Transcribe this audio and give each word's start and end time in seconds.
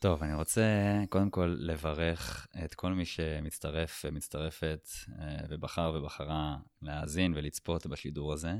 טוב, 0.00 0.22
אני 0.22 0.34
רוצה 0.34 0.62
קודם 1.08 1.30
כל 1.30 1.56
לברך 1.58 2.46
את 2.64 2.74
כל 2.74 2.92
מי 2.92 3.04
שמצטרף 3.04 4.04
ומצטרפת 4.04 4.88
אה, 5.18 5.36
ובחר 5.48 5.92
ובחרה 5.94 6.56
להאזין 6.82 7.32
ולצפות 7.36 7.86
בשידור 7.86 8.32
הזה. 8.32 8.52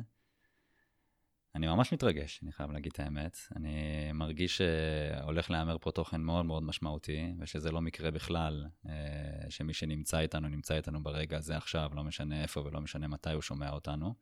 אני 1.54 1.66
ממש 1.66 1.92
מתרגש, 1.92 2.40
אני 2.42 2.52
חייב 2.52 2.70
להגיד 2.70 2.92
את 2.92 3.00
האמת. 3.00 3.38
אני 3.56 3.72
מרגיש 4.14 4.56
שהולך 4.56 5.50
להיאמר 5.50 5.76
פה 5.80 5.90
תוכן 5.90 6.20
מאוד 6.20 6.44
מאוד 6.44 6.62
משמעותי, 6.62 7.34
ושזה 7.38 7.70
לא 7.70 7.80
מקרה 7.80 8.10
בכלל, 8.10 8.66
אה, 8.88 9.50
שמי 9.50 9.72
שנמצא 9.72 10.18
איתנו, 10.18 10.48
נמצא 10.48 10.76
איתנו 10.76 11.02
ברגע 11.02 11.36
הזה 11.36 11.56
עכשיו, 11.56 11.90
לא 11.94 12.04
משנה 12.04 12.42
איפה 12.42 12.60
ולא 12.60 12.80
משנה 12.80 13.08
מתי 13.08 13.32
הוא 13.32 13.42
שומע 13.42 13.70
אותנו. 13.70 14.14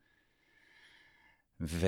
ו... 1.60 1.86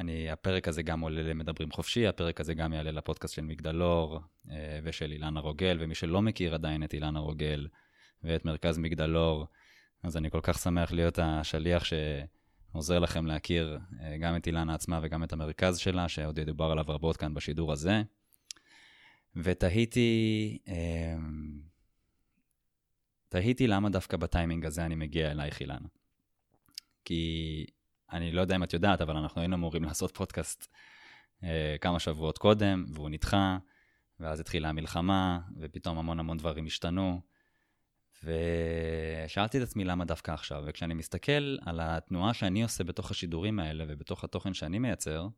אני, 0.00 0.30
הפרק 0.30 0.68
הזה 0.68 0.82
גם 0.82 1.00
עולה 1.00 1.22
למדברים 1.22 1.70
חופשי, 1.70 2.06
הפרק 2.06 2.40
הזה 2.40 2.54
גם 2.54 2.72
יעלה 2.72 2.90
לפודקאסט 2.90 3.34
של 3.34 3.42
מגדלור 3.42 4.20
אה, 4.50 4.80
ושל 4.84 5.12
אילנה 5.12 5.40
רוגל, 5.40 5.78
ומי 5.80 5.94
שלא 5.94 6.22
מכיר 6.22 6.54
עדיין 6.54 6.84
את 6.84 6.94
אילנה 6.94 7.18
רוגל 7.18 7.68
ואת 8.22 8.44
מרכז 8.44 8.78
מגדלור, 8.78 9.46
אז 10.02 10.16
אני 10.16 10.30
כל 10.30 10.40
כך 10.42 10.58
שמח 10.58 10.92
להיות 10.92 11.18
השליח 11.22 11.84
שעוזר 11.84 12.98
לכם 12.98 13.26
להכיר 13.26 13.78
אה, 14.00 14.16
גם 14.18 14.36
את 14.36 14.46
אילנה 14.46 14.74
עצמה 14.74 15.00
וגם 15.02 15.24
את 15.24 15.32
המרכז 15.32 15.78
שלה, 15.78 16.08
שעוד 16.08 16.38
ידובר 16.38 16.64
עליו 16.64 16.84
רבות 16.88 17.16
כאן 17.16 17.34
בשידור 17.34 17.72
הזה. 17.72 18.02
ותהיתי, 19.36 20.58
אה, 20.68 21.16
תהיתי 23.28 23.66
למה 23.66 23.90
דווקא 23.90 24.16
בטיימינג 24.16 24.66
הזה 24.66 24.84
אני 24.84 24.94
מגיע 24.94 25.30
אלייך, 25.30 25.60
אילנה. 25.60 25.88
כי 27.04 27.66
אני 28.12 28.32
לא 28.32 28.40
יודע 28.40 28.56
אם 28.56 28.62
את 28.62 28.72
יודעת, 28.72 29.00
אבל 29.00 29.16
אנחנו 29.16 29.40
היינו 29.40 29.56
אמורים 29.56 29.84
לעשות 29.84 30.16
פודקאסט 30.16 30.68
אה, 31.44 31.76
כמה 31.80 31.98
שבועות 31.98 32.38
קודם, 32.38 32.84
והוא 32.88 33.10
נדחה, 33.10 33.58
ואז 34.20 34.40
התחילה 34.40 34.68
המלחמה, 34.68 35.40
ופתאום 35.56 35.98
המון 35.98 36.20
המון 36.20 36.38
דברים 36.38 36.66
השתנו. 36.66 37.20
ושאלתי 38.24 39.58
את 39.58 39.62
עצמי 39.62 39.84
למה 39.84 40.04
דווקא 40.04 40.30
עכשיו, 40.30 40.62
וכשאני 40.66 40.94
מסתכל 40.94 41.56
על 41.66 41.80
התנועה 41.82 42.34
שאני 42.34 42.62
עושה 42.62 42.84
בתוך 42.84 43.10
השידורים 43.10 43.58
האלה 43.58 43.84
ובתוך 43.88 44.24
התוכן 44.24 44.54
שאני 44.54 44.78
מייצר, 44.78 45.28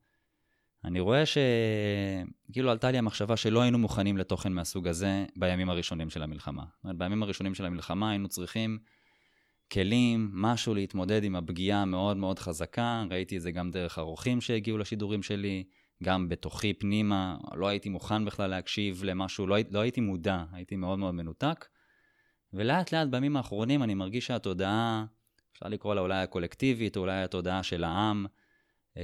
אני 0.84 1.00
רואה 1.00 1.22
שכאילו 1.26 2.70
עלתה 2.70 2.90
לי 2.90 2.98
המחשבה 2.98 3.36
שלא 3.36 3.62
היינו 3.62 3.78
מוכנים 3.78 4.16
לתוכן 4.16 4.52
מהסוג 4.52 4.88
הזה 4.88 5.24
בימים 5.36 5.70
הראשונים 5.70 6.10
של 6.10 6.22
המלחמה. 6.22 6.64
זאת 6.74 6.84
אומרת, 6.84 6.96
בימים 6.96 7.22
הראשונים 7.22 7.54
של 7.54 7.64
המלחמה 7.64 8.10
היינו 8.10 8.28
צריכים 8.28 8.78
כלים, 9.72 10.30
משהו 10.32 10.74
להתמודד 10.74 11.24
עם 11.24 11.36
הפגיעה 11.36 11.82
המאוד 11.82 12.16
מאוד 12.16 12.38
חזקה. 12.38 13.04
ראיתי 13.10 13.36
את 13.36 13.42
זה 13.42 13.50
גם 13.50 13.70
דרך 13.70 13.98
האורחים 13.98 14.40
שהגיעו 14.40 14.78
לשידורים 14.78 15.22
שלי, 15.22 15.64
גם 16.02 16.28
בתוכי 16.28 16.74
פנימה. 16.74 17.36
לא 17.54 17.66
הייתי 17.68 17.88
מוכן 17.88 18.24
בכלל 18.24 18.50
להקשיב 18.50 19.04
למשהו, 19.04 19.46
לא, 19.46 19.56
לא 19.70 19.80
הייתי 19.80 20.00
מודע, 20.00 20.44
הייתי 20.52 20.76
מאוד 20.76 20.98
מאוד 20.98 21.14
מנותק. 21.14 21.68
ולאט 22.52 22.92
לאט 22.92 23.08
בימים 23.08 23.36
האחרונים 23.36 23.82
אני 23.82 23.94
מרגיש 23.94 24.26
שהתודעה, 24.26 25.04
אפשר 25.52 25.68
לקרוא 25.68 25.94
לה 25.94 26.00
אולי 26.00 26.22
הקולקטיבית, 26.22 26.96
אולי 26.96 27.22
התודעה 27.22 27.62
של 27.62 27.84
העם, 27.84 28.26
אה, 28.96 29.02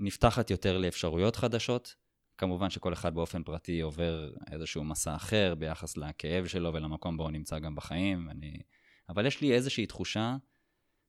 נפתחת 0.00 0.50
יותר 0.50 0.78
לאפשרויות 0.78 1.36
חדשות. 1.36 1.94
כמובן 2.38 2.70
שכל 2.70 2.92
אחד 2.92 3.14
באופן 3.14 3.42
פרטי 3.42 3.80
עובר 3.80 4.30
איזשהו 4.52 4.84
מסע 4.84 5.16
אחר 5.16 5.54
ביחס 5.54 5.96
לכאב 5.96 6.46
שלו 6.46 6.74
ולמקום 6.74 7.16
בו 7.16 7.22
הוא 7.22 7.30
נמצא 7.30 7.58
גם 7.58 7.74
בחיים. 7.74 8.30
אני... 8.30 8.62
אבל 9.08 9.26
יש 9.26 9.40
לי 9.40 9.52
איזושהי 9.54 9.86
תחושה 9.86 10.36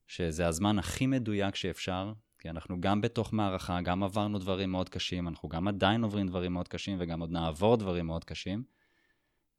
שזה 0.08 0.48
הזמן 0.48 0.80
הכי 0.80 1.08
מדויק 1.08 1.56
שאפשר, 1.56 2.14
כי 2.40 2.50
אנחנו 2.50 2.82
גם 2.82 3.02
בתוך 3.02 3.34
מערכה, 3.34 3.82
גם 3.82 4.04
עברנו 4.04 4.40
דברים 4.40 4.72
מאוד 4.72 4.90
קשים, 4.90 5.28
אנחנו 5.28 5.50
גם 5.50 5.68
עדיין 5.68 6.04
עוברים 6.04 6.28
דברים 6.28 6.54
מאוד 6.54 6.68
קשים 6.68 6.98
וגם 7.00 7.20
עוד 7.20 7.32
נעבור 7.32 7.78
דברים 7.78 8.06
מאוד 8.06 8.24
קשים, 8.24 8.64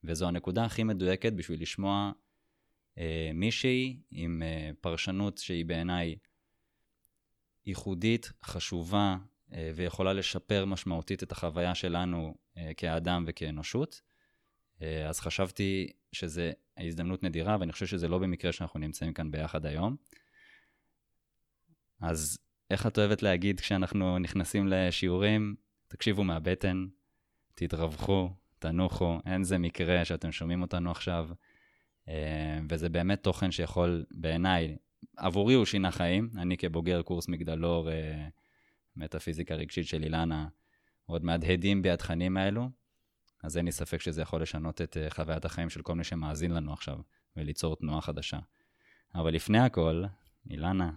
וזו 0.04 0.28
הנקודה 0.28 0.64
הכי 0.64 0.84
מדויקת 0.84 1.32
בשביל 1.32 1.62
לשמוע 1.62 2.12
אה, 2.98 3.30
מישהי 3.34 4.00
עם 4.10 4.42
אה, 4.42 4.70
פרשנות 4.80 5.38
שהיא 5.38 5.64
בעיניי 5.64 6.16
ייחודית, 7.66 8.32
חשובה, 8.44 9.16
ויכולה 9.74 10.12
לשפר 10.12 10.64
משמעותית 10.64 11.22
את 11.22 11.32
החוויה 11.32 11.74
שלנו 11.74 12.34
אה, 12.56 12.70
כאדם 12.76 13.24
וכאנושות. 13.26 14.00
אה, 14.82 15.08
אז 15.08 15.20
חשבתי 15.20 15.92
שזו 16.12 16.42
הזדמנות 16.78 17.22
נדירה, 17.22 17.56
ואני 17.60 17.72
חושב 17.72 17.86
שזה 17.86 18.08
לא 18.08 18.18
במקרה 18.18 18.52
שאנחנו 18.52 18.80
נמצאים 18.80 19.12
כאן 19.12 19.30
ביחד 19.30 19.66
היום. 19.66 19.96
אז 22.00 22.38
איך 22.70 22.86
את 22.86 22.98
אוהבת 22.98 23.22
להגיד 23.22 23.60
כשאנחנו 23.60 24.18
נכנסים 24.18 24.68
לשיעורים? 24.68 25.54
תקשיבו 25.88 26.24
מהבטן, 26.24 26.86
תתרווחו, 27.54 28.30
תנוחו, 28.58 29.18
אין 29.26 29.44
זה 29.44 29.58
מקרה 29.58 30.04
שאתם 30.04 30.32
שומעים 30.32 30.62
אותנו 30.62 30.90
עכשיו. 30.90 31.28
וזה 32.68 32.88
באמת 32.88 33.22
תוכן 33.22 33.50
שיכול, 33.50 34.04
בעיניי, 34.10 34.76
עבורי 35.16 35.54
הוא 35.54 35.64
שינה 35.64 35.90
חיים. 35.90 36.30
אני 36.36 36.56
כבוגר 36.56 37.02
קורס 37.02 37.28
מגדלור 37.28 37.88
מטאפיזיקה 39.00 39.54
רגשית 39.54 39.86
של 39.86 40.02
אילנה 40.02 40.48
עוד 41.06 41.24
מהדהדים 41.24 41.82
בי 41.82 41.90
התכנים 41.90 42.36
האלו, 42.36 42.68
אז 43.42 43.56
אין 43.56 43.64
לי 43.64 43.72
ספק 43.72 44.00
שזה 44.00 44.22
יכול 44.22 44.42
לשנות 44.42 44.80
את 44.80 44.96
uh, 44.96 45.14
חוויית 45.14 45.44
החיים 45.44 45.70
של 45.70 45.82
כל 45.82 45.94
מי 45.94 46.04
שמאזין 46.04 46.50
לנו 46.50 46.72
עכשיו, 46.72 46.98
וליצור 47.36 47.76
תנועה 47.76 48.00
חדשה. 48.00 48.38
אבל 49.14 49.34
לפני 49.34 49.58
הכל, 49.58 50.04
אילנה, 50.50 50.92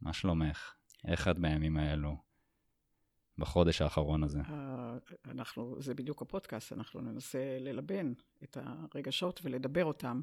מה 0.00 0.12
שלומך? 0.12 0.74
איך 1.06 1.28
את 1.28 1.38
בימים 1.38 1.76
האלו? 1.76 2.16
בחודש 3.38 3.82
האחרון 3.82 4.24
הזה. 4.24 4.40
אה, 4.40 4.96
אנחנו, 5.24 5.76
זה 5.80 5.94
בדיוק 5.94 6.22
הפודקאסט, 6.22 6.72
אנחנו 6.72 7.00
ננסה 7.00 7.58
ללבן 7.60 8.12
את 8.42 8.56
הרגשות 8.60 9.40
ולדבר 9.42 9.84
אותם, 9.84 10.20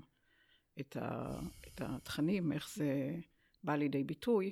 את, 0.80 0.98
ה, 1.02 1.40
את 1.68 1.82
התכנים, 1.82 2.52
איך 2.52 2.70
זה 2.74 3.20
בא 3.64 3.76
לידי 3.76 4.04
ביטוי. 4.04 4.52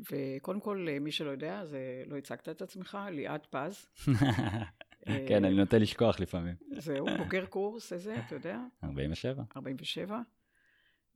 וקודם 0.00 0.60
כל, 0.60 0.86
מי 1.00 1.12
שלא 1.12 1.30
יודע, 1.30 1.64
זה 1.64 2.02
לא 2.06 2.16
הצגת 2.16 2.48
את 2.48 2.62
עצמך, 2.62 2.98
ליעד 3.10 3.46
פז. 3.50 3.86
כן, 5.28 5.44
אני 5.44 5.54
נוטה 5.54 5.78
לשכוח 5.78 6.20
לפעמים. 6.20 6.54
זהו, 6.78 7.06
בוגר 7.18 7.46
קורס 7.46 7.92
איזה, 7.92 8.16
אתה 8.26 8.34
יודע? 8.34 8.58
47. 8.84 9.42
47. 9.56 10.20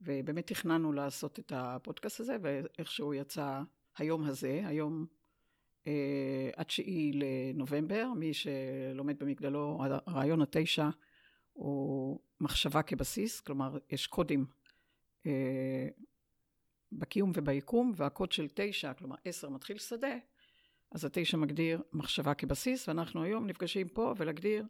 ובאמת 0.01 0.47
תכננו 0.47 0.93
לעשות 0.93 1.39
את 1.39 1.51
הפודקאסט 1.55 2.19
הזה, 2.19 2.37
ואיכשהו 2.41 3.13
יצא 3.13 3.61
היום 3.97 4.23
הזה, 4.23 4.61
היום 4.65 5.05
אה, 5.87 6.49
התשיעי 6.57 7.11
לנובמבר, 7.13 8.07
מי 8.15 8.33
שלומד 8.33 9.19
במגדלו, 9.19 9.79
הרעיון 10.05 10.41
התשע 10.41 10.89
הוא 11.53 12.19
מחשבה 12.41 12.81
כבסיס, 12.81 13.39
כלומר, 13.39 13.77
יש 13.89 14.07
קודים 14.07 14.45
אה, 15.25 15.76
בקיום 16.91 17.31
וביקום, 17.35 17.93
והקוד 17.95 18.31
של 18.31 18.47
תשע, 18.53 18.93
כלומר 18.93 19.15
עשר 19.25 19.49
מתחיל 19.49 19.77
שדה, 19.77 20.15
אז 20.91 21.05
התשע 21.05 21.37
מגדיר 21.37 21.81
מחשבה 21.93 22.33
כבסיס, 22.33 22.87
ואנחנו 22.87 23.23
היום 23.23 23.47
נפגשים 23.47 23.87
פה 23.87 24.13
ולהגדיר 24.17 24.65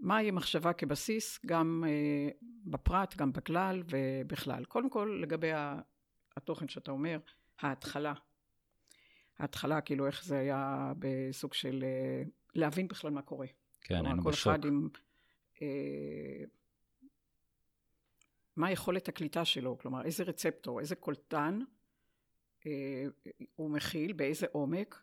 מהי 0.00 0.30
מחשבה 0.30 0.72
כבסיס, 0.72 1.40
גם 1.46 1.84
אה, 1.86 2.28
בפרט, 2.64 3.16
גם 3.16 3.32
בכלל 3.32 3.82
ובכלל. 3.90 4.64
קודם 4.64 4.90
כל, 4.90 5.18
לגבי 5.22 5.50
התוכן 6.36 6.68
שאתה 6.68 6.90
אומר, 6.90 7.18
ההתחלה. 7.60 8.14
ההתחלה, 9.38 9.80
כאילו 9.80 10.06
איך 10.06 10.24
זה 10.24 10.38
היה 10.38 10.92
בסוג 10.98 11.54
של 11.54 11.84
אה, 11.84 12.22
להבין 12.54 12.88
בכלל 12.88 13.10
מה 13.10 13.22
קורה. 13.22 13.46
כן, 13.80 14.06
היינו 14.06 14.22
בשוק. 14.22 14.44
כל 14.44 14.50
אחד 14.50 14.64
עם... 14.64 14.88
אה, 15.62 16.44
מה 18.56 18.70
יכולת 18.70 19.08
הקליטה 19.08 19.44
שלו, 19.44 19.78
כלומר 19.78 20.04
איזה 20.04 20.24
רצפטור, 20.24 20.80
איזה 20.80 20.94
קולטן 20.94 21.60
אה, 22.66 23.04
הוא 23.54 23.70
מכיל, 23.70 24.12
באיזה 24.12 24.46
עומק, 24.52 25.02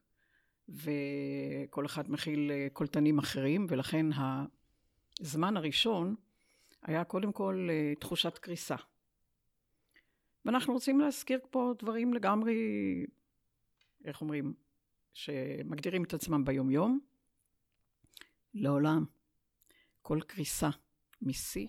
וכל 0.70 1.86
אחד 1.86 2.12
מכיל 2.12 2.52
אה, 2.52 2.68
קולטנים 2.74 3.20
אחרים, 3.20 3.66
ולכן 3.70 4.06
הזמן 5.20 5.58
הראשון 5.58 6.16
היה 6.82 7.04
קודם 7.04 7.32
כל 7.32 7.68
אה, 7.72 7.94
תחושת 8.00 8.38
קריסה. 8.38 8.76
ואנחנו 10.46 10.74
רוצים 10.74 11.00
להזכיר 11.00 11.40
פה 11.50 11.74
דברים 11.80 12.14
לגמרי, 12.14 12.56
איך 14.06 14.22
אומרים, 14.22 14.54
שמגדירים 15.14 16.04
את 16.04 16.14
עצמם 16.14 16.46
ביומיום. 16.46 17.00
לעולם, 18.54 19.06
כל 20.02 20.20
קריסה 20.28 20.70
משיא 21.22 21.68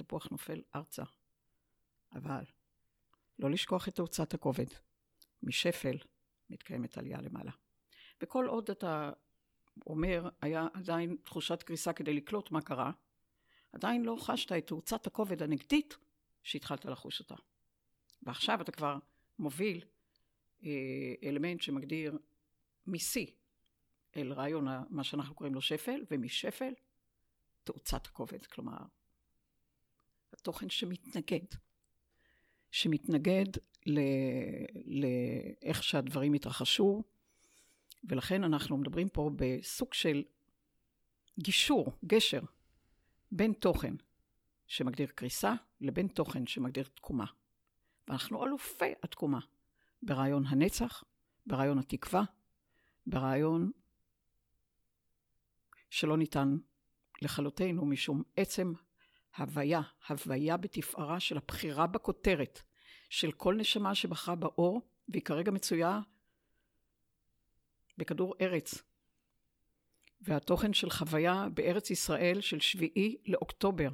התפוח 0.00 0.28
נופל 0.30 0.62
ארצה. 0.74 1.02
אבל 2.12 2.44
לא 3.38 3.50
לשכוח 3.50 3.88
את 3.88 3.94
תאוצת 3.94 4.34
הכובד. 4.34 4.66
משפל 5.42 5.96
מתקיימת 6.50 6.98
עלייה 6.98 7.20
למעלה. 7.20 7.52
וכל 8.22 8.46
עוד 8.46 8.70
אתה 8.70 9.10
אומר, 9.86 10.28
היה 10.40 10.68
עדיין 10.74 11.16
תחושת 11.24 11.62
קריסה 11.62 11.92
כדי 11.92 12.14
לקלוט 12.14 12.50
מה 12.50 12.60
קרה, 12.60 12.92
עדיין 13.72 14.04
לא 14.04 14.16
חשת 14.20 14.52
את 14.52 14.66
תאוצת 14.66 15.06
הכובד 15.06 15.42
הנגדית 15.42 15.96
שהתחלת 16.42 16.84
לחוש 16.84 17.20
אותה. 17.20 17.34
ועכשיו 18.22 18.60
אתה 18.60 18.72
כבר 18.72 18.98
מוביל 19.38 19.84
אה, 20.64 20.70
אלמנט 21.24 21.60
שמגדיר 21.60 22.18
משיא 22.86 23.26
אל 24.16 24.32
רעיון 24.32 24.66
מה 24.90 25.04
שאנחנו 25.04 25.34
קוראים 25.34 25.54
לו 25.54 25.60
שפל, 25.60 26.04
ומשפל, 26.10 26.72
תאוצת 27.64 28.06
הכובד. 28.06 28.46
כלומר, 28.46 28.78
התוכן 30.40 30.70
שמתנגד. 30.70 31.44
שמתנגד 32.70 33.46
לאיך 34.84 35.82
שהדברים 35.82 36.34
התרחשו, 36.34 37.02
ולכן 38.04 38.44
אנחנו 38.44 38.76
מדברים 38.76 39.08
פה 39.08 39.30
בסוג 39.36 39.94
של 39.94 40.22
גישור, 41.38 41.92
גשר, 42.04 42.40
בין 43.32 43.52
תוכן 43.52 43.94
שמגדיר 44.66 45.06
קריסה 45.06 45.54
לבין 45.80 46.08
תוכן 46.08 46.46
שמגדיר 46.46 46.84
תקומה. 46.94 47.26
ואנחנו 48.08 48.44
אלופי 48.44 48.92
התקומה 49.02 49.40
ברעיון 50.02 50.46
הנצח, 50.46 51.04
ברעיון 51.46 51.78
התקווה, 51.78 52.22
ברעיון 53.06 53.70
שלא 55.90 56.16
ניתן 56.16 56.56
לכלותנו 57.22 57.86
משום 57.86 58.22
עצם 58.36 58.72
הוויה, 59.38 59.80
הוויה 60.08 60.56
בתפארה 60.56 61.20
של 61.20 61.36
הבחירה 61.36 61.86
בכותרת 61.86 62.62
של 63.10 63.32
כל 63.32 63.54
נשמה 63.54 63.94
שבחרה 63.94 64.34
באור, 64.34 64.80
והיא 65.08 65.22
כרגע 65.22 65.50
מצויה 65.50 66.00
בכדור 67.98 68.34
ארץ. 68.40 68.82
והתוכן 70.20 70.72
של 70.72 70.90
חוויה 70.90 71.46
בארץ 71.54 71.90
ישראל 71.90 72.40
של 72.40 72.60
שביעי 72.60 73.16
לאוקטובר, 73.26 73.88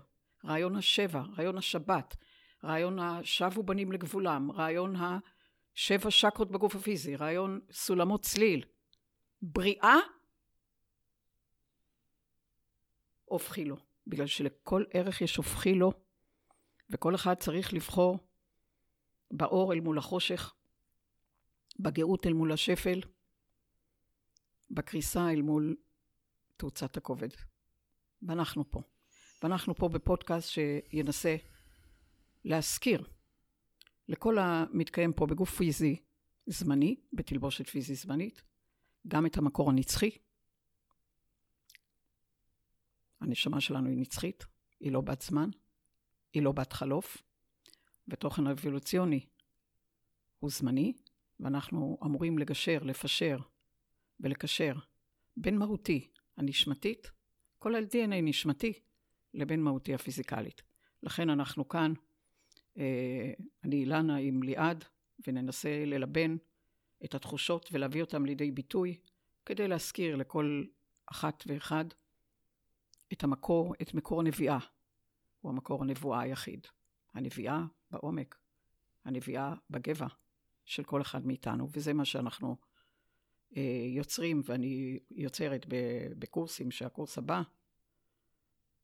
רעיון 0.45 0.77
השבע, 0.77 1.23
רעיון 1.39 1.59
השבת, 1.59 2.17
רעיון 2.65 2.99
השבו 2.99 3.63
בנים 3.63 3.93
לגבולם, 3.93 4.51
רעיון 4.51 4.95
השבע 4.97 6.11
שקרות 6.11 6.51
בגוף 6.51 6.75
הפיזי, 6.75 7.17
רעיון 7.17 7.61
סולמות 7.73 8.23
צליל. 8.23 8.65
בריאה 9.43 9.97
הופכי 13.25 13.65
לו, 13.65 13.77
בגלל 14.07 14.27
שלכל 14.27 14.85
ערך 14.91 15.21
יש 15.21 15.37
הופכי 15.37 15.75
לו, 15.75 15.93
וכל 16.91 17.15
אחד 17.15 17.35
צריך 17.35 17.75
לבחור 17.75 18.19
באור 19.31 19.73
אל 19.73 19.81
מול 19.81 19.99
החושך, 19.99 20.55
בגאות 21.81 22.27
אל 22.27 22.33
מול 22.33 22.53
השפל, 22.53 23.01
בקריסה 24.71 25.31
אל 25.31 25.43
מול 25.43 25.77
תאוצת 26.57 26.97
הכובד. 26.97 27.29
ואנחנו 28.23 28.71
פה. 28.71 28.83
ואנחנו 29.43 29.75
פה 29.75 29.89
בפודקאסט 29.89 30.49
שינסה 30.49 31.37
להזכיר 32.45 33.09
לכל 34.09 34.39
המתקיים 34.39 35.13
פה 35.13 35.27
בגוף 35.27 35.57
פיזי 35.57 35.97
זמני, 36.47 36.97
בתלבושת 37.13 37.67
פיזי 37.67 37.95
זמנית, 37.95 38.43
גם 39.09 39.27
את 39.27 39.37
המקור 39.37 39.71
הנצחי. 39.71 40.11
הנשמה 43.23 43.61
שלנו 43.61 43.89
היא 43.89 43.99
נצחית, 43.99 44.45
היא 44.81 44.93
לא 44.93 45.01
בת 45.01 45.23
זמן, 45.23 45.51
היא 46.33 46.43
לא 46.43 46.53
בת 46.53 46.73
חלוף, 46.73 47.23
ותוכן 48.09 48.47
האבולוציוני 48.47 49.27
הוא 50.39 50.51
זמני, 50.51 50.93
ואנחנו 51.41 51.99
אמורים 52.05 52.39
לגשר, 52.39 52.79
לפשר 52.83 53.39
ולקשר 54.21 54.75
בין 55.37 55.59
מהותי 55.59 56.09
הנשמתית, 56.37 57.11
כל 57.59 57.75
ה-DNA 57.75 58.21
נשמתי, 58.23 58.73
לבין 59.35 59.63
מהותי 59.63 59.95
הפיזיקלית. 59.95 60.63
לכן 61.03 61.31
אנחנו 61.31 61.69
כאן, 61.69 61.93
אה, 62.79 63.33
אני 63.65 63.77
אילנה 63.77 64.17
עם 64.17 64.43
ליעד, 64.43 64.85
וננסה 65.27 65.85
ללבן 65.87 66.37
את 67.05 67.15
התחושות 67.15 67.69
ולהביא 67.73 68.03
אותן 68.03 68.23
לידי 68.23 68.51
ביטוי, 68.51 68.99
כדי 69.47 69.69
להזכיר 69.69 70.17
לכל 70.17 70.65
אחת 71.07 71.45
ואחד 71.47 71.85
את 73.13 73.25
המקור, 73.25 73.75
את 73.83 73.95
מקור 73.95 74.21
הנביאה. 74.21 74.59
הוא 75.41 75.53
המקור 75.53 75.83
הנבואה 75.83 76.21
היחיד. 76.21 76.67
הנביאה 77.15 77.65
בעומק, 77.91 78.39
הנביאה 79.05 79.55
בגבע 79.71 80.07
של 80.65 80.85
כל 80.85 81.01
אחד 81.01 81.27
מאיתנו, 81.27 81.69
וזה 81.73 81.93
מה 81.93 82.05
שאנחנו 82.05 82.57
אה, 83.57 83.87
יוצרים, 83.89 84.43
ואני 84.45 84.99
יוצרת 85.11 85.67
בקורסים, 86.19 86.71
שהקורס 86.71 87.19
הבא, 87.19 87.43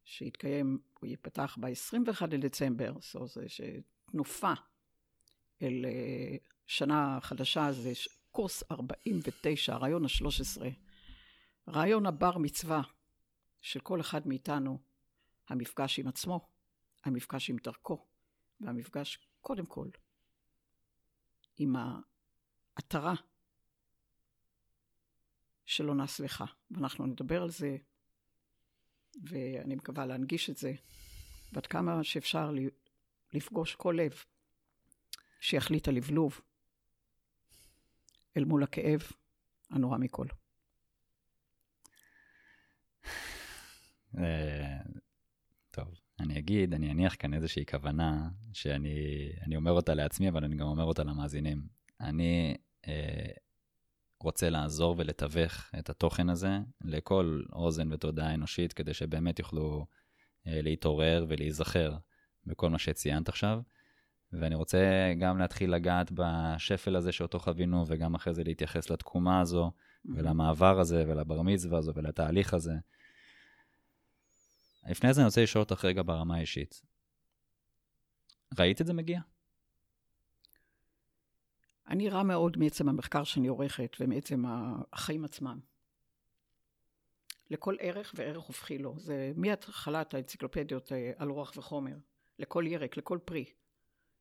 שיתקיים, 0.05 0.79
הוא 1.01 1.09
ייפתח 1.09 1.59
ב-21 1.61 2.27
לדצמבר, 2.31 2.93
so 3.13 3.27
זה 3.27 3.45
שתנופה 3.49 4.53
אל 5.63 5.85
אה, 5.85 6.37
שנה 6.67 7.19
חדשה, 7.23 7.73
זה 7.73 7.93
קורס 8.31 8.63
49, 8.71 9.75
הרעיון 9.75 10.05
ה-13, 10.05 10.63
רעיון 11.69 12.07
הבר 12.07 12.39
מצווה 12.39 12.83
של 13.61 13.81
כל 13.81 14.01
אחד 14.01 14.29
מאיתנו, 14.29 14.79
המפגש 15.49 15.99
עם 15.99 16.09
עצמו, 16.09 16.49
המפגש 17.05 17.51
עם 17.51 17.57
דרכו, 17.57 18.07
והמפגש 18.61 19.19
קודם 19.41 19.67
כל 19.67 19.89
עם 21.57 21.77
העטרה 22.77 23.15
שלא 25.65 25.95
נס 25.95 26.21
לך. 26.21 26.45
ואנחנו 26.71 27.07
נדבר 27.07 27.43
על 27.43 27.51
זה, 27.51 27.77
ואני 29.23 29.75
מקווה 29.75 30.07
להנגיש 30.07 30.51
את 30.51 30.57
זה, 30.57 30.73
ועד 31.53 31.67
כמה 31.67 32.05
שאפשר 32.05 32.51
לפגוש 33.33 33.75
כל 33.75 33.99
לב 33.99 34.13
שיחליט 35.41 35.89
על 35.89 35.95
לבלוב 35.95 36.41
אל 38.37 38.45
מול 38.45 38.63
הכאב 38.63 39.01
הנורא 39.71 39.99
מכל. 39.99 40.27
טוב, 45.71 45.89
אני 46.21 46.39
אגיד, 46.39 46.75
אני 46.75 46.93
אניח 46.93 47.17
כאן 47.19 47.35
איזושהי 47.35 47.67
כוונה 47.67 48.29
שאני 48.53 49.57
אומר 49.57 49.73
אותה 49.73 49.95
לעצמי, 49.95 50.29
אבל 50.29 50.45
אני 50.45 50.57
גם 50.57 50.67
אומר 50.67 50.85
אותה 50.85 51.05
למאזינים. 51.05 51.63
אני 52.01 52.57
אה, 52.89 53.31
רוצה 54.21 54.51
לעזור 54.51 54.95
ולתווך 54.99 55.71
את 55.79 55.91
התוכן 55.91 56.29
הזה 56.31 56.59
לכל 56.85 57.43
אוזן 57.53 57.93
ותודעה 57.93 58.35
אנושית, 58.35 58.73
כדי 58.73 58.95
שבאמת 58.95 59.39
יוכלו 59.39 59.87
אה, 60.47 60.63
להתעורר 60.63 61.27
ולהיזכר 61.29 61.97
בכל 62.47 62.71
מה 62.71 62.79
שציינת 62.79 63.29
עכשיו. 63.29 63.61
ואני 64.33 64.55
רוצה 64.55 65.13
גם 65.19 65.39
להתחיל 65.39 65.75
לגעת 65.75 66.13
בשפל 66.15 66.97
הזה 66.97 67.13
שאותו 67.13 67.39
חווינו, 67.39 67.85
וגם 67.87 68.15
אחרי 68.15 68.35
זה 68.35 68.45
להתייחס 68.45 68.91
לתקומה 68.91 69.41
הזו, 69.41 69.71
mm-hmm. 69.71 70.11
ולמעבר 70.17 70.81
הזה, 70.81 71.05
ולבר 71.09 71.43
מצווה 71.43 71.79
הזו, 71.79 71.93
ולתהליך 71.95 72.55
הזה. 72.55 72.75
לפני 74.89 75.15
זה 75.15 75.21
אני 75.21 75.27
רוצה 75.27 75.43
לשאול 75.43 75.65
אותך 75.65 75.85
רגע 75.85 76.03
ברמה 76.03 76.37
האישית. 76.37 76.83
ראית 78.59 78.81
את 78.81 78.87
זה 78.87 78.93
מגיע? 78.93 79.21
אני 81.89 82.09
רע 82.09 82.23
מאוד 82.23 82.57
מעצם 82.57 82.89
המחקר 82.89 83.25
שאני 83.25 83.49
עורכת 83.49 83.97
ומעצם 84.01 84.45
החיים 84.93 85.25
עצמם. 85.25 85.61
לכל 87.51 87.77
ערך 87.81 88.15
וערך 88.17 88.43
הופכי 88.43 88.79
לו. 88.79 88.95
זה 88.99 89.33
מהתחלת 89.37 90.15
האנציקלופדיות 90.15 90.93
אה, 90.93 91.13
על 91.17 91.29
רוח 91.29 91.53
וחומר, 91.57 91.97
לכל 92.39 92.65
ירק, 92.67 92.97
לכל 92.97 93.19
פרי. 93.25 93.45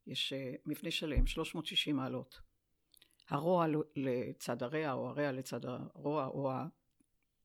יש 0.08 0.34
אה, 0.34 0.54
מבנה 0.66 0.92
שלם, 0.92 1.28
360 1.28 1.96
מעלות. 1.96 2.42
הרוע 3.30 3.66
לצד 3.96 4.64
הרע, 4.64 4.92
או 4.92 5.10
הרע 5.10 5.32
לצד 5.32 5.66
הרוע, 5.66 6.28
או 6.28 6.52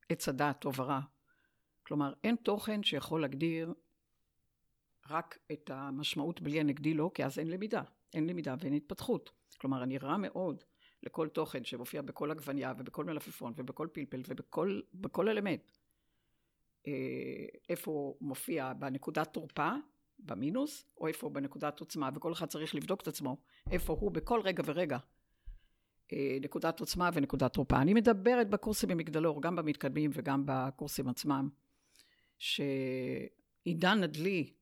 עץ 0.08 0.28
הדעת 0.28 0.60
טוב 0.60 0.80
ורע. 0.80 1.00
כלומר, 1.92 2.12
אין 2.24 2.36
תוכן 2.36 2.82
שיכול 2.82 3.20
להגדיר 3.20 3.74
רק 5.10 5.38
את 5.52 5.70
המשמעות 5.74 6.40
בלי 6.40 6.60
הנגדי 6.60 6.94
לו, 6.94 7.12
כי 7.12 7.24
אז 7.24 7.38
אין 7.38 7.50
למידה. 7.50 7.82
אין 8.14 8.26
למידה 8.26 8.54
ואין 8.60 8.74
התפתחות. 8.74 9.30
כלומר, 9.58 9.82
אני 9.82 9.98
רע 9.98 10.16
מאוד 10.16 10.64
לכל 11.02 11.28
תוכן 11.28 11.64
שמופיע 11.64 12.02
בכל 12.02 12.30
עגבניה 12.30 12.72
ובכל 12.78 13.04
מלפפון 13.04 13.52
ובכל 13.56 13.88
פלפל 13.92 14.22
ובכל 14.94 15.28
אלמנט. 15.28 15.70
אה, 16.86 16.92
איפה 17.68 17.90
הוא 17.90 18.16
מופיע 18.20 18.72
בנקודת 18.72 19.32
תורפה, 19.32 19.70
במינוס, 20.18 20.86
או 20.98 21.06
איפה 21.06 21.26
הוא 21.26 21.34
בנקודת 21.34 21.80
עוצמה, 21.80 22.10
וכל 22.14 22.32
אחד 22.32 22.46
צריך 22.46 22.74
לבדוק 22.74 23.00
את 23.00 23.08
עצמו, 23.08 23.36
איפה 23.70 23.96
הוא 24.00 24.10
בכל 24.10 24.40
רגע 24.44 24.62
ורגע. 24.66 24.98
אה, 26.12 26.38
נקודת 26.40 26.80
עוצמה 26.80 27.10
ונקודת 27.14 27.52
תורפה. 27.52 27.76
אני 27.76 27.94
מדברת 27.94 28.50
בקורסים 28.50 28.88
במגדלור, 28.88 29.42
גם 29.42 29.56
במתקדמים 29.56 30.10
וגם 30.14 30.42
בקורסים 30.46 31.08
עצמם, 31.08 31.48
שעידן 32.42 34.02
הדלי 34.02 34.52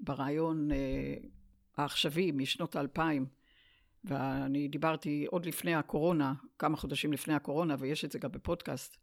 ברעיון 0.00 0.72
אה, 0.72 1.14
העכשווי 1.76 2.32
משנות 2.32 2.76
האלפיים, 2.76 3.26
ואני 4.04 4.68
דיברתי 4.68 5.26
עוד 5.30 5.46
לפני 5.46 5.74
הקורונה, 5.74 6.34
כמה 6.58 6.76
חודשים 6.76 7.12
לפני 7.12 7.34
הקורונה, 7.34 7.76
ויש 7.78 8.04
את 8.04 8.12
זה 8.12 8.18
גם 8.18 8.32
בפודקאסט, 8.32 8.96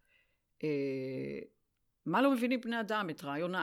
אה, 0.63 1.39
מה 2.05 2.21
לא 2.21 2.31
מבינים 2.31 2.61
בני 2.61 2.79
אדם? 2.79 3.09
את 3.09 3.23
רעיון, 3.23 3.55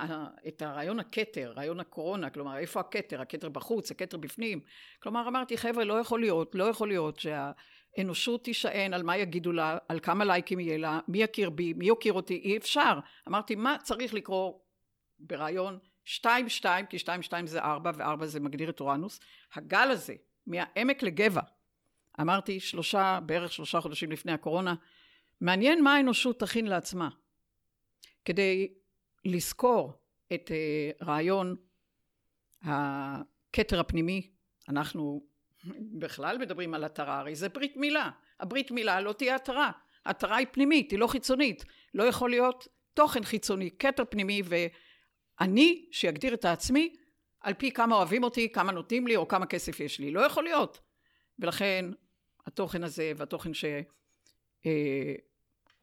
את 0.49 0.63
הרעיון 0.63 1.01
הכתר, 1.01 1.53
רעיון 1.57 1.81
הקורונה, 1.81 2.31
כלומר, 2.31 2.59
איפה 2.59 2.81
הכתר? 2.81 3.21
הכתר 3.21 3.49
בחוץ, 3.49 3.91
הכתר 3.91 4.17
בפנים. 4.17 4.61
כלומר, 5.03 5.29
אמרתי, 5.29 5.57
חבר'ה, 5.57 5.85
לא 5.85 5.95
יכול 5.95 6.21
להיות, 6.21 6.55
לא 6.55 6.65
יכול 6.65 6.89
להיות 6.89 7.19
שה... 7.19 7.53
אנושות 8.01 8.45
תישען 8.45 8.95
על 8.95 9.03
מה 9.03 9.17
יגידו 9.17 9.53
לה, 9.53 9.79
על 9.89 10.01
כמה 10.01 10.25
לייקים 10.25 10.61
יהיה 10.61 10.79
לה, 10.79 11.01
מי 11.09 11.23
יכיר 11.23 11.51
בי, 11.51 11.73
מי 11.73 11.89
יכיר 11.89 12.13
אותי, 12.13 12.35
אי 12.35 12.57
אפשר. 12.57 12.99
אמרתי, 13.29 13.55
מה 13.55 13.77
צריך 13.83 14.15
לקרוא 14.15 14.59
ברעיון 15.19 15.79
שתיים 16.05 16.49
שתיים, 16.49 16.87
כי 16.87 16.99
שתיים 16.99 17.23
שתיים 17.23 17.47
זה 17.47 17.61
ארבע, 17.63 17.91
וארבע 17.97 18.27
זה 18.27 18.41
מגדיר 18.41 18.71
את 18.71 18.81
אורנוס. 18.81 19.21
הגל 19.55 19.89
הזה, 19.91 20.15
מהעמק 20.47 21.03
לגבע, 21.03 21.41
אמרתי 22.21 22.61
שלושה, 22.61 23.19
בערך 23.27 23.53
שלושה 23.53 23.81
חודשים 23.81 24.13
לפני 24.13 24.33
הקורונה, 24.33 24.75
מעניין 25.41 25.85
מה 25.85 25.95
האנושות 25.95 26.41
תכין 26.41 26.67
לעצמה. 26.67 27.09
כדי 28.25 28.75
לזכור 29.25 29.93
את 30.35 30.51
uh, 30.51 31.05
רעיון 31.05 31.57
הכתר 32.63 33.81
הפנימי, 33.81 34.31
אנחנו 34.69 35.23
בכלל 35.99 36.39
מדברים 36.39 36.75
על 36.75 36.85
התרה, 36.85 37.19
הרי 37.19 37.35
זה 37.35 37.49
ברית 37.49 37.77
מילה. 37.77 38.11
הברית 38.41 38.71
מילה 38.71 39.01
לא 39.01 39.13
תהיה 39.13 39.35
התרה. 39.35 39.71
התרה 40.07 40.37
היא 40.37 40.47
פנימית, 40.53 40.91
היא 40.91 40.99
לא 40.99 41.07
חיצונית. 41.07 41.65
לא 41.95 42.03
יכול 42.03 42.31
להיות 42.31 42.69
תוכן 42.95 43.25
חיצוני, 43.25 43.71
כתר 43.79 44.05
פנימי, 44.11 44.43
ואני, 44.45 45.89
שיגדיר 45.93 46.35
את 46.35 46.45
העצמי, 46.45 46.95
על 47.41 47.55
פי 47.55 47.71
כמה 47.71 47.97
אוהבים 47.97 48.25
אותי, 48.25 48.53
כמה 48.53 48.73
נותנים 48.73 49.07
לי, 49.07 49.17
או 49.17 49.29
כמה 49.29 49.47
כסף 49.47 49.81
יש 49.81 49.99
לי. 49.99 50.11
לא 50.11 50.21
יכול 50.21 50.45
להיות. 50.45 50.81
ולכן, 51.39 51.85
התוכן 52.47 52.85
הזה, 52.85 53.13
והתוכן 53.17 53.51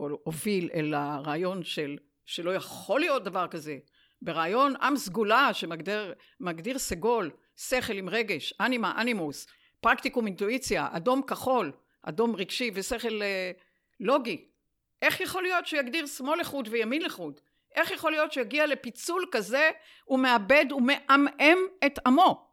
שהוביל 0.02 0.70
אה, 0.74 0.80
אל 0.80 0.94
הרעיון 0.94 1.64
של, 1.64 1.98
שלא 2.26 2.52
יכול 2.52 3.00
להיות 3.00 3.24
דבר 3.24 3.48
כזה, 3.48 3.78
ברעיון 4.22 4.76
עם 4.76 4.98
סגולה 4.98 5.50
שמגדיר 5.54 6.78
סגול, 6.78 7.32
שכל 7.58 7.94
עם 7.94 8.10
רגש, 8.10 8.54
אנימה, 8.62 9.02
אנימוס, 9.02 9.48
פרקטיקום 9.82 10.26
אינטואיציה, 10.26 10.88
אדום 10.92 11.22
כחול, 11.22 11.72
אדום 12.02 12.36
רגשי 12.36 12.72
ושכל 12.74 13.22
אה, 13.22 13.52
לוגי. 14.00 14.46
איך 15.02 15.22
יכול 15.22 15.44
להיות 15.44 15.66
שהוא 15.66 15.80
יגדיר 15.80 16.06
שמאל 16.06 16.40
לחוד 16.40 16.68
וימין 16.72 17.02
לחוד? 17.02 17.40
איך 17.76 17.92
יכול 17.92 18.12
להיות 18.12 18.32
שיגיע 18.32 18.68
לפיצול 18.68 19.26
כזה 19.32 19.72
ומאבד 20.08 20.66
ומעמעם 20.72 21.58
את 21.86 22.00
עמו? 22.08 22.48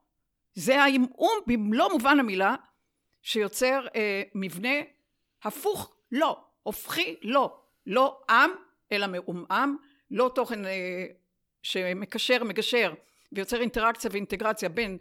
זה 0.55 0.83
העמעום 0.83 1.39
במלוא 1.47 1.89
מובן 1.93 2.21
המילה 2.21 2.55
שיוצר 3.23 3.87
אה, 3.97 4.23
מבנה 4.35 4.75
הפוך 5.43 5.95
לא, 6.13 6.45
הופכי 6.63 7.17
לא, 7.23 7.61
לא 7.87 8.21
עם 8.31 8.51
אלא 8.93 9.07
מעומעם, 9.07 9.77
לא 10.11 10.31
תוכן 10.35 10.67
אה, 10.67 11.07
שמקשר, 11.63 12.45
מגשר 12.45 12.95
ויוצר 13.33 13.61
אינטראקציה 13.61 14.11
ואינטגרציה 14.13 14.69
בין 14.69 14.99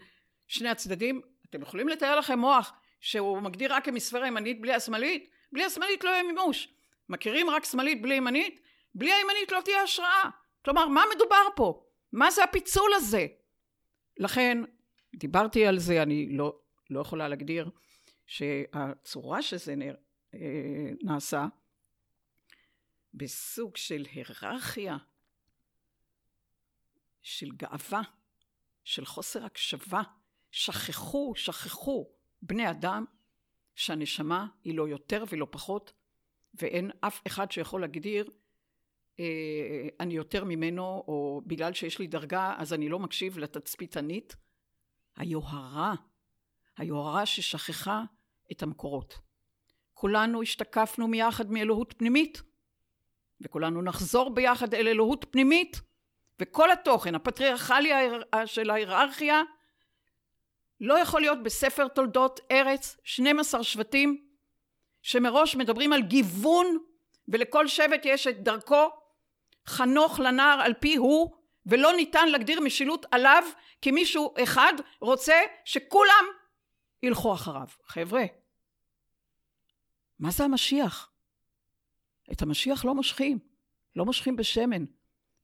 שני 0.48 0.70
הצדדים, 0.70 1.22
אתם 1.56 1.64
יכולים 1.64 1.88
לתאר 1.88 2.20
לכם 2.20 2.40
מוח 2.40 2.74
שהוא 3.00 3.42
מגדיר 3.42 3.74
רק 3.74 3.86
כמספרה 3.86 4.28
ימנית 4.28 4.62
בלי 4.62 4.74
השמאלית? 4.74 5.30
בלי 5.52 5.64
השמאלית 5.66 6.04
לא 6.04 6.10
יהיה 6.10 6.24
מימוש. 6.24 6.74
מכירים 7.10 7.50
רק 7.50 7.66
שמאלית 7.66 8.02
בלי 8.02 8.16
ימנית? 8.16 8.62
בלי 8.96 9.14
הימנית 9.14 9.52
לא 9.52 9.62
תהיה 9.66 9.82
השראה. 9.82 10.30
כלומר, 10.66 10.88
מה 10.88 11.04
מדובר 11.16 11.48
פה? 11.56 11.84
מה 12.12 12.32
זה 12.32 12.44
הפיצול 12.44 12.94
הזה? 12.96 13.28
לכן, 14.18 14.58
דיברתי 15.16 15.66
על 15.66 15.80
זה, 15.80 16.04
אני 16.04 16.28
לא, 16.30 16.60
לא 16.90 17.00
יכולה 17.00 17.28
להגדיר 17.28 17.70
שהצורה 18.28 19.42
שזה 19.42 19.76
אה, 20.34 20.40
נעשה 21.04 21.46
בסוג 23.14 23.78
של 23.78 24.06
היררכיה, 24.12 24.98
של 27.22 27.52
גאווה, 27.52 28.02
של 28.84 29.06
חוסר 29.06 29.46
הקשבה, 29.46 30.02
שכחו, 30.56 31.34
שכחו 31.36 32.10
בני 32.42 32.70
אדם 32.70 33.06
שהנשמה 33.76 34.48
היא 34.64 34.76
לא 34.76 34.88
יותר 34.88 35.24
ולא 35.30 35.48
פחות 35.50 35.94
ואין 36.54 36.92
אף 37.02 37.22
אחד 37.28 37.52
שיכול 37.52 37.82
להגדיר 37.82 38.30
אה, 39.20 39.88
אני 40.00 40.14
יותר 40.14 40.44
ממנו 40.44 40.84
או 40.84 41.42
בגלל 41.48 41.74
שיש 41.74 42.00
לי 42.00 42.08
דרגה 42.08 42.56
אז 42.58 42.74
אני 42.74 42.90
לא 42.90 43.00
מקשיב 43.00 43.38
לתצפיתנית 43.38 44.36
היוהרה 45.18 45.94
היוהרה 46.78 47.26
ששכחה 47.26 48.04
את 48.52 48.64
המקורות. 48.64 49.20
כולנו 49.94 50.42
השתקפנו 50.42 51.08
מיחד 51.08 51.52
מאלוהות 51.52 51.94
פנימית 51.98 52.42
וכולנו 53.42 53.82
נחזור 53.82 54.34
ביחד 54.34 54.74
אל 54.74 54.88
אלוהות 54.88 55.26
פנימית 55.32 55.82
וכל 56.40 56.72
התוכן 56.72 57.16
הפטריארכלי 57.16 57.92
של 58.46 58.70
ההיררכיה 58.70 59.42
לא 60.82 61.00
יכול 61.00 61.22
להיות 61.22 61.44
בספר 61.44 61.88
תולדות 61.88 62.40
ארץ 62.52 62.98
12 63.04 63.64
שבטים 63.64 64.26
שמראש 65.02 65.56
מדברים 65.56 65.94
על 65.94 66.02
גיוון 66.02 66.78
ולכל 67.28 67.68
שבט 67.68 68.02
יש 68.06 68.28
את 68.28 68.44
דרכו 68.44 68.90
חנוך 69.68 70.20
לנער 70.20 70.62
על 70.62 70.74
פי 70.74 70.96
הוא 70.96 71.36
ולא 71.66 71.94
ניתן 71.96 72.30
להגדיר 72.30 72.62
משילות 72.62 73.06
עליו 73.12 73.44
כי 73.82 73.92
מישהו 73.92 74.34
אחד 74.44 74.74
רוצה 75.02 75.36
שכולם 75.66 76.26
ילכו 77.04 77.34
אחריו. 77.34 77.68
חבר'ה, 77.86 78.24
מה 80.20 80.32
זה 80.32 80.44
המשיח? 80.44 81.12
את 82.32 82.42
המשיח 82.42 82.86
לא 82.86 82.96
מושכים, 82.96 83.40
לא 83.96 84.06
מושכים 84.06 84.36
בשמן 84.36 84.86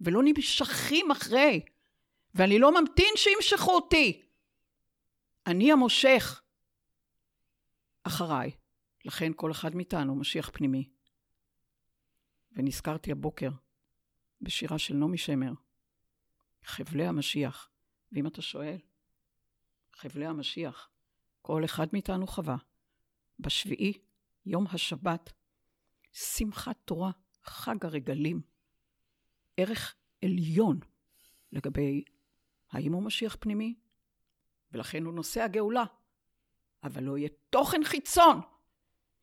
ולא 0.01 0.21
נמשכים 0.23 1.11
אחרי 1.11 1.61
ואני 2.35 2.59
לא 2.59 2.81
ממתין 2.81 3.13
שימשכו 3.15 3.71
אותי 3.71 4.21
אני 5.47 5.71
המושך 5.71 6.41
אחריי. 8.03 8.51
לכן 9.05 9.31
כל 9.35 9.51
אחד 9.51 9.75
מאיתנו 9.75 10.15
משיח 10.15 10.49
פנימי. 10.53 10.89
ונזכרתי 12.51 13.11
הבוקר 13.11 13.49
בשירה 14.41 14.79
של 14.79 14.93
נעמי 14.93 15.17
שמר, 15.17 15.51
חבלי 16.63 17.05
המשיח. 17.05 17.69
ואם 18.11 18.27
אתה 18.27 18.41
שואל, 18.41 18.77
חבלי 19.93 20.25
המשיח, 20.25 20.89
כל 21.41 21.65
אחד 21.65 21.87
מאיתנו 21.93 22.27
חווה. 22.27 22.57
בשביעי, 23.39 23.93
יום 24.45 24.65
השבת, 24.67 25.33
שמחת 26.11 26.77
תורה, 26.85 27.11
חג 27.43 27.85
הרגלים, 27.85 28.41
ערך 29.57 29.95
עליון 30.23 30.79
לגבי 31.51 32.03
האם 32.71 32.93
הוא 32.93 33.03
משיח 33.03 33.37
פנימי 33.39 33.75
ולכן 34.73 35.03
הוא 35.03 35.13
נושא 35.13 35.41
הגאולה. 35.41 35.83
אבל 36.83 37.03
לא 37.03 37.17
יהיה 37.17 37.29
תוכן 37.49 37.83
חיצון 37.83 38.41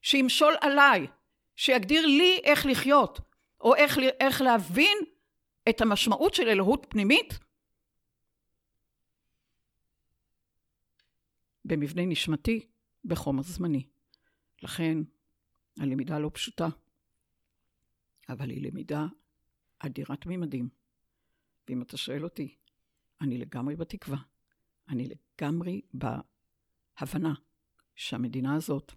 שימשול 0.03 0.55
עליי, 0.61 1.07
שיגדיר 1.57 2.07
לי 2.07 2.41
איך 2.45 2.67
לחיות, 2.67 3.21
או 3.61 3.75
איך, 3.75 3.99
איך 4.21 4.41
להבין 4.41 4.99
את 5.69 5.81
המשמעות 5.81 6.35
של 6.35 6.49
אלוהות 6.49 6.87
פנימית 6.89 7.39
במבנה 11.65 12.07
נשמתי, 12.07 12.67
בחומר 13.05 13.43
זמני. 13.43 13.87
לכן 14.63 14.99
הלמידה 15.81 16.19
לא 16.19 16.31
פשוטה, 16.35 16.69
אבל 18.29 18.51
היא 18.51 18.67
למידה 18.67 19.07
אדירת 19.79 20.27
ממדים. 20.27 20.69
ואם 21.69 21.83
אתה 21.83 21.97
שואל 21.97 22.25
אותי, 22.25 22.55
אני 23.21 23.39
לגמרי 23.39 23.77
בתקווה 23.77 24.19
אני 24.89 25.09
לגמרי 25.09 25.81
בהבנה 25.95 27.35
שהמדינה 27.95 28.55
הזאת 28.55 28.93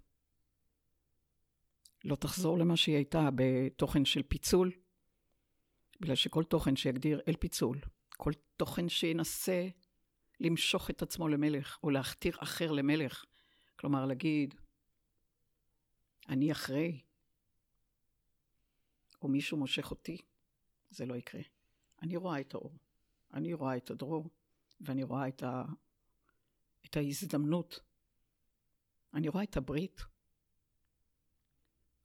לא 2.04 2.16
תחזור 2.16 2.58
למה 2.58 2.76
שהיא 2.76 2.96
הייתה 2.96 3.28
בתוכן 3.34 4.04
של 4.04 4.22
פיצול, 4.22 4.72
בגלל 6.00 6.14
שכל 6.14 6.44
תוכן 6.44 6.76
שיגדיר 6.76 7.20
אל 7.28 7.36
פיצול, 7.36 7.78
כל 8.16 8.32
תוכן 8.56 8.88
שינסה 8.88 9.68
למשוך 10.40 10.90
את 10.90 11.02
עצמו 11.02 11.28
למלך, 11.28 11.78
או 11.82 11.90
להכתיר 11.90 12.36
אחר 12.38 12.72
למלך, 12.72 13.24
כלומר 13.76 14.06
להגיד, 14.06 14.54
אני 16.28 16.52
אחרי, 16.52 17.00
או 19.22 19.28
מישהו 19.28 19.56
מושך 19.56 19.90
אותי, 19.90 20.18
זה 20.90 21.06
לא 21.06 21.14
יקרה. 21.14 21.42
אני 22.02 22.16
רואה 22.16 22.40
את 22.40 22.54
האור, 22.54 22.78
אני 23.34 23.54
רואה 23.54 23.76
את 23.76 23.90
הדרור, 23.90 24.30
ואני 24.82 25.02
רואה 25.02 25.28
את, 25.28 25.42
ה... 25.42 25.64
את 26.86 26.96
ההזדמנות. 26.96 27.80
אני 29.14 29.28
רואה 29.28 29.44
את 29.44 29.56
הברית 29.56 30.00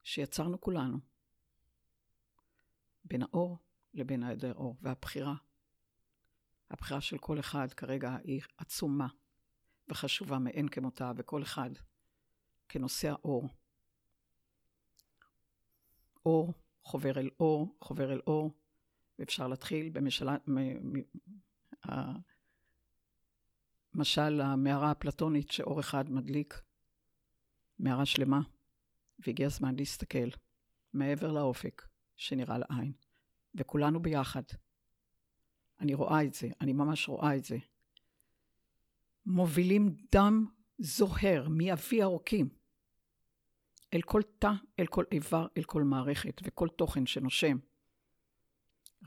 שיצרנו 0.02 0.60
כולנו 0.60 0.98
בין 3.04 3.22
האור 3.22 3.58
לבין 3.94 4.22
היעדר 4.22 4.54
אור, 4.54 4.76
והבחירה, 4.80 5.34
הבחירה 6.70 7.00
של 7.00 7.18
כל 7.18 7.40
אחד 7.40 7.72
כרגע 7.72 8.16
היא 8.24 8.42
עצומה 8.56 9.08
וחשובה 9.88 10.38
מאין 10.38 10.68
כמותה, 10.68 11.12
וכל 11.16 11.42
אחד 11.42 11.70
כנושא 12.68 13.08
האור. 13.08 13.48
אור 16.26 16.54
חובר 16.82 17.18
אל 17.18 17.30
אור, 17.40 17.76
חובר 17.80 18.12
אל 18.12 18.20
אור, 18.26 18.52
ואפשר 19.18 19.48
להתחיל 19.48 19.90
במשלה, 19.90 20.36
משל 23.98 24.40
המערה 24.40 24.88
האפלטונית 24.88 25.50
שאור 25.50 25.80
אחד 25.80 26.10
מדליק, 26.10 26.60
מערה 27.78 28.06
שלמה, 28.06 28.40
והגיע 29.18 29.46
הזמן 29.46 29.76
להסתכל 29.76 30.28
מעבר 30.92 31.32
לאופק 31.32 31.82
שנראה 32.16 32.58
לעין, 32.58 32.92
וכולנו 33.54 34.02
ביחד. 34.02 34.42
אני 35.80 35.94
רואה 35.94 36.22
את 36.22 36.34
זה, 36.34 36.48
אני 36.60 36.72
ממש 36.72 37.08
רואה 37.08 37.36
את 37.36 37.44
זה. 37.44 37.56
מובילים 39.26 39.96
דם 40.12 40.46
זוהר 40.78 41.48
מאבי 41.50 42.02
העורקים 42.02 42.48
אל 43.94 44.02
כל 44.02 44.22
תא, 44.38 44.52
אל 44.78 44.86
כל 44.86 45.04
איבר, 45.12 45.46
אל 45.56 45.62
כל 45.62 45.82
מערכת 45.82 46.40
וכל 46.44 46.68
תוכן 46.68 47.06
שנושם. 47.06 47.56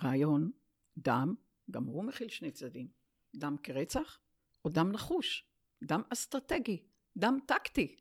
רעיון 0.03 0.51
דם, 0.98 1.36
גם 1.71 1.83
הוא 1.83 2.03
מכיל 2.03 2.29
שני 2.29 2.51
צדדים. 2.51 2.88
דם 3.36 3.55
כרצח 3.63 4.19
או 4.65 4.70
דם 4.70 4.91
נחוש, 4.91 5.46
דם 5.84 6.01
אסטרטגי, 6.10 6.84
דם 7.18 7.38
טקטי. 7.46 7.96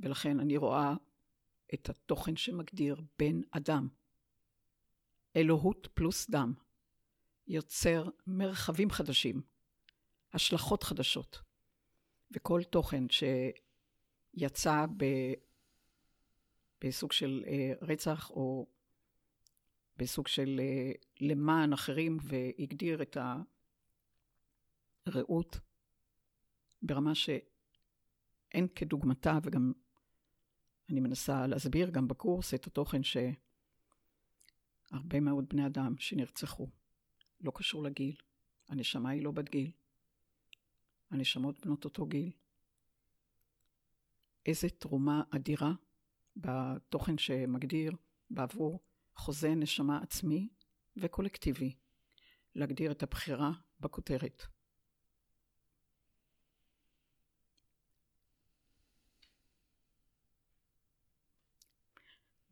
ולכן 0.00 0.40
אני 0.40 0.56
רואה 0.56 0.94
את 1.74 1.88
התוכן 1.88 2.36
שמגדיר 2.36 2.96
בן 3.18 3.40
אדם. 3.50 3.88
אלוהות 5.36 5.88
פלוס 5.94 6.30
דם 6.30 6.54
יוצר 7.48 8.08
מרחבים 8.26 8.90
חדשים, 8.90 9.42
השלכות 10.32 10.82
חדשות, 10.82 11.42
וכל 12.30 12.62
תוכן 12.62 13.04
שיצא 14.36 14.86
ב... 14.96 15.04
בסוג 16.80 17.12
של 17.12 17.44
אה, 17.46 17.72
רצח 17.82 18.30
או 18.30 18.66
בסוג 19.96 20.28
של 20.28 20.60
אה, 20.62 20.92
למען 21.20 21.72
אחרים 21.72 22.18
והגדיר 22.22 23.02
את 23.02 23.16
הרעות 25.06 25.60
ברמה 26.82 27.14
שאין 27.14 28.68
כדוגמתה 28.74 29.38
וגם 29.42 29.72
אני 30.90 31.00
מנסה 31.00 31.46
להסביר 31.46 31.90
גם 31.90 32.08
בקורס 32.08 32.54
את 32.54 32.66
התוכן 32.66 33.00
שהרבה 33.02 33.30
מאוד 35.20 35.48
בני 35.48 35.66
אדם 35.66 35.94
שנרצחו, 35.98 36.68
לא 37.40 37.52
קשור 37.54 37.82
לגיל, 37.82 38.16
הנשמה 38.68 39.10
היא 39.10 39.22
לא 39.22 39.30
בת 39.30 39.48
גיל, 39.48 39.70
הנשמות 41.10 41.60
בנות 41.60 41.84
אותו 41.84 42.06
גיל. 42.06 42.30
איזה 44.46 44.68
תרומה 44.68 45.22
אדירה 45.30 45.72
בתוכן 46.36 47.18
שמגדיר 47.18 47.92
בעבור 48.30 48.80
חוזה 49.14 49.54
נשמה 49.54 49.98
עצמי 50.02 50.48
וקולקטיבי, 50.96 51.74
להגדיר 52.54 52.90
את 52.90 53.02
הבחירה 53.02 53.52
בכותרת. 53.80 54.42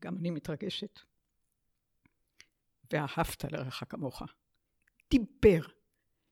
גם 0.04 0.16
אני 0.18 0.30
מתרגשת. 0.30 1.00
ואהבת 2.92 3.44
לרעך 3.44 3.82
כמוך. 3.88 4.22
דיבר 5.10 5.60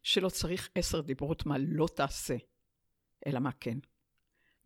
שלא 0.02 0.29
צריך 0.29 0.71
עשר 0.75 1.00
דיברות 1.00 1.47
מה 1.47 1.59
לא 1.59 1.87
תעשה, 1.97 2.37
אלא 3.26 3.41
מה 3.41 3.52
כן. 3.52 3.79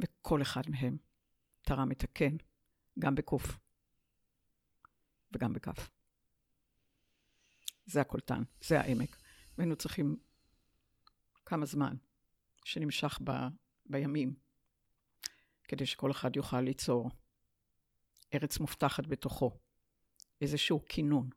וכל 0.01 0.43
אחד 0.43 0.63
מהם 0.69 0.97
תרם 1.63 1.93
את 1.93 2.05
הכן, 2.05 2.37
גם 2.99 3.15
בקוף 3.15 3.59
וגם 5.33 5.53
בכף. 5.53 5.91
זה 7.87 8.01
הקולטן, 8.01 8.43
זה 8.61 8.81
העמק. 8.81 9.17
והיינו 9.59 9.77
צריכים 9.77 10.17
כמה 11.45 11.67
זמן 11.67 11.97
שנמשך 12.65 13.19
ב, 13.25 13.31
בימים, 13.87 14.35
כדי 15.65 15.87
שכל 15.87 16.11
אחד 16.11 16.37
יוכל 16.37 16.61
ליצור 16.61 17.11
ארץ 18.37 18.59
מובטחת 18.59 19.07
בתוכו, 19.07 19.59
איזשהו 20.41 20.85
כינון 20.89 21.31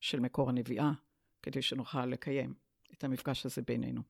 של 0.00 0.20
מקור 0.20 0.48
הנביאה, 0.48 0.90
כדי 1.42 1.62
שנוכל 1.62 2.06
לקיים 2.06 2.54
את 2.92 3.04
המפגש 3.04 3.46
הזה 3.46 3.62
בינינו. 3.62 4.02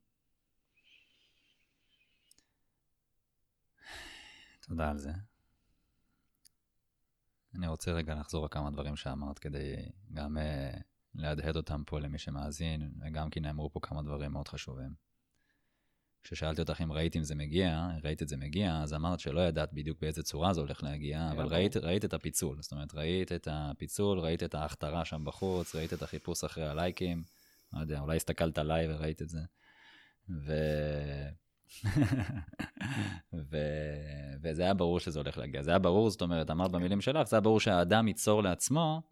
תודה 4.61 4.91
על 4.91 4.99
זה. 4.99 5.13
אני 7.55 7.67
רוצה 7.67 7.93
רגע 7.93 8.15
לחזור 8.15 8.43
על 8.43 8.49
כמה 8.49 8.71
דברים 8.71 8.97
שאמרת 8.97 9.39
כדי 9.39 9.77
גם 10.13 10.37
uh, 10.37 10.81
להדהד 11.15 11.57
אותם 11.57 11.83
פה 11.87 12.01
למי 12.01 12.19
שמאזין, 12.19 12.95
וגם 13.01 13.31
כי 13.31 13.41
נאמרו 13.41 13.73
פה 13.73 13.81
כמה 13.83 14.03
דברים 14.03 14.33
מאוד 14.33 14.49
חשובים. 14.49 14.95
כששאלתי 16.25 16.61
אותך 16.61 16.81
אם 16.81 16.93
ראית 16.93 17.17
אם 17.17 17.23
זה 17.23 17.35
מגיע, 17.35 17.89
ראית 18.05 18.23
את 18.23 18.29
זה 18.29 18.37
מגיע, 18.37 18.83
אז 18.83 18.95
אמרת 18.95 19.21
שלא 19.21 19.41
ידעת 19.41 19.73
בדיוק 19.73 20.01
באיזה 20.01 20.23
צורה 20.23 20.53
זה 20.53 20.61
הולך 20.61 20.83
להגיע, 20.83 21.29
אבל 21.33 21.47
ראית, 21.47 21.77
ראית 21.77 22.05
את 22.05 22.15
הפיצול. 22.15 22.57
זאת 22.61 22.73
אומרת, 22.73 22.95
ראית 22.95 23.33
את 23.33 23.49
הפיצול, 23.51 24.19
ראית 24.19 24.43
את 24.43 24.55
ההכתרה 24.55 25.05
שם 25.05 25.25
בחוץ, 25.25 25.75
ראית 25.75 25.93
את 25.93 26.03
החיפוש 26.03 26.45
אחרי 26.45 26.67
הלייקים, 26.67 27.25
לא 27.73 27.81
יודע, 27.81 28.01
אולי 28.01 28.17
הסתכלת 28.17 28.59
עליי 28.59 28.95
וראית 28.95 29.23
את 29.23 29.29
זה. 29.29 29.41
ו... 30.29 30.53
ו... 33.51 33.57
וזה 34.43 34.63
היה 34.63 34.75
ברור 34.75 35.01
שזה 35.01 35.19
הולך 35.19 35.39
להגיע. 35.39 35.63
זה 35.63 35.71
היה 35.71 35.79
ברור, 35.79 36.11
זאת 36.11 36.23
אומרת, 36.23 36.51
אמרת 36.51 36.71
במילים 36.71 37.01
שלך, 37.01 37.29
זה 37.29 37.37
היה 37.37 37.41
ברור 37.41 37.61
שהאדם 37.61 38.09
ייצור 38.09 38.43
לעצמו 38.43 39.03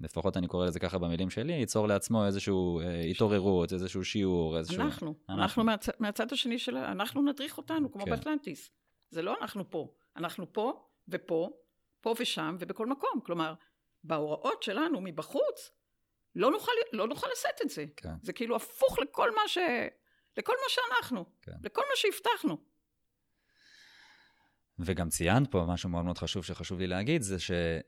לפחות 0.00 0.36
אני 0.36 0.48
קורא 0.48 0.66
לזה 0.66 0.80
ככה 0.80 0.98
במילים 0.98 1.30
שלי, 1.30 1.52
ייצור 1.52 1.88
לעצמו 1.88 2.26
איזושהי 2.26 2.54
אה, 2.82 3.00
התעוררות, 3.00 3.72
איזשהו 3.72 4.04
שיעור, 4.04 4.58
איזשהו... 4.58 4.82
אנחנו, 4.82 5.14
אנחנו, 5.28 5.42
אנחנו 5.42 5.64
מהצ... 5.64 5.88
מהצד 5.98 6.32
השני 6.32 6.58
של... 6.58 6.76
אנחנו 6.76 7.22
נדריך 7.22 7.58
אותנו, 7.58 7.92
כמו 7.92 8.04
כן. 8.04 8.10
באטלנטיס. 8.10 8.70
זה 9.10 9.22
לא 9.22 9.36
אנחנו 9.40 9.70
פה, 9.70 9.94
אנחנו 10.16 10.52
פה 10.52 10.86
ופה, 11.08 11.50
פה 12.00 12.14
ושם 12.20 12.56
ובכל 12.60 12.86
מקום. 12.86 13.20
כלומר, 13.26 13.54
בהוראות 14.04 14.62
שלנו 14.62 15.00
מבחוץ, 15.00 15.70
לא 16.34 16.50
נוכל, 16.50 16.72
לא 16.92 17.08
נוכל 17.08 17.26
לשאת 17.32 17.62
את 17.62 17.70
זה. 17.70 17.84
כן. 17.96 18.14
זה 18.22 18.32
כאילו 18.32 18.56
הפוך 18.56 18.98
לכל 18.98 19.34
מה 19.34 19.48
ש... 19.48 19.58
לכל 20.36 20.52
מה 20.52 20.68
שאנחנו, 20.68 21.24
כן. 21.42 21.52
לכל 21.62 21.82
מה 21.90 21.96
שהבטחנו. 21.96 22.73
וגם 24.78 25.08
ציינת 25.08 25.50
פה 25.50 25.64
משהו 25.68 25.88
מאוד 25.88 26.04
מאוד 26.04 26.18
חשוב 26.18 26.44
שחשוב 26.44 26.78
לי 26.78 26.86
להגיד, 26.86 27.22
זה 27.22 27.38
שזה 27.38 27.80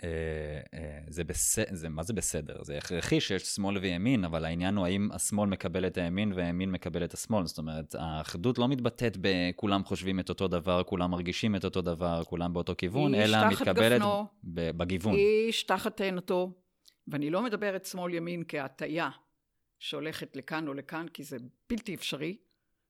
אה, 0.74 1.18
אה, 1.18 1.24
בסדר, 1.26 1.88
מה 1.88 2.02
זה 2.02 2.12
בסדר? 2.12 2.62
זה 2.62 2.78
הכרחי 2.78 3.20
שיש 3.20 3.42
שמאל 3.42 3.78
וימין, 3.78 4.24
אבל 4.24 4.44
העניין 4.44 4.76
הוא 4.76 4.86
האם 4.86 5.08
השמאל 5.12 5.48
מקבל 5.48 5.86
את 5.86 5.98
הימין 5.98 6.32
והימין 6.32 6.70
מקבל 6.70 7.04
את 7.04 7.14
השמאל. 7.14 7.46
זאת 7.46 7.58
אומרת, 7.58 7.94
האחדות 7.98 8.58
לא 8.58 8.68
מתבטאת 8.68 9.16
בכולם 9.20 9.84
חושבים 9.84 10.20
את 10.20 10.28
אותו 10.28 10.48
דבר, 10.48 10.82
כולם 10.82 11.10
מרגישים 11.10 11.56
את 11.56 11.64
אותו 11.64 11.82
דבר, 11.82 12.22
כולם 12.24 12.52
באותו 12.52 12.74
כיוון, 12.78 13.14
אלא 13.14 13.38
מתקבלת 13.50 14.00
גפנו, 14.00 14.26
בגיוון. 14.44 15.14
איש 15.14 15.62
תחת 15.62 15.96
תאנתו, 15.96 16.52
ואני 17.08 17.30
לא 17.30 17.42
מדברת 17.42 17.84
שמאל-ימין 17.84 18.42
כהטייה 18.48 19.10
שהולכת 19.78 20.36
לכאן 20.36 20.68
או 20.68 20.74
לכאן, 20.74 21.06
כי 21.08 21.24
זה 21.24 21.36
בלתי 21.70 21.94
אפשרי. 21.94 22.36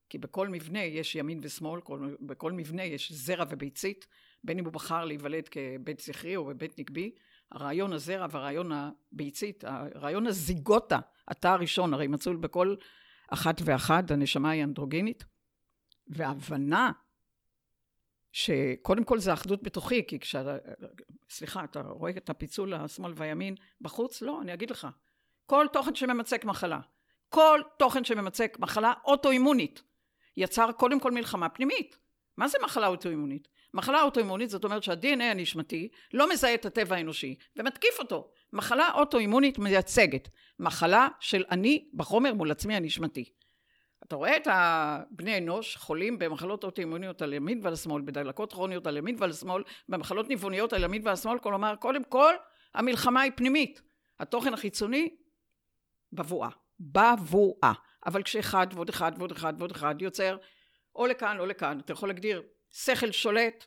כי 0.09 0.17
בכל 0.17 0.47
מבנה 0.47 0.83
יש 0.83 1.15
ימין 1.15 1.39
ושמאל, 1.41 1.81
כל, 1.81 2.15
בכל 2.21 2.51
מבנה 2.51 2.83
יש 2.83 3.11
זרע 3.11 3.45
וביצית, 3.49 4.07
בין 4.43 4.59
אם 4.59 4.65
הוא 4.65 4.73
בחר 4.73 5.05
להיוולד 5.05 5.47
כבית 5.47 5.99
זכרי 5.99 6.35
או 6.35 6.45
בבית 6.45 6.79
נקבי. 6.79 7.11
הרעיון 7.51 7.93
הזרע 7.93 8.27
והרעיון 8.31 8.71
הביצית, 8.71 9.63
הרעיון 9.63 10.27
הזיגוטה, 10.27 10.99
התא 11.27 11.47
הראשון, 11.47 11.93
הרי 11.93 12.07
מצוי 12.07 12.37
בכל 12.37 12.75
אחת 13.27 13.61
ואחת, 13.65 14.11
הנשמה 14.11 14.49
היא 14.49 14.63
אנדרוגינית. 14.63 15.23
והבנה 16.07 16.91
שקודם 18.31 19.03
כל 19.03 19.19
זה 19.19 19.33
אחדות 19.33 19.63
בתוכי, 19.63 20.07
כי 20.07 20.19
כשאתה, 20.19 20.57
סליחה, 21.29 21.63
אתה 21.63 21.81
רואה 21.81 22.11
את 22.17 22.29
הפיצול 22.29 22.73
השמאל 22.73 23.13
והימין 23.15 23.55
בחוץ? 23.81 24.21
לא, 24.21 24.41
אני 24.41 24.53
אגיד 24.53 24.69
לך. 24.69 24.87
כל 25.45 25.65
תוכן 25.73 25.95
שממצק 25.95 26.45
מחלה, 26.45 26.79
כל 27.29 27.61
תוכן 27.79 28.03
שממצק 28.03 28.57
מחלה 28.59 28.93
אוטואימונית, 29.05 29.83
יצר 30.37 30.71
קודם 30.71 30.99
כל 30.99 31.11
מלחמה 31.11 31.49
פנימית. 31.49 31.97
מה 32.37 32.47
זה 32.47 32.57
מחלה 32.63 32.87
אוטואימונית? 32.87 33.47
מחלה 33.73 34.01
אוטואימונית 34.01 34.49
זאת 34.49 34.63
אומרת 34.63 34.83
שה-DNA 34.83 35.23
הנשמתי 35.23 35.89
לא 36.13 36.29
מזהה 36.29 36.53
את 36.53 36.65
הטבע 36.65 36.95
האנושי 36.95 37.35
ומתקיף 37.55 37.99
אותו. 37.99 38.31
מחלה 38.53 38.91
אוטואימונית 38.93 39.59
מייצגת 39.59 40.29
מחלה 40.59 41.07
של 41.19 41.43
אני 41.51 41.87
בחומר 41.93 42.33
מול 42.33 42.51
עצמי 42.51 42.75
הנשמתי. 42.75 43.25
אתה 44.03 44.15
רואה 44.15 44.37
את 44.37 44.47
בני 45.11 45.37
אנוש 45.37 45.75
חולים 45.75 46.19
במחלות 46.19 46.63
אוטואימוניות 46.63 47.21
על 47.21 47.33
ימין 47.33 47.59
ועל 47.63 47.75
שמאל, 47.75 48.01
בדלקות 48.01 48.53
כרוניות 48.53 48.87
על 48.87 48.97
ימין 48.97 49.15
ועל 49.19 49.33
שמאל, 49.33 49.63
במחלות 49.89 50.27
ניווניות 50.27 50.73
על 50.73 50.83
ימין 50.83 51.01
ועל 51.05 51.15
שמאל, 51.15 51.39
כלומר 51.39 51.75
קודם 51.75 52.03
כל 52.03 52.33
המלחמה 52.73 53.21
היא 53.21 53.31
פנימית. 53.35 53.81
התוכן 54.19 54.53
החיצוני 54.53 55.15
בבואה. 56.13 56.49
בבואה. 56.79 57.73
אבל 58.07 58.23
כשאחד 58.23 58.67
ועוד 58.73 58.89
אחד 58.89 59.11
ועוד 59.17 59.31
אחד 59.31 59.53
ועוד 59.57 59.71
אחד 59.71 59.95
יוצר 60.01 60.37
או 60.95 61.07
לכאן 61.07 61.39
או 61.39 61.45
לכאן, 61.45 61.79
אתה 61.79 61.93
יכול 61.93 62.09
להגדיר 62.09 62.43
שכל 62.71 63.11
שולט, 63.11 63.65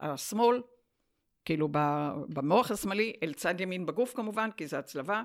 השמאל, 0.00 0.62
כאילו 1.44 1.68
במוח 2.28 2.70
השמאלי, 2.70 3.12
אל 3.22 3.34
צד 3.34 3.60
ימין 3.60 3.86
בגוף 3.86 4.14
כמובן, 4.14 4.50
כי 4.56 4.66
זה 4.66 4.78
הצלבה, 4.78 5.22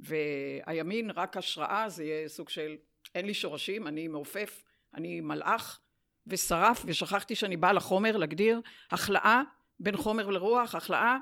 והימין 0.00 1.10
רק 1.10 1.36
השראה, 1.36 1.88
זה 1.88 2.04
יהיה 2.04 2.28
סוג 2.28 2.48
של 2.48 2.76
אין 3.14 3.26
לי 3.26 3.34
שורשים, 3.34 3.86
אני 3.86 4.08
מעופף, 4.08 4.62
אני 4.94 5.20
מלאך, 5.20 5.80
ושרף, 6.26 6.82
ושכחתי 6.86 7.34
שאני 7.34 7.56
באה 7.56 7.72
לחומר 7.72 8.16
להגדיר 8.16 8.60
החלאה 8.90 9.42
בין 9.80 9.96
חומר 9.96 10.30
לרוח, 10.30 10.74
החלאה, 10.74 11.16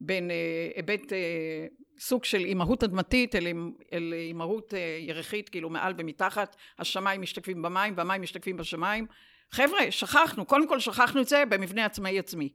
בין 0.00 0.30
אה, 0.30 0.70
היבט, 0.76 1.12
אה, 1.12 1.66
סוג 2.02 2.24
של 2.24 2.38
אימהות 2.38 2.84
אדמתית 2.84 3.34
אל, 3.34 3.46
אל 3.92 4.14
אימהות 4.16 4.74
אה, 4.74 4.98
ירחית, 5.00 5.48
כאילו 5.48 5.70
מעל 5.70 5.94
ומתחת, 5.98 6.56
השמיים 6.78 7.22
משתקפים 7.22 7.62
במים 7.62 7.94
והמים 7.96 8.22
משתקפים 8.22 8.56
בשמיים. 8.56 9.06
חבר'ה, 9.50 9.90
שכחנו, 9.90 10.44
קודם 10.44 10.68
כל 10.68 10.80
שכחנו 10.80 11.20
את 11.20 11.28
זה 11.28 11.44
במבנה 11.48 11.84
עצמאי 11.84 12.18
עצמי. 12.18 12.48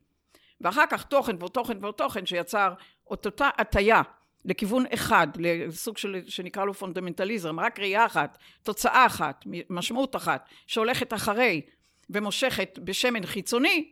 ואחר 0.61 0.83
כך 0.89 1.03
תוכן 1.03 1.35
ועוד 1.39 1.51
תוכן 1.51 1.77
ועוד 1.81 1.93
תוכן 1.93 2.25
שיצר 2.25 2.73
את 3.13 3.25
אותה 3.25 3.49
הטיה 3.57 4.01
לכיוון 4.45 4.85
אחד, 4.93 5.27
לסוג 5.39 5.97
של, 5.97 6.21
שנקרא 6.27 6.65
לו 6.65 6.73
פונדמנטליזם, 6.73 7.59
רק 7.59 7.79
ראייה 7.79 8.05
אחת, 8.05 8.37
תוצאה 8.63 9.05
אחת, 9.05 9.43
משמעות 9.69 10.15
אחת, 10.15 10.49
שהולכת 10.67 11.13
אחרי 11.13 11.61
ומושכת 12.09 12.79
בשמן 12.83 13.25
חיצוני, 13.25 13.91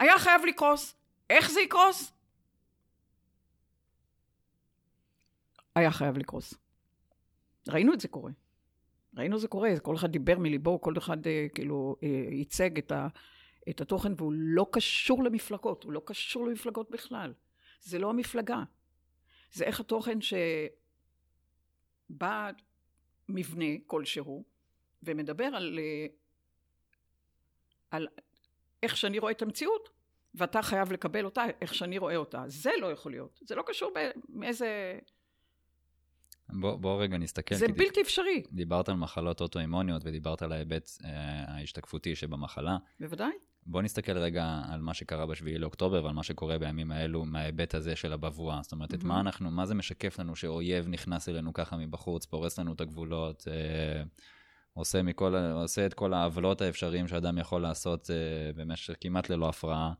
היה 0.00 0.18
חייב 0.18 0.44
לקרוס. 0.44 0.94
איך 1.30 1.50
זה 1.50 1.60
יקרוס? 1.60 2.15
היה 5.76 5.90
חייב 5.90 6.18
לקרוס. 6.18 6.54
ראינו 7.68 7.94
את 7.94 8.00
זה 8.00 8.08
קורה. 8.08 8.32
ראינו 9.16 9.38
זה 9.38 9.48
קורה, 9.48 9.70
כל 9.82 9.96
אחד 9.96 10.10
דיבר 10.10 10.38
מליבו, 10.38 10.80
כל 10.80 10.98
אחד 10.98 11.26
אה, 11.26 11.46
כאילו 11.54 11.96
אה, 12.02 12.08
ייצג 12.30 12.78
את, 12.78 12.92
ה, 12.92 13.08
את 13.68 13.80
התוכן, 13.80 14.12
והוא 14.16 14.32
לא 14.36 14.66
קשור 14.72 15.24
למפלגות, 15.24 15.84
הוא 15.84 15.92
לא 15.92 16.02
קשור 16.04 16.46
למפלגות 16.46 16.90
בכלל. 16.90 17.34
זה 17.80 17.98
לא 17.98 18.10
המפלגה. 18.10 18.62
זה 19.52 19.64
איך 19.64 19.80
התוכן 19.80 20.18
שבא 20.20 20.40
מבנה 23.28 23.64
כלשהו, 23.86 24.44
ומדבר 25.02 25.44
על, 25.44 25.78
אה, 25.78 26.06
על 27.90 28.08
איך 28.82 28.96
שאני 28.96 29.18
רואה 29.18 29.32
את 29.32 29.42
המציאות, 29.42 29.88
ואתה 30.34 30.62
חייב 30.62 30.92
לקבל 30.92 31.24
אותה 31.24 31.44
איך 31.60 31.74
שאני 31.74 31.98
רואה 31.98 32.16
אותה. 32.16 32.44
זה 32.46 32.70
לא 32.80 32.92
יכול 32.92 33.12
להיות. 33.12 33.40
זה 33.44 33.54
לא 33.54 33.62
קשור 33.66 33.92
מאיזה... 34.28 34.98
בוא, 36.48 36.76
בוא 36.76 37.02
רגע 37.02 37.18
נסתכל. 37.18 37.54
זה 37.54 37.68
בלתי 37.68 37.82
דיב... 37.82 38.02
אפשרי. 38.02 38.42
דיברת 38.52 38.88
על 38.88 38.94
מחלות 38.94 39.40
אוטואימוניות 39.40 40.02
ודיברת 40.04 40.42
על 40.42 40.52
ההיבט 40.52 40.90
אה, 41.04 41.10
ההשתקפותי 41.54 42.14
שבמחלה. 42.14 42.76
בוודאי. 43.00 43.32
בוא 43.66 43.82
נסתכל 43.82 44.18
רגע 44.18 44.62
על 44.68 44.80
מה 44.80 44.94
שקרה 44.94 45.26
בשביעי 45.26 45.58
לאוקטובר 45.58 46.04
ועל 46.04 46.14
מה 46.14 46.22
שקורה 46.22 46.58
בימים 46.58 46.92
האלו 46.92 47.24
מההיבט 47.24 47.74
הזה 47.74 47.96
של 47.96 48.12
הבבואה. 48.12 48.58
זאת 48.62 48.72
אומרת, 48.72 48.92
mm-hmm. 48.92 48.96
את 48.96 49.04
מה 49.04 49.20
אנחנו, 49.20 49.50
מה 49.50 49.66
זה 49.66 49.74
משקף 49.74 50.18
לנו 50.18 50.36
שאויב 50.36 50.88
נכנס 50.88 51.28
אלינו 51.28 51.52
ככה 51.52 51.76
מבחוץ, 51.76 52.26
פורס 52.26 52.58
לנו 52.58 52.72
את 52.72 52.80
הגבולות, 52.80 53.48
אה, 53.50 54.02
עושה, 54.74 55.02
מכל, 55.02 55.34
עושה 55.36 55.86
את 55.86 55.94
כל 55.94 56.14
העוולות 56.14 56.60
האפשריים 56.60 57.08
שאדם 57.08 57.38
יכול 57.38 57.62
לעשות 57.62 58.10
אה, 58.10 58.52
במשך 58.54 58.94
כמעט 59.00 59.30
ללא 59.30 59.48
הפרעה. 59.48 59.92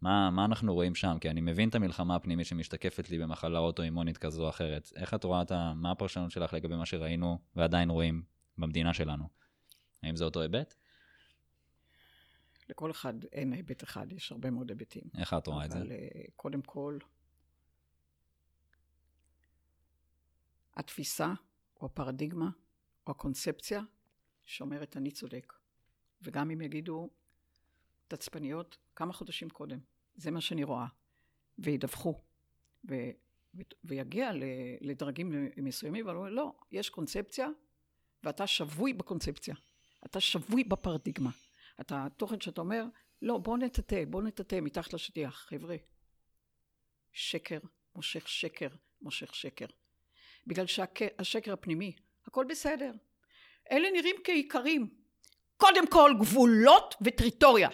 מה, 0.00 0.30
מה 0.30 0.44
אנחנו 0.44 0.74
רואים 0.74 0.94
שם? 0.94 1.16
כי 1.20 1.30
אני 1.30 1.40
מבין 1.40 1.68
את 1.68 1.74
המלחמה 1.74 2.16
הפנימית 2.16 2.46
שמשתקפת 2.46 3.10
לי 3.10 3.18
במחלה 3.18 3.58
אוטואימונית 3.58 4.18
כזו 4.18 4.44
או 4.44 4.48
אחרת. 4.48 4.92
איך 4.96 5.14
את 5.14 5.24
רואה 5.24 5.42
את 5.42 5.50
ה... 5.50 5.72
מה 5.76 5.90
הפרשנות 5.90 6.30
שלך 6.30 6.52
לגבי 6.52 6.76
מה 6.76 6.86
שראינו 6.86 7.38
ועדיין 7.56 7.90
רואים 7.90 8.22
במדינה 8.58 8.94
שלנו? 8.94 9.28
האם 10.02 10.16
זה 10.16 10.24
אותו 10.24 10.40
היבט? 10.42 10.74
לכל 12.68 12.90
אחד 12.90 13.24
אין 13.32 13.52
היבט 13.52 13.84
אחד, 13.84 14.12
יש 14.12 14.32
הרבה 14.32 14.50
מאוד 14.50 14.70
היבטים. 14.70 15.02
איך 15.18 15.34
את 15.34 15.46
רואה 15.46 15.64
את 15.64 15.70
זה? 15.70 15.78
אבל 15.78 15.92
אה, 15.92 15.96
קודם 16.36 16.62
כל, 16.62 16.98
התפיסה, 20.76 21.32
או 21.80 21.86
הפרדיגמה, 21.86 22.50
או 23.06 23.12
הקונספציה, 23.12 23.80
שאומרת 24.44 24.96
אני 24.96 25.10
צודק. 25.10 25.52
וגם 26.22 26.50
אם 26.50 26.60
יגידו 26.60 27.10
תצפניות 28.08 28.76
כמה 28.98 29.12
חודשים 29.12 29.50
קודם, 29.50 29.78
זה 30.14 30.30
מה 30.30 30.40
שאני 30.40 30.64
רואה, 30.64 30.86
וידווחו, 31.58 32.20
ו, 32.88 32.94
ויגיע 33.84 34.30
לדרגים 34.80 35.48
מסוימים, 35.56 36.08
אבל 36.08 36.32
לא, 36.32 36.52
יש 36.72 36.90
קונספציה, 36.90 37.48
ואתה 38.24 38.46
שבוי 38.46 38.92
בקונספציה. 38.92 39.54
אתה 40.06 40.20
שבוי 40.20 40.64
בפרדיגמה. 40.64 41.30
אתה, 41.80 42.06
תוכן 42.16 42.40
שאתה 42.40 42.60
אומר, 42.60 42.84
לא, 43.22 43.38
בוא 43.38 43.58
נטאטא, 43.58 44.04
בוא 44.04 44.22
נטאטא 44.22 44.58
מתחת 44.62 44.92
לשטיח, 44.92 45.46
חבר'ה. 45.48 45.76
שקר 47.12 47.58
מושך 47.94 48.28
שקר 48.28 48.68
מושך 49.02 49.34
שקר. 49.34 49.66
בגלל 50.46 50.66
שהשקר 50.66 51.52
הפנימי, 51.52 51.96
הכל 52.26 52.44
בסדר. 52.48 52.92
אלה 53.70 53.90
נראים 53.90 54.16
כעיקרים. 54.24 54.94
קודם 55.56 55.90
כל 55.90 56.12
גבולות 56.20 56.94
וטריטוריה. 57.04 57.68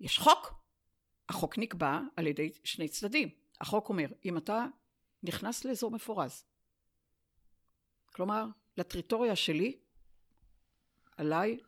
יש 0.00 0.18
חוק, 0.18 0.54
החוק 1.28 1.58
נקבע 1.58 2.00
על 2.16 2.26
ידי 2.26 2.50
שני 2.64 2.88
צדדים. 2.88 3.28
החוק 3.60 3.88
אומר, 3.88 4.06
אם 4.24 4.36
אתה 4.36 4.66
נכנס 5.22 5.64
לאזור 5.64 5.90
מפורז, 5.90 6.44
כלומר, 8.12 8.46
לטריטוריה 8.76 9.36
שלי, 9.36 9.78
עליי 11.16 11.58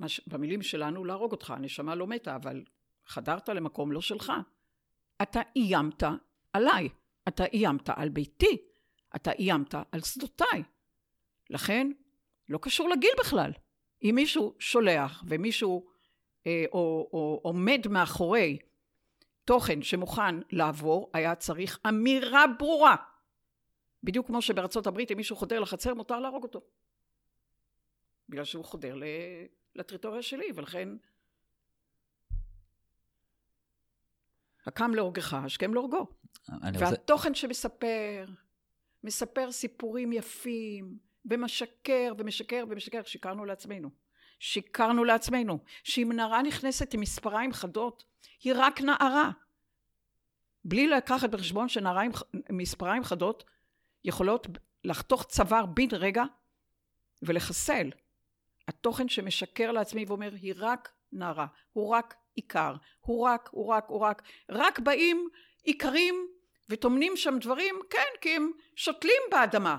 מש, 0.00 0.20
במילים 0.26 0.62
שלנו 0.62 1.04
להרוג 1.04 1.32
אותך, 1.32 1.50
הנשמה 1.50 1.94
לא 1.94 2.06
מתה, 2.06 2.36
אבל 2.36 2.64
חדרת 3.06 3.48
למקום 3.48 3.92
לא 3.92 4.00
שלך. 4.00 4.32
אתה 5.22 5.40
איימת 5.56 6.02
עליי, 6.52 6.88
אתה 7.28 7.44
איימת 7.44 7.88
על 7.88 8.08
ביתי, 8.08 8.56
אתה 9.16 9.32
איימת 9.32 9.74
על 9.92 10.00
שדותיי. 10.00 10.62
לכן, 11.50 11.92
לא 12.48 12.58
קשור 12.62 12.88
לגיל 12.88 13.10
בכלל. 13.20 13.52
אם 14.02 14.12
מישהו 14.14 14.54
שולח 14.58 15.24
ומישהו 15.26 15.86
אה, 16.46 16.64
או, 16.72 17.08
או 17.12 17.40
עומד 17.42 17.88
מאחורי 17.90 18.58
תוכן 19.44 19.82
שמוכן 19.82 20.34
לעבור, 20.50 21.10
היה 21.14 21.34
צריך 21.34 21.78
אמירה 21.88 22.44
ברורה. 22.58 22.96
בדיוק 24.02 24.26
כמו 24.26 24.42
שבארצות 24.42 24.86
הברית 24.86 25.12
אם 25.12 25.16
מישהו 25.16 25.36
חודר 25.36 25.60
לחצר 25.60 25.94
מותר 25.94 26.20
להרוג 26.20 26.42
אותו. 26.42 26.60
בגלל 28.28 28.44
שהוא 28.44 28.64
חודר 28.64 28.96
לטריטוריה 29.74 30.22
שלי, 30.22 30.46
ולכן 30.54 30.88
הקם 34.66 34.90
להורגך, 34.94 35.34
השכם 35.34 35.74
להורגו. 35.74 36.06
והתוכן 36.78 37.28
רוצה... 37.28 37.40
שמספר, 37.40 38.26
מספר 39.04 39.52
סיפורים 39.52 40.12
יפים, 40.12 40.98
ומשקר 41.24 42.12
ומשקר 42.18 42.64
ומשקר, 42.68 43.02
שיקרנו 43.04 43.44
לעצמנו. 43.44 43.90
שיקרנו 44.40 45.04
לעצמנו, 45.04 45.58
שאם 45.84 46.12
נערה 46.14 46.42
נכנסת 46.42 46.94
עם 46.94 47.00
מספריים 47.00 47.52
חדות, 47.52 48.04
היא 48.42 48.52
רק 48.56 48.80
נערה. 48.80 49.30
בלי 50.64 50.86
לקחת 50.86 51.30
בחשבון 51.30 51.68
שנערה 51.68 52.02
עם 52.02 52.10
מספריים 52.50 53.04
חדות 53.04 53.44
יכולות 54.04 54.46
לחתוך 54.84 55.24
צוואר 55.24 55.66
בן 55.66 55.88
רגע 55.92 56.24
ולחסל. 57.22 57.90
התוכן 58.68 59.08
שמשקר 59.08 59.72
לעצמי 59.72 60.04
ואומר, 60.08 60.32
היא 60.34 60.54
רק 60.56 60.92
נערה, 61.12 61.46
הוא 61.72 61.88
רק 61.88 62.14
עיקר, 62.34 62.74
הוא 63.00 63.24
רק, 63.24 63.48
הוא 63.52 63.66
רק, 63.66 63.84
הוא 63.88 64.00
רק, 64.00 64.22
רק 64.48 64.78
באים 64.78 65.28
עיקרים 65.62 66.28
וטומנים 66.68 67.16
שם 67.16 67.38
דברים, 67.40 67.74
כן, 67.90 68.06
כי 68.20 68.36
הם 68.36 68.50
שותלים 68.76 69.22
באדמה. 69.30 69.76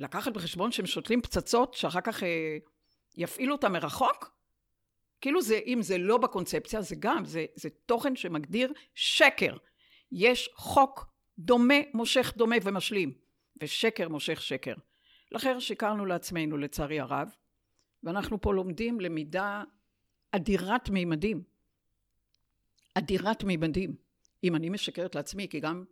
לקחת 0.00 0.32
בחשבון 0.32 0.72
שהם 0.72 0.86
שותלים 0.86 1.22
פצצות 1.22 1.74
שאחר 1.74 2.00
כך 2.00 2.22
אה, 2.22 2.58
יפעילו 3.16 3.52
אותם 3.52 3.72
מרחוק? 3.72 4.34
כאילו 5.20 5.42
זה, 5.42 5.60
אם 5.66 5.82
זה 5.82 5.98
לא 5.98 6.18
בקונספציה, 6.18 6.82
זה 6.82 6.96
גם, 6.98 7.24
זה, 7.24 7.46
זה 7.54 7.68
תוכן 7.86 8.16
שמגדיר 8.16 8.72
שקר. 8.94 9.56
יש 10.12 10.50
חוק 10.54 11.06
דומה 11.38 11.74
מושך 11.94 12.32
דומה 12.36 12.56
ומשלים, 12.62 13.12
ושקר 13.62 14.08
מושך 14.08 14.42
שקר. 14.42 14.74
לכן 15.32 15.60
שיקרנו 15.60 16.06
לעצמנו 16.06 16.56
לצערי 16.56 17.00
הרב, 17.00 17.28
ואנחנו 18.02 18.40
פה 18.40 18.54
לומדים 18.54 19.00
למידה 19.00 19.62
אדירת 20.32 20.90
מימדים. 20.90 21.42
אדירת 22.94 23.44
מימדים. 23.44 23.94
אם 24.44 24.56
אני 24.56 24.68
משקרת 24.68 25.14
לעצמי, 25.14 25.48
כי 25.48 25.60
גם, 25.60 25.84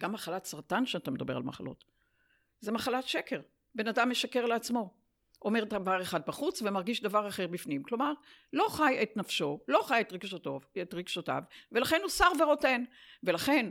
גם 0.00 0.12
מחלת 0.12 0.44
סרטן 0.44 0.86
שאתה 0.86 1.10
מדבר 1.10 1.36
על 1.36 1.42
מחלות, 1.42 1.84
זה 2.62 2.72
מחלת 2.72 3.08
שקר. 3.08 3.40
בן 3.74 3.88
אדם 3.88 4.10
משקר 4.10 4.46
לעצמו. 4.46 4.94
אומר 5.44 5.64
דבר 5.64 6.02
אחד 6.02 6.20
בחוץ 6.26 6.62
ומרגיש 6.62 7.02
דבר 7.02 7.28
אחר 7.28 7.46
בפנים. 7.46 7.82
כלומר, 7.82 8.12
לא 8.52 8.66
חי 8.70 8.98
את 9.02 9.16
נפשו, 9.16 9.60
לא 9.68 9.82
חי 9.86 10.00
את 10.00 10.12
רגשותיו, 10.12 10.58
את 10.82 10.94
רגשותיו 10.94 11.42
ולכן 11.72 12.00
הוא 12.02 12.10
שר 12.10 12.28
ורוטן. 12.40 12.84
ולכן 13.22 13.68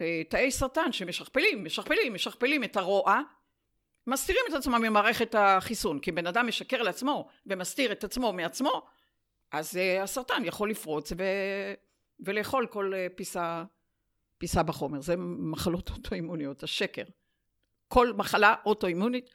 אה, 0.00 0.22
תאי 0.28 0.50
סרטן 0.50 0.92
שמשכפלים, 0.92 1.64
משכפלים, 1.64 2.14
משכפלים 2.14 2.64
את 2.64 2.76
הרוע, 2.76 3.20
מסתירים 4.06 4.42
את 4.48 4.54
עצמם 4.54 4.82
ממערכת 4.82 5.34
החיסון. 5.34 5.98
כי 5.98 6.12
בן 6.12 6.26
אדם 6.26 6.46
משקר 6.46 6.82
לעצמו 6.82 7.28
ומסתיר 7.46 7.92
את 7.92 8.04
עצמו 8.04 8.32
מעצמו, 8.32 8.86
אז 9.52 9.76
uh, 9.76 10.02
הסרטן 10.02 10.42
יכול 10.44 10.70
לפרוץ 10.70 11.12
ו... 11.12 11.24
ולאכול 12.20 12.66
כל 12.66 12.92
uh, 12.92 13.16
פיסה, 13.16 13.64
פיסה 14.38 14.62
בחומר. 14.62 15.00
זה 15.00 15.14
מחלות 15.18 15.90
אוטואימוניות, 15.96 16.62
השקר. 16.62 17.04
כל 17.90 18.12
מחלה 18.12 18.54
אוטואימונית, 18.66 19.30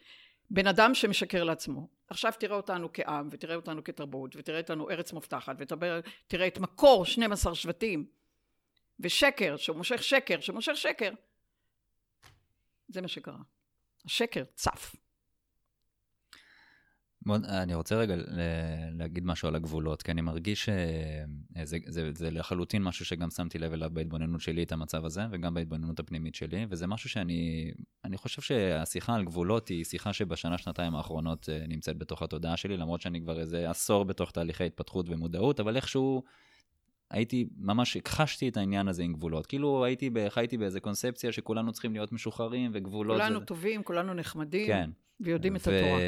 בן 0.49 0.67
אדם 0.67 0.95
שמשקר 0.95 1.43
לעצמו. 1.43 1.87
עכשיו 2.07 2.33
תראה 2.39 2.57
אותנו 2.57 2.89
כעם, 2.93 3.27
ותראה 3.31 3.55
אותנו 3.55 3.83
כתרבות, 3.83 4.35
ותראה 4.35 4.59
אותנו 4.59 4.89
ארץ 4.89 5.13
מובטחת, 5.13 5.55
ותראה 5.59 6.47
את 6.47 6.59
מקור 6.59 7.05
12 7.05 7.55
שבטים, 7.55 8.05
ושקר, 8.99 9.57
שמושך 9.57 10.03
שקר, 10.03 10.39
שמושך 10.39 10.77
שקר. 10.77 11.11
זה 12.87 13.01
מה 13.01 13.07
שקרה. 13.07 13.37
השקר 14.05 14.43
צף. 14.55 14.95
מאוד, 17.25 17.45
אני 17.45 17.75
רוצה 17.75 17.95
רגע 17.95 18.15
להגיד 18.91 19.25
משהו 19.25 19.47
על 19.47 19.55
הגבולות, 19.55 20.01
כי 20.01 20.11
אני 20.11 20.21
מרגיש 20.21 20.65
שזה 20.65 21.77
זה, 21.87 22.11
זה 22.15 22.31
לחלוטין 22.31 22.83
משהו 22.83 23.05
שגם 23.05 23.29
שמתי 23.29 23.57
לב 23.57 23.73
אליו 23.73 23.89
בהתבוננות 23.93 24.41
שלי 24.41 24.63
את 24.63 24.71
המצב 24.71 25.05
הזה, 25.05 25.21
וגם 25.31 25.53
בהתבוננות 25.53 25.99
הפנימית 25.99 26.35
שלי, 26.35 26.65
וזה 26.69 26.87
משהו 26.87 27.09
שאני 27.09 27.71
אני 28.05 28.17
חושב 28.17 28.41
שהשיחה 28.41 29.15
על 29.15 29.25
גבולות 29.25 29.67
היא 29.67 29.83
שיחה 29.83 30.13
שבשנה, 30.13 30.57
שנתיים 30.57 30.95
האחרונות 30.95 31.49
אה, 31.49 31.65
נמצאת 31.67 31.97
בתוך 31.97 32.21
התודעה 32.21 32.57
שלי, 32.57 32.77
למרות 32.77 33.01
שאני 33.01 33.21
כבר 33.21 33.39
איזה 33.39 33.69
עשור 33.69 34.05
בתוך 34.05 34.31
תהליכי 34.31 34.63
התפתחות 34.63 35.05
ומודעות, 35.09 35.59
אבל 35.59 35.75
איכשהו 35.75 36.23
הייתי, 37.11 37.49
ממש 37.57 37.97
הכחשתי 37.97 38.49
את 38.49 38.57
העניין 38.57 38.87
הזה 38.87 39.03
עם 39.03 39.13
גבולות. 39.13 39.45
כאילו 39.45 39.85
הייתי, 39.85 40.09
חייתי 40.29 40.57
באיזה 40.57 40.79
קונספציה 40.79 41.31
שכולנו 41.31 41.71
צריכים 41.71 41.93
להיות 41.93 42.11
משוחררים, 42.11 42.71
וגבולות... 42.73 43.17
כולנו 43.17 43.39
זה... 43.39 43.45
טובים, 43.45 43.83
כולנו 43.83 44.13
נחמדים. 44.13 44.67
כן. 44.67 44.89
ויודעים 45.19 45.53
ו... 45.53 45.57
את 45.57 45.61
התורה. 45.61 46.01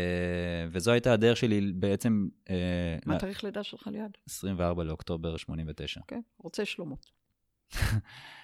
וזו 0.71 0.91
הייתה 0.91 1.13
הדרך 1.13 1.37
שלי 1.37 1.71
בעצם... 1.75 2.27
אה, 2.49 2.97
מה 3.05 3.19
תאריך 3.19 3.43
לידה 3.43 3.63
שלך 3.63 3.87
ליד? 3.87 4.17
24 4.29 4.83
לאוקטובר 4.83 5.37
89. 5.37 6.01
כן, 6.07 6.21
רוצה 6.37 6.65
שלומות. 6.65 7.11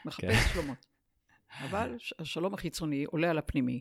מחפש 0.05 0.53
שלומות. 0.53 0.85
אבל 1.61 1.95
השלום 2.19 2.53
החיצוני 2.53 3.03
עולה 3.03 3.29
על 3.29 3.37
הפנימי. 3.37 3.79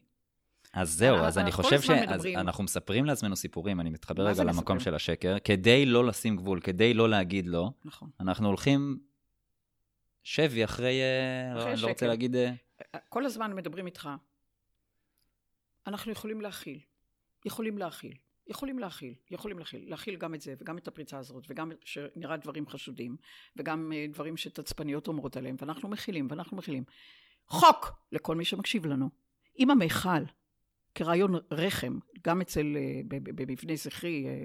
אז 0.73 0.91
זהו, 0.91 1.17
אז 1.17 1.39
אני 1.39 1.53
חושב 1.53 1.81
שאנחנו 1.81 2.65
מספרים 2.65 3.05
לעצמנו 3.05 3.37
סיפורים, 3.37 3.81
אני 3.81 3.91
מתחבר 3.91 4.27
רגע 4.27 4.45
למקום 4.45 4.81
של 4.81 4.95
השקר, 4.95 5.37
כדי 5.45 5.87
לא 5.87 6.07
לשים 6.07 6.37
גבול, 6.37 6.61
כדי 6.61 6.95
לא 6.95 7.09
להגיד 7.09 7.47
לא, 7.47 7.71
נכון. 7.85 8.11
אנחנו 8.21 8.49
הולכים 8.49 8.99
שבי 10.23 10.65
אחרי, 10.65 11.01
אה, 11.03 11.73
אני 11.73 11.81
לא 11.83 11.89
רוצה 11.89 12.07
להגיד... 12.07 12.37
אה, 12.37 12.53
כל 13.09 13.25
הזמן 13.25 13.57
מדברים 13.57 13.87
איתך. 13.87 14.09
אנחנו 15.87 16.13
יכולים 16.13 16.41
להכיל, 16.41 16.81
יכולים 17.45 17.79
להכיל, 17.79 18.17
יכולים 18.47 18.79
להכיל, 18.79 19.15
יכולים 19.31 19.59
להכיל, 19.59 19.91
להכיל 19.91 20.17
גם 20.17 20.35
את 20.35 20.41
זה 20.41 20.55
וגם 20.59 20.79
את 20.79 20.89
הפריצה 20.89 21.19
הזאת 21.19 21.45
וגם 21.49 21.73
שנראה 21.85 22.37
דברים 22.37 22.67
חשודים 22.67 23.17
וגם 23.57 23.93
אה, 23.95 24.07
דברים 24.13 24.37
שתצפניות 24.37 25.09
אומרות 25.09 25.37
עליהם 25.37 25.57
ואנחנו 25.59 25.89
מכילים 25.89 26.27
ואנחנו 26.31 26.57
מכילים. 26.57 26.85
חוק 27.47 27.93
לכל 28.13 28.37
מי 28.37 28.45
שמקשיב 28.45 28.87
לנו. 28.87 29.11
אם 29.59 29.71
המיכל 29.71 30.25
כרעיון 30.95 31.35
רחם, 31.51 31.99
גם 32.25 32.41
אצל, 32.41 32.77
אה, 32.77 33.01
במבנה 33.09 33.77
זכרי, 33.77 34.27
אה, 34.27 34.45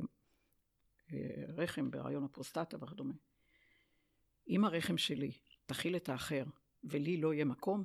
רחם 1.47 1.91
ברעיון 1.91 2.23
הפרוסטטה 2.23 2.77
וכדומה. 2.83 3.13
אם 4.49 4.65
הרחם 4.65 4.97
שלי 4.97 5.31
תכיל 5.65 5.95
את 5.95 6.09
האחר 6.09 6.43
ולי 6.83 7.17
לא 7.17 7.33
יהיה 7.33 7.45
מקום, 7.45 7.83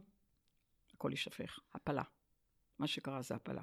הכל 0.95 1.11
יישפך. 1.11 1.59
הפלה. 1.75 2.03
מה 2.83 2.87
שקרה 2.87 3.23
זה 3.23 3.35
הפלה. 3.35 3.63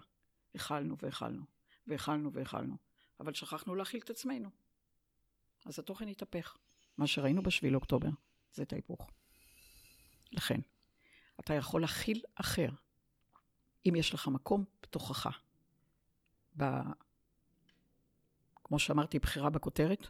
הכלנו 0.56 0.98
והכלנו, 0.98 1.44
והכלנו 1.88 2.34
והכלנו, 2.34 2.78
אבל 3.20 3.34
שכחנו 3.34 3.76
להכיל 3.76 4.02
את 4.04 4.10
עצמנו. 4.10 4.50
אז 5.66 5.80
התוכן 5.80 6.08
התהפך. 6.08 6.58
מה 6.98 7.08
שראינו 7.08 7.44
בשביל 7.44 7.76
אוקטובר 7.76 8.10
זה 8.54 8.64
את 8.64 8.74
ההיפוך. 8.74 9.10
לכן, 10.32 10.60
אתה 11.40 11.54
יכול 11.54 11.82
להכיל 11.82 12.22
אחר, 12.36 12.70
אם 13.86 13.94
יש 13.96 14.14
לך 14.14 14.28
מקום 14.28 14.66
בתוכך. 14.84 15.42
ב... 16.58 16.64
כמו 18.64 18.80
שאמרתי, 18.80 19.20
בחירה 19.20 19.50
בכותרת, 19.50 20.08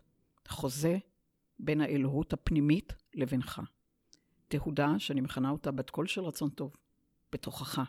חוזה 0.48 0.98
בין 1.60 1.82
האלוהות 1.82 2.34
הפנימית 2.34 2.94
לבינך. 3.14 3.62
תהודה, 4.48 5.00
שאני 5.00 5.22
מכנה 5.22 5.50
אותה 5.50 5.72
בת 5.72 5.90
קול 5.90 6.08
של 6.08 6.22
רצון 6.22 6.50
טוב, 6.50 6.76
בתוכך. 7.32 7.82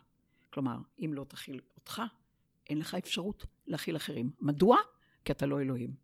כלומר, 0.50 0.78
אם 0.98 1.10
לא 1.14 1.24
תכיל 1.24 1.60
אותך, 1.76 2.02
אין 2.70 2.78
לך 2.78 2.94
אפשרות 2.94 3.46
להכיל 3.66 3.96
אחרים. 3.96 4.30
מדוע? 4.40 4.78
כי 5.24 5.32
אתה 5.32 5.46
לא 5.46 5.60
אלוהים. 5.60 5.94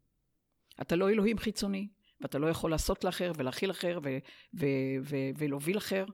אתה 0.81 0.97
לא 0.97 1.11
אלוהים 1.11 1.39
חיצוני, 1.39 1.89
ואתה 2.21 2.39
לא 2.39 2.47
יכול 2.47 2.71
לעשות 2.71 3.05
לאחר 3.05 3.33
ולהכיל 3.37 3.71
אחר 3.71 3.99
ו- 4.03 4.19
ו- 4.55 4.67
ו- 5.03 5.31
ולהוביל 5.39 5.79
אחר. 5.79 6.05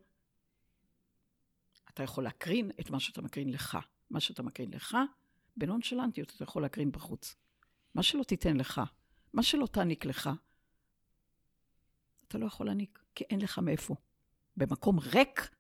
אתה 1.90 2.02
יכול 2.02 2.24
להקרין 2.24 2.70
את 2.80 2.90
מה 2.90 3.00
שאתה 3.00 3.22
מקרין 3.22 3.50
לך. 3.50 3.78
מה 4.10 4.20
שאתה 4.20 4.42
מקרין 4.42 4.70
לך, 4.72 4.96
בנונשלנטיות 5.56 6.32
אתה 6.36 6.44
יכול 6.44 6.62
להקרין 6.62 6.92
בחוץ. 6.92 7.36
מה 7.94 8.02
שלא 8.02 8.22
תיתן 8.22 8.56
לך, 8.56 8.80
מה 9.32 9.42
שלא 9.42 9.66
תעניק 9.66 10.04
לך, 10.04 10.30
אתה 12.28 12.38
לא 12.38 12.46
יכול 12.46 12.66
להעניק, 12.66 12.98
כי 13.14 13.24
אין 13.30 13.40
לך 13.40 13.58
מאיפה. 13.58 13.94
במקום 14.56 14.98
ריק, 14.98 15.50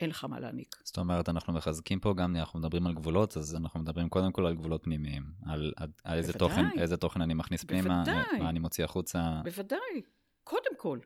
אין 0.00 0.10
לך 0.10 0.24
מה 0.24 0.40
להעניק. 0.40 0.76
זאת 0.84 0.98
אומרת, 0.98 1.28
אנחנו 1.28 1.52
מחזקים 1.52 2.00
פה 2.00 2.14
גם, 2.14 2.36
אנחנו 2.36 2.58
מדברים 2.58 2.86
על 2.86 2.94
גבולות, 2.94 3.36
אז 3.36 3.56
אנחנו 3.56 3.80
מדברים 3.80 4.08
קודם 4.08 4.32
כל 4.32 4.46
על 4.46 4.54
גבולות 4.54 4.84
פנימיים, 4.84 5.22
על, 5.46 5.72
על, 5.76 5.88
על 6.04 6.18
איזה, 6.18 6.32
תוכן, 6.32 6.64
איזה 6.78 6.96
תוכן 6.96 7.22
אני 7.22 7.34
מכניס 7.34 7.64
פנימה, 7.64 8.04
מה 8.38 8.48
אני 8.48 8.58
מוציא 8.58 8.84
החוצה. 8.84 9.40
בוודאי, 9.44 10.02
קודם 10.44 10.76
כל. 10.78 10.98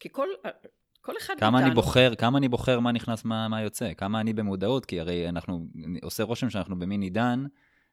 כי 0.00 0.08
כל, 0.12 0.28
כל 1.00 1.12
אחד 1.18 1.34
כמה 1.38 1.58
אני 1.58 1.74
בוחר, 1.74 2.14
כמה 2.14 2.38
אני 2.38 2.48
בוחר 2.48 2.80
מה 2.80 2.92
נכנס, 2.92 3.24
מה, 3.24 3.48
מה 3.48 3.62
יוצא, 3.62 3.94
כמה 3.94 4.20
אני 4.20 4.32
במודעות, 4.32 4.86
כי 4.86 5.00
הרי 5.00 5.28
אנחנו, 5.28 5.66
עושה 6.02 6.22
רושם 6.22 6.50
שאנחנו 6.50 6.78
במין 6.78 7.02
עידן, 7.02 7.44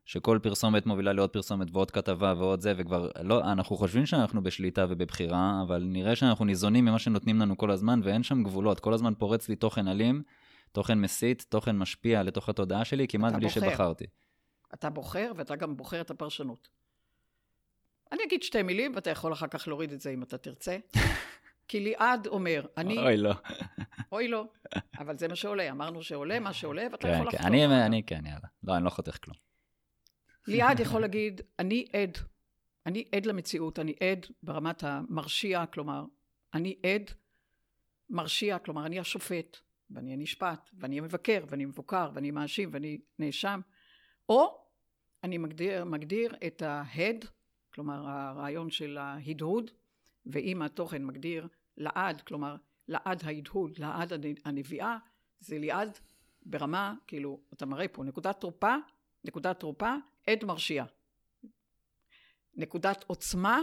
שכל 0.10 0.40
פרסומת 0.44 0.86
מובילה 0.86 1.14
לעוד 1.14 1.30
פרסומת 1.30 1.68
ועוד 1.72 1.92
כתבה 1.92 2.34
ועוד 2.38 2.62
זה, 2.62 2.74
וכבר, 2.78 3.10
לא, 3.24 3.52
אנחנו 3.52 3.78
חושבים 3.78 4.06
שאנחנו 4.06 4.44
בשליטה 4.44 4.86
ובבחירה, 4.90 5.62
אבל 5.68 5.84
נראה 5.86 6.16
שאנחנו 6.16 6.46
ניזונים 6.46 6.86
ממה 6.86 7.00
שנותנים 7.00 7.40
לנו 7.40 7.58
כל 7.58 7.72
הזמן, 7.72 8.00
ואין 8.04 8.24
שם 8.24 8.44
גבולות. 8.44 8.80
כל 8.80 8.94
הזמן 8.94 9.14
פורץ 9.14 9.50
לי 9.50 9.56
תוכן 9.56 9.88
אלים, 9.88 10.24
תוכן 10.72 10.98
מסית, 11.02 11.46
תוכן 11.50 11.78
משפיע 11.78 12.24
לתוך 12.24 12.50
התודעה 12.50 12.86
שלי, 12.86 13.08
כמעט 13.08 13.34
בלי 13.34 13.48
בוחר. 13.48 13.60
שבחרתי. 13.62 14.06
אתה 14.74 14.90
בוחר, 14.90 15.32
ואתה 15.36 15.56
גם 15.56 15.78
בוחר 15.78 16.02
את 16.02 16.12
הפרשנות. 16.12 16.70
אני 18.12 18.24
אגיד 18.28 18.44
שתי 18.44 18.62
מילים, 18.62 18.92
ואתה 18.96 19.10
יכול 19.10 19.34
אחר 19.34 19.48
כך 19.48 19.68
להוריד 19.68 19.92
את 19.92 20.02
זה 20.02 20.10
אם 20.10 20.24
אתה 20.24 20.38
תרצה. 20.38 20.78
כי 21.68 21.80
ליעד 21.80 22.28
אומר, 22.28 22.66
אני... 22.78 22.98
אוי, 22.98 23.18
לא. 23.18 23.34
אוי, 24.12 24.28
לא. 24.28 24.46
אבל 25.00 25.18
זה 25.18 25.28
מה 25.28 25.36
שעולה. 25.36 25.72
אמרנו 25.72 26.04
שעולה 26.04 26.40
מה 26.40 26.54
שעולה, 26.54 26.88
ואתה 26.92 27.08
כן, 27.08 27.14
יכול 27.14 27.32
כן. 27.32 27.38
לחתוך. 27.38 27.48
אני, 27.48 27.86
אני 27.86 28.04
כן, 28.04 28.26
יאללה. 28.26 28.48
לא, 28.64 28.76
אני 28.76 28.86
לא 28.86 28.90
חותך 28.90 29.18
כלום. 29.24 29.49
ליעד 30.50 30.80
יכול 30.80 31.02
להגיד, 31.02 31.42
אני 31.60 31.86
עד. 31.94 32.18
אני 32.86 33.04
עד 33.16 33.26
למציאות, 33.26 33.80
אני 33.80 33.94
עד 34.00 34.26
ברמת 34.44 34.84
המרשיע, 34.84 35.66
כלומר, 35.66 36.06
אני 36.54 36.76
עד 36.84 37.12
מרשיע, 38.10 38.60
כלומר, 38.60 38.86
אני 38.86 39.00
השופט, 39.00 39.58
ואני 39.90 40.14
הנשפט, 40.14 40.70
ואני 40.74 41.00
המבקר, 41.00 41.44
ואני 41.48 41.66
מבוקר, 41.66 42.10
ואני 42.14 42.32
מאשים, 42.32 42.70
ואני 42.72 42.98
נאשם, 43.20 43.62
או 44.30 44.66
אני 45.24 45.38
מגדיר, 45.38 45.86
מגדיר 45.86 46.36
את 46.48 46.62
ההד, 46.62 47.26
כלומר, 47.74 48.08
הרעיון 48.08 48.70
של 48.70 48.98
ההדהוד, 48.98 49.72
ואם 50.26 50.62
התוכן 50.62 51.06
מגדיר 51.06 51.48
לעד, 51.78 52.22
כלומר 52.22 52.56
לעד 52.88 53.24
ההדהוד, 53.24 53.78
לעד 53.78 54.14
הנביאה, 54.46 54.98
זה 55.40 55.60
ליעד 55.60 56.00
ברמה, 56.46 56.94
כאילו, 57.08 57.40
אתה 57.54 57.66
מראה 57.66 57.88
פה, 57.88 58.04
נקודת 58.04 58.40
תורפה, 58.40 58.76
נקודת 59.24 59.60
תורפה, 59.60 59.96
עד 60.30 60.46
מרשיע. 60.46 60.86
נקודת 62.56 63.04
עוצמה, 63.08 63.60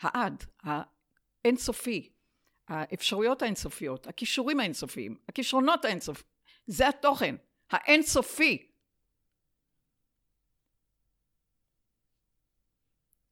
העד, 0.00 0.44
האינסופי, 1.44 2.08
האפשרויות 2.68 3.42
האינסופיות, 3.42 4.06
הכישורים 4.06 4.60
האינסופיים, 4.60 5.16
הכישרונות 5.28 5.84
האינסופיים, 5.84 6.26
זה 6.66 6.88
התוכן, 6.88 7.34
האינסופי. 7.70 8.66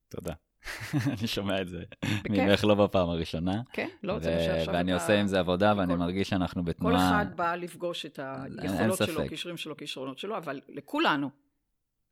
תודה. 0.08 0.32
אני 1.18 1.26
שומע 1.26 1.60
את 1.60 1.68
זה 1.68 1.82
ממך 2.30 2.64
לא 2.64 2.74
בפעם 2.74 3.10
הראשונה. 3.10 3.62
כן, 3.72 3.88
לא, 4.02 4.18
זה 4.18 4.34
מה 4.34 4.42
שעכשיו... 4.42 4.74
ואני 4.74 4.92
עושה 4.92 5.20
עם 5.20 5.26
זה 5.26 5.38
עבודה, 5.38 5.74
ואני 5.76 5.94
מרגיש 5.94 6.28
שאנחנו 6.28 6.64
בתנועה... 6.64 6.94
כל 6.94 7.00
אחד 7.00 7.36
בא 7.36 7.54
לפגוש 7.54 8.06
את 8.06 8.18
היכולות 8.58 8.98
שלו, 9.06 9.28
כישורים 9.28 9.56
שלו, 9.56 9.76
כישרונות 9.76 10.18
שלו, 10.18 10.36
אבל 10.36 10.60
לכולנו. 10.68 11.30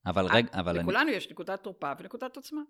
אבל 0.07 0.27
רגע, 0.27 0.49
אבל... 0.53 0.79
לכולנו 0.79 1.11
יש 1.11 1.31
נקודת 1.31 1.63
תורפה 1.63 1.93
ונקודת 1.99 2.37
עוצמה. 2.37 2.61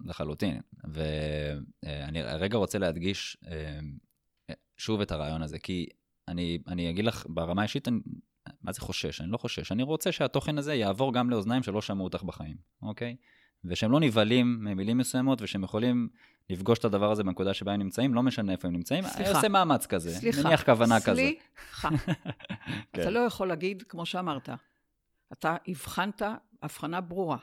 לחלוטין. 0.00 0.60
ואני 0.84 2.22
רגע 2.22 2.58
רוצה 2.58 2.78
להדגיש 2.78 3.36
אה, 3.46 4.54
שוב 4.76 5.00
את 5.00 5.12
הרעיון 5.12 5.42
הזה, 5.42 5.58
כי 5.58 5.86
אני, 6.28 6.58
אני 6.68 6.90
אגיד 6.90 7.04
לך, 7.04 7.26
ברמה 7.28 7.62
האישית, 7.62 7.88
מה 8.62 8.72
זה 8.72 8.80
חושש? 8.80 9.20
אני 9.20 9.30
לא 9.30 9.36
חושש. 9.36 9.72
אני 9.72 9.82
רוצה 9.82 10.12
שהתוכן 10.12 10.58
הזה 10.58 10.74
יעבור 10.74 11.14
גם 11.14 11.30
לאוזניים 11.30 11.62
שלא 11.62 11.82
שמעו 11.82 12.04
אותך 12.04 12.22
בחיים, 12.22 12.56
אוקיי? 12.82 13.16
ושהם 13.64 13.92
לא 13.92 14.00
נבהלים 14.00 14.58
ממילים 14.60 14.98
מסוימות, 14.98 15.42
ושהם 15.42 15.64
יכולים 15.64 16.08
לפגוש 16.50 16.78
את 16.78 16.84
הדבר 16.84 17.10
הזה 17.10 17.22
בנקודה 17.22 17.54
שבה 17.54 17.72
הם 17.72 17.80
נמצאים, 17.80 18.14
לא 18.14 18.22
משנה 18.22 18.52
איפה 18.52 18.68
הם 18.68 18.74
נמצאים, 18.74 19.04
סליחה. 19.04 19.30
אני 19.30 19.36
עושה 19.36 19.48
מאמץ 19.48 19.86
כזה, 19.86 20.10
סליחה. 20.10 20.42
מניח 20.48 20.62
כוונה 20.62 21.00
סליחה. 21.00 21.10
כזה. 21.10 21.22
סליחה. 21.80 21.88
כן. 22.92 23.02
אתה 23.02 23.10
לא 23.10 23.20
יכול 23.20 23.48
להגיד, 23.48 23.82
כמו 23.88 24.06
שאמרת, 24.06 24.48
אתה 25.38 25.56
הבחנת 25.68 26.22
הבחנה 26.62 27.00
ברורה. 27.00 27.36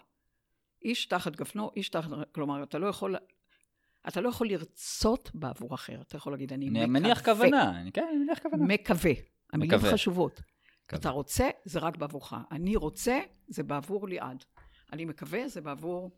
איש 0.86 1.06
תחת 1.06 1.36
גפנו, 1.36 1.72
איש 1.76 1.90
תחת... 1.90 2.10
כלומר, 2.32 2.64
אתה 2.64 2.78
לא 2.80 2.88
יכול... 2.88 3.16
אתה 4.08 4.22
לא 4.22 4.30
יכול 4.30 4.48
לרצות 4.50 5.32
בעבור 5.34 5.76
אחר. 5.76 6.02
אתה 6.02 6.18
יכול 6.18 6.34
להגיד, 6.34 6.54
אני, 6.54 6.68
אני 6.70 6.80
מקווה. 6.86 7.00
מניח 7.00 7.22
כוונה, 7.26 7.82
אני- 7.82 7.92
כן, 7.92 8.06
אני 8.10 8.18
מניח 8.18 8.40
כוונה. 8.40 8.66
מקווה. 8.68 9.12
המילים 9.54 9.76
מקווה. 9.78 9.92
חשובות. 9.94 10.42
מקווה. 10.86 11.00
אתה 11.00 11.10
רוצה, 11.10 11.50
זה 11.66 11.80
רק 11.80 11.98
בעבורך. 11.98 12.34
אני 12.52 12.76
רוצה, 12.76 13.20
זה 13.48 13.64
בעבור 13.64 14.08
ליעד. 14.08 14.44
אני 14.94 15.06
מקווה, 15.06 15.48
זה 15.48 15.62
בעבור 15.62 16.12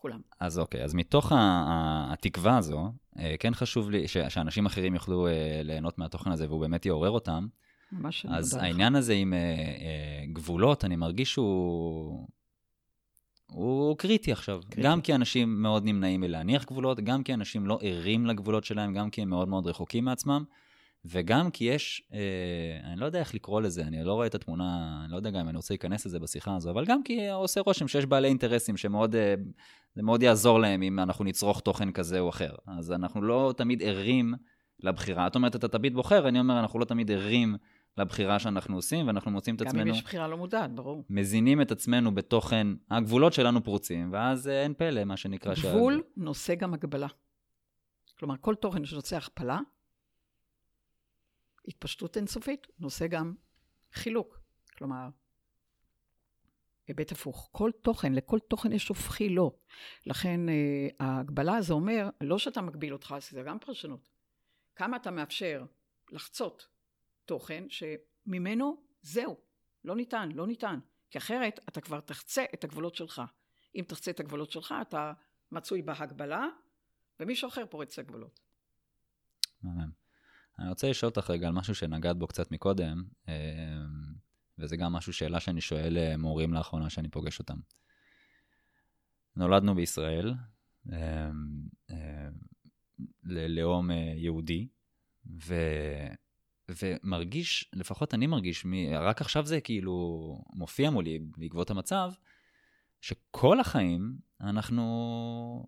כולם. 0.00 0.20
אז 0.40 0.58
אוקיי, 0.58 0.84
אז 0.84 0.94
מתוך 0.94 1.32
התקווה 1.36 2.58
הזו, 2.58 2.92
אה, 3.18 3.34
כן 3.40 3.54
חשוב 3.54 3.90
לי 3.90 4.08
ש- 4.08 4.16
שאנשים 4.18 4.66
אחרים 4.66 4.94
יוכלו 4.94 5.26
אה, 5.26 5.32
ליהנות 5.64 5.98
מהתוכן 5.98 6.32
הזה 6.32 6.48
והוא 6.48 6.60
באמת 6.60 6.86
יעורר 6.86 7.10
אותם. 7.10 7.46
ממש 7.92 8.26
אני 8.26 8.36
אז 8.36 8.54
מודה 8.54 8.66
לך. 8.66 8.70
העניין 8.70 8.94
הזה 8.94 9.12
עם 9.12 9.32
אה, 9.32 9.38
אה, 9.38 10.26
גבולות, 10.32 10.84
אני 10.84 10.96
מרגיש 10.96 11.32
שהוא... 11.32 12.28
הוא 13.46 13.96
קריטי 13.98 14.32
עכשיו. 14.32 14.60
קריטי. 14.70 14.82
גם 14.82 15.00
כי 15.00 15.14
אנשים 15.14 15.62
מאוד 15.62 15.84
נמנעים 15.84 16.20
מלהניח 16.20 16.64
גבולות, 16.64 17.00
גם 17.00 17.22
כי 17.22 17.34
אנשים 17.34 17.66
לא 17.66 17.78
ערים 17.82 18.26
לגבולות 18.26 18.64
שלהם, 18.64 18.94
גם 18.94 19.10
כי 19.10 19.22
הם 19.22 19.28
מאוד 19.28 19.48
מאוד 19.48 19.66
רחוקים 19.66 20.04
מעצמם, 20.04 20.44
וגם 21.04 21.50
כי 21.50 21.64
יש, 21.64 22.02
אה, 22.12 22.92
אני 22.92 23.00
לא 23.00 23.06
יודע 23.06 23.18
איך 23.18 23.34
לקרוא 23.34 23.60
לזה, 23.60 23.82
אני 23.82 24.04
לא 24.04 24.12
רואה 24.12 24.26
את 24.26 24.34
התמונה, 24.34 25.00
אני 25.04 25.12
לא 25.12 25.16
יודע 25.16 25.30
גם 25.30 25.40
אם 25.40 25.48
אני 25.48 25.56
רוצה 25.56 25.74
להיכנס 25.74 26.06
לזה 26.06 26.18
בשיחה 26.18 26.56
הזו, 26.56 26.70
אבל 26.70 26.84
גם 26.84 27.02
כי 27.02 27.30
עושה 27.30 27.60
רושם 27.60 27.88
שיש 27.88 28.06
בעלי 28.06 28.28
אינטרסים 28.28 28.76
שמאוד, 28.76 29.16
אה, 29.16 29.34
זה 29.94 30.02
מאוד 30.02 30.22
יעזור 30.22 30.60
להם 30.60 30.82
אם 30.82 30.98
אנחנו 30.98 31.24
נצרוך 31.24 31.60
תוכן 31.60 31.92
כזה 31.92 32.20
או 32.20 32.28
אחר. 32.28 32.54
אז 32.66 32.92
אנחנו 32.92 33.22
לא 33.22 33.54
תמיד 33.56 33.82
ערים 33.82 34.34
לבחירה. 34.80 35.26
את 35.26 35.34
אומרת, 35.34 35.56
אתה 35.56 35.68
תמיד 35.68 35.94
בוחר, 35.94 36.28
אני 36.28 36.40
אומר, 36.40 36.60
אנחנו 36.60 36.78
לא 36.78 36.84
תמיד 36.84 37.10
ערים 37.10 37.56
לבחירה 37.96 38.38
שאנחנו 38.38 38.76
עושים, 38.76 39.06
ואנחנו 39.06 39.30
מוצאים 39.30 39.54
את 39.54 39.60
גם 39.60 39.66
עצמנו... 39.66 39.82
אם 39.82 39.88
יש 39.88 40.02
בחירה 40.02 40.28
לא 40.28 40.36
מודעת, 40.36 40.74
ברור. 40.74 41.04
מזינים 41.10 41.62
את 41.62 41.70
עצמנו 41.70 42.14
בתוכן, 42.14 42.66
הגבולות 42.90 43.32
שלנו 43.32 43.64
פרוצים, 43.64 44.12
ואז 44.12 44.48
אה, 44.48 44.62
אין 44.62 44.74
פלא, 44.74 45.04
מה 45.04 45.16
שנקרא. 45.16 45.54
גבול 45.54 46.02
נושא 46.16 46.54
גם 46.54 46.74
הגבלה. 46.74 47.08
כלומר, 48.18 48.34
כל 48.40 48.54
תוכן 48.54 48.84
שנושא 48.84 49.16
הכפלה, 49.16 49.58
התפשטות 51.68 52.16
אינסופית, 52.16 52.66
נושא 52.78 53.06
גם 53.06 53.34
חילוק. 53.92 54.40
כלומר, 54.78 55.08
היבט 56.88 57.12
הפוך. 57.12 57.48
כל 57.52 57.70
תוכן, 57.82 58.12
לכל 58.12 58.38
תוכן 58.38 58.72
יש 58.72 58.88
הופכי 58.88 59.28
לא. 59.28 59.52
לכן 60.06 60.48
אה, 60.48 60.88
ההגבלה 61.00 61.62
זה 61.62 61.74
אומר, 61.74 62.08
לא 62.20 62.38
שאתה 62.38 62.62
מגביל 62.62 62.92
אותך, 62.92 63.14
זה 63.30 63.42
גם 63.42 63.58
פרשנות. 63.58 64.08
כמה 64.76 64.96
אתה 64.96 65.10
מאפשר 65.10 65.64
לחצות 66.12 66.71
תוכן 67.24 67.64
שממנו 67.68 68.82
זהו, 69.02 69.36
לא 69.84 69.96
ניתן, 69.96 70.28
לא 70.34 70.46
ניתן. 70.46 70.78
כי 71.10 71.18
אחרת 71.18 71.60
אתה 71.68 71.80
כבר 71.80 72.00
תחצה 72.00 72.44
את 72.54 72.64
הגבולות 72.64 72.94
שלך. 72.94 73.22
אם 73.74 73.84
תחצה 73.88 74.10
את 74.10 74.20
הגבולות 74.20 74.50
שלך, 74.50 74.74
אתה 74.82 75.12
מצוי 75.52 75.82
בהגבלה, 75.82 76.46
ומישהו 77.20 77.48
אחר 77.48 77.66
פורץ 77.66 77.98
את 77.98 78.04
הגבולות. 78.04 78.40
מהמם. 79.62 79.90
אני 80.58 80.68
רוצה 80.68 80.90
לשאול 80.90 81.10
אותך 81.16 81.30
רגע 81.30 81.46
על 81.46 81.52
משהו 81.52 81.74
שנגעת 81.74 82.16
בו 82.16 82.26
קצת 82.26 82.50
מקודם, 82.50 83.04
אה, 83.28 83.34
וזה 84.58 84.76
גם 84.76 84.92
משהו, 84.92 85.12
שאלה 85.12 85.40
שאני 85.40 85.60
שואל 85.60 85.98
אה, 85.98 86.16
מורים 86.16 86.54
לאחרונה 86.54 86.90
שאני 86.90 87.08
פוגש 87.08 87.38
אותם. 87.38 87.58
נולדנו 89.36 89.74
בישראל, 89.74 90.34
אה, 90.92 91.30
ללאום 93.24 93.90
יהודי, 94.16 94.68
ו... 95.26 95.54
ומרגיש, 96.68 97.70
לפחות 97.72 98.14
אני 98.14 98.26
מרגיש, 98.26 98.64
מ... 98.64 98.72
רק 98.94 99.20
עכשיו 99.20 99.46
זה 99.46 99.60
כאילו 99.60 100.38
מופיע 100.52 100.90
מולי 100.90 101.18
בעקבות 101.36 101.70
המצב, 101.70 102.12
שכל 103.00 103.60
החיים 103.60 104.16
אנחנו... 104.40 105.66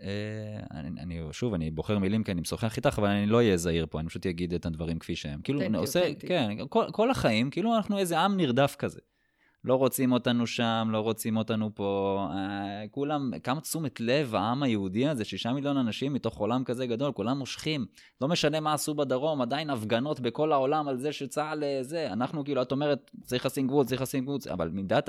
אה, 0.00 0.60
אני, 0.70 1.00
אני, 1.00 1.20
שוב, 1.32 1.54
אני 1.54 1.70
בוחר 1.70 1.98
מילים 1.98 2.24
כי 2.24 2.32
אני 2.32 2.40
משוחח 2.40 2.76
איתך, 2.76 2.98
אבל 2.98 3.08
אני 3.08 3.26
לא 3.26 3.36
אהיה 3.36 3.56
זהיר 3.56 3.86
פה, 3.90 4.00
אני 4.00 4.08
פשוט 4.08 4.26
אגיד 4.26 4.54
את 4.54 4.66
הדברים 4.66 4.98
כפי 4.98 5.16
שהם. 5.16 5.40
כאילו, 5.42 5.58
אותנטי, 5.58 5.74
אני 5.74 5.78
עושה, 5.78 6.08
אותנטי. 6.08 6.26
כן, 6.26 6.56
כל, 6.68 6.84
כל 6.92 7.10
החיים, 7.10 7.50
כאילו 7.50 7.76
אנחנו 7.76 7.98
איזה 7.98 8.18
עם 8.18 8.36
נרדף 8.36 8.76
כזה. 8.78 9.00
לא 9.66 9.74
רוצים 9.74 10.12
אותנו 10.12 10.46
שם, 10.46 10.88
לא 10.90 10.98
רוצים 10.98 11.36
אותנו 11.36 11.70
פה. 11.74 12.20
אה, 12.30 12.84
כולם, 12.90 13.30
כמה 13.42 13.60
תשומת 13.60 14.00
לב 14.00 14.34
העם 14.34 14.62
היהודי 14.62 15.08
הזה, 15.08 15.24
שישה 15.24 15.52
מיליון 15.52 15.76
אנשים 15.76 16.12
מתוך 16.12 16.36
עולם 16.36 16.64
כזה 16.64 16.86
גדול, 16.86 17.12
כולם 17.12 17.38
מושכים. 17.38 17.86
לא 18.20 18.28
משנה 18.28 18.60
מה 18.60 18.74
עשו 18.74 18.94
בדרום, 18.94 19.42
עדיין 19.42 19.70
הפגנות 19.70 20.20
בכל 20.20 20.52
העולם 20.52 20.88
על 20.88 20.96
זה 20.96 21.12
שצה"ל 21.12 21.64
אה, 21.64 21.78
זה. 21.82 22.12
אנחנו 22.12 22.44
כאילו, 22.44 22.62
את 22.62 22.72
אומרת, 22.72 23.10
צריך 23.22 23.46
לשים 23.46 23.66
גבול, 23.66 23.84
צריך 23.84 24.02
לשים 24.02 24.24
גבול, 24.24 24.38
אבל 24.52 24.68
מידת 24.68 25.08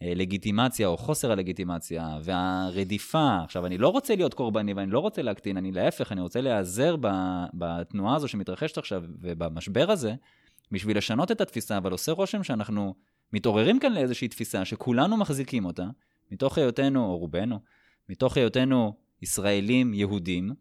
הלגיטימציה 0.00 0.88
או 0.88 0.96
חוסר 0.96 1.32
הלגיטימציה 1.32 2.18
והרדיפה, 2.22 3.36
עכשיו, 3.44 3.66
אני 3.66 3.78
לא 3.78 3.88
רוצה 3.88 4.16
להיות 4.16 4.34
קורבני 4.34 4.72
ואני 4.72 4.90
לא 4.90 4.98
רוצה 4.98 5.22
להקטין, 5.22 5.56
אני 5.56 5.72
להפך, 5.72 6.12
אני 6.12 6.20
רוצה 6.20 6.40
להיעזר 6.40 6.96
בתנועה 7.54 8.16
הזו 8.16 8.28
שמתרחשת 8.28 8.78
עכשיו 8.78 9.02
ובמשבר 9.20 9.90
הזה, 9.90 10.14
בשביל 10.72 10.98
לשנות 10.98 11.30
את 11.30 11.40
התפיסה, 11.40 11.76
אבל 11.76 11.92
עושה 11.92 12.12
רושם 12.12 12.42
שאנחנו 12.42 12.94
מתעוררים 13.32 13.78
כאן 13.78 13.92
לאיזושהי 13.92 14.28
תפיסה 14.28 14.64
שכולנו 14.64 15.16
מחזיקים 15.16 15.64
אותה, 15.64 15.86
מתוך 16.30 16.58
היותנו, 16.58 17.04
או 17.04 17.18
רובנו, 17.18 17.58
מתוך 18.08 18.36
היותנו 18.36 18.96
ישראלים, 19.22 19.94
יהודים, 19.94 20.54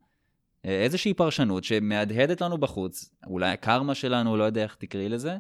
אה, 0.66 0.84
איזושהי 0.84 1.14
פרשנות 1.14 1.64
שמהדהדת 1.64 2.42
לנו 2.42 2.58
בחוץ, 2.58 3.14
אולי 3.28 3.50
הקרמה 3.52 3.96
שלנו, 3.96 4.38
לא 4.38 4.44
יודע 4.44 4.64
איך 4.64 4.76
תקראי 4.76 5.10
לזה, 5.10 5.38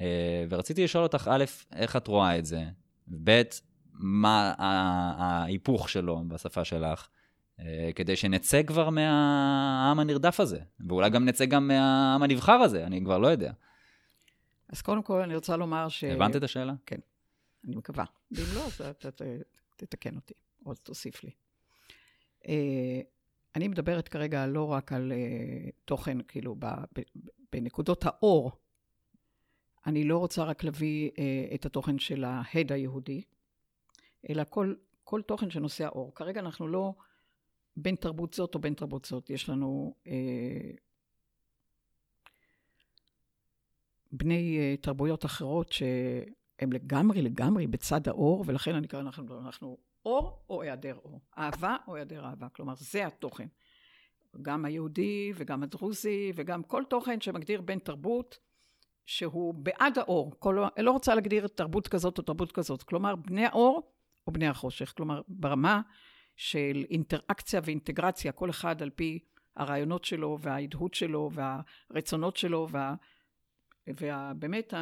אה, 0.00 0.44
ורציתי 0.50 0.84
לשאול 0.84 1.02
אותך, 1.02 1.30
א', 1.32 1.44
איך 1.72 1.96
את 1.96 2.06
רואה 2.06 2.38
את 2.38 2.46
זה, 2.46 2.64
ב', 3.24 3.42
מה 3.92 4.54
ההיפוך 4.58 5.88
שלו 5.88 6.22
בשפה 6.28 6.64
שלך, 6.64 7.08
אה, 7.60 7.90
כדי 7.94 8.16
שנצא 8.16 8.62
כבר 8.62 8.90
מהעם 8.90 10.00
הנרדף 10.00 10.40
הזה, 10.40 10.58
ואולי 10.88 11.10
גם 11.10 11.24
נצא 11.24 11.44
גם 11.44 11.68
מהעם 11.68 12.22
הנבחר 12.22 12.52
הזה, 12.52 12.86
אני 12.86 13.04
כבר 13.04 13.18
לא 13.18 13.28
יודע. 13.28 13.52
אז 14.68 14.82
קודם 14.82 15.02
כל 15.02 15.20
אני 15.20 15.34
רוצה 15.34 15.56
לומר 15.56 15.88
ש... 15.88 16.04
הבנת 16.04 16.36
את 16.36 16.42
השאלה? 16.42 16.74
אני 17.66 17.76
מקווה. 17.76 18.04
ואם 18.30 18.44
לא, 18.54 18.66
אז 18.66 18.80
אתה 18.80 19.24
תתקן 19.76 20.16
אותי, 20.16 20.34
או 20.66 20.74
תוסיף 20.74 21.24
לי. 21.24 21.30
אה, 22.48 23.00
אני 23.56 23.68
מדברת 23.68 24.08
כרגע 24.08 24.46
לא 24.46 24.72
רק 24.72 24.92
על 24.92 25.12
אה, 25.12 25.70
תוכן, 25.84 26.18
כאילו, 26.22 26.56
בנקודות 27.52 28.04
האור. 28.06 28.52
אני 29.86 30.04
לא 30.04 30.18
רוצה 30.18 30.44
רק 30.44 30.64
להביא 30.64 31.10
אה, 31.18 31.54
את 31.54 31.66
התוכן 31.66 31.98
של 31.98 32.24
ההד 32.24 32.72
היהודי, 32.72 33.22
אלא 34.30 34.42
כל, 34.50 34.74
כל 35.04 35.22
תוכן 35.22 35.50
שנושא 35.50 35.84
האור. 35.84 36.14
כרגע 36.14 36.40
אנחנו 36.40 36.68
לא 36.68 36.94
בין 37.76 37.96
תרבות 37.96 38.34
זאת 38.34 38.54
או 38.54 38.60
בין 38.60 38.74
תרבות 38.74 39.04
זאת. 39.04 39.30
יש 39.30 39.48
לנו 39.48 39.94
אה, 40.06 40.70
בני 44.12 44.58
אה, 44.58 44.74
תרבויות 44.80 45.24
אחרות 45.24 45.72
שהם 45.72 46.72
לגמרי 46.72 47.22
לגמרי 47.22 47.66
בצד 47.66 48.08
האור, 48.08 48.44
ולכן 48.46 48.74
אני 48.74 48.88
קורא, 48.88 49.00
אנחנו, 49.00 49.40
אנחנו 49.40 49.78
אור 50.04 50.42
או 50.50 50.62
היעדר 50.62 50.96
אור, 51.04 51.20
אהבה 51.38 51.76
או 51.88 51.96
היעדר 51.96 52.24
אהבה, 52.24 52.48
כלומר 52.48 52.74
זה 52.76 53.06
התוכן. 53.06 53.46
גם 54.42 54.64
היהודי 54.64 55.32
וגם 55.36 55.62
הדרוזי 55.62 56.32
וגם 56.34 56.62
כל 56.62 56.82
תוכן 56.88 57.20
שמגדיר 57.20 57.60
בין 57.60 57.78
תרבות 57.78 58.38
שהוא 59.06 59.54
בעד 59.54 59.98
האור, 59.98 60.32
כל, 60.38 60.58
לא 60.78 60.90
רוצה 60.90 61.14
להגדיר 61.14 61.46
תרבות 61.46 61.88
כזאת 61.88 62.18
או 62.18 62.22
תרבות 62.22 62.52
כזאת, 62.52 62.82
כלומר 62.82 63.16
בני 63.16 63.46
האור 63.46 63.92
או 64.26 64.32
בני 64.32 64.46
החושך, 64.46 64.92
כלומר 64.96 65.22
ברמה 65.28 65.80
של 66.36 66.84
אינטראקציה 66.90 67.60
ואינטגרציה, 67.64 68.32
כל 68.32 68.50
אחד 68.50 68.82
על 68.82 68.90
פי 68.90 69.18
הרעיונות 69.56 70.04
שלו 70.04 70.38
וההדהוד 70.40 70.94
שלו 70.94 71.30
והרצונות 71.32 72.36
שלו 72.36 72.68
וה... 72.70 72.94
ובאמת, 73.88 74.74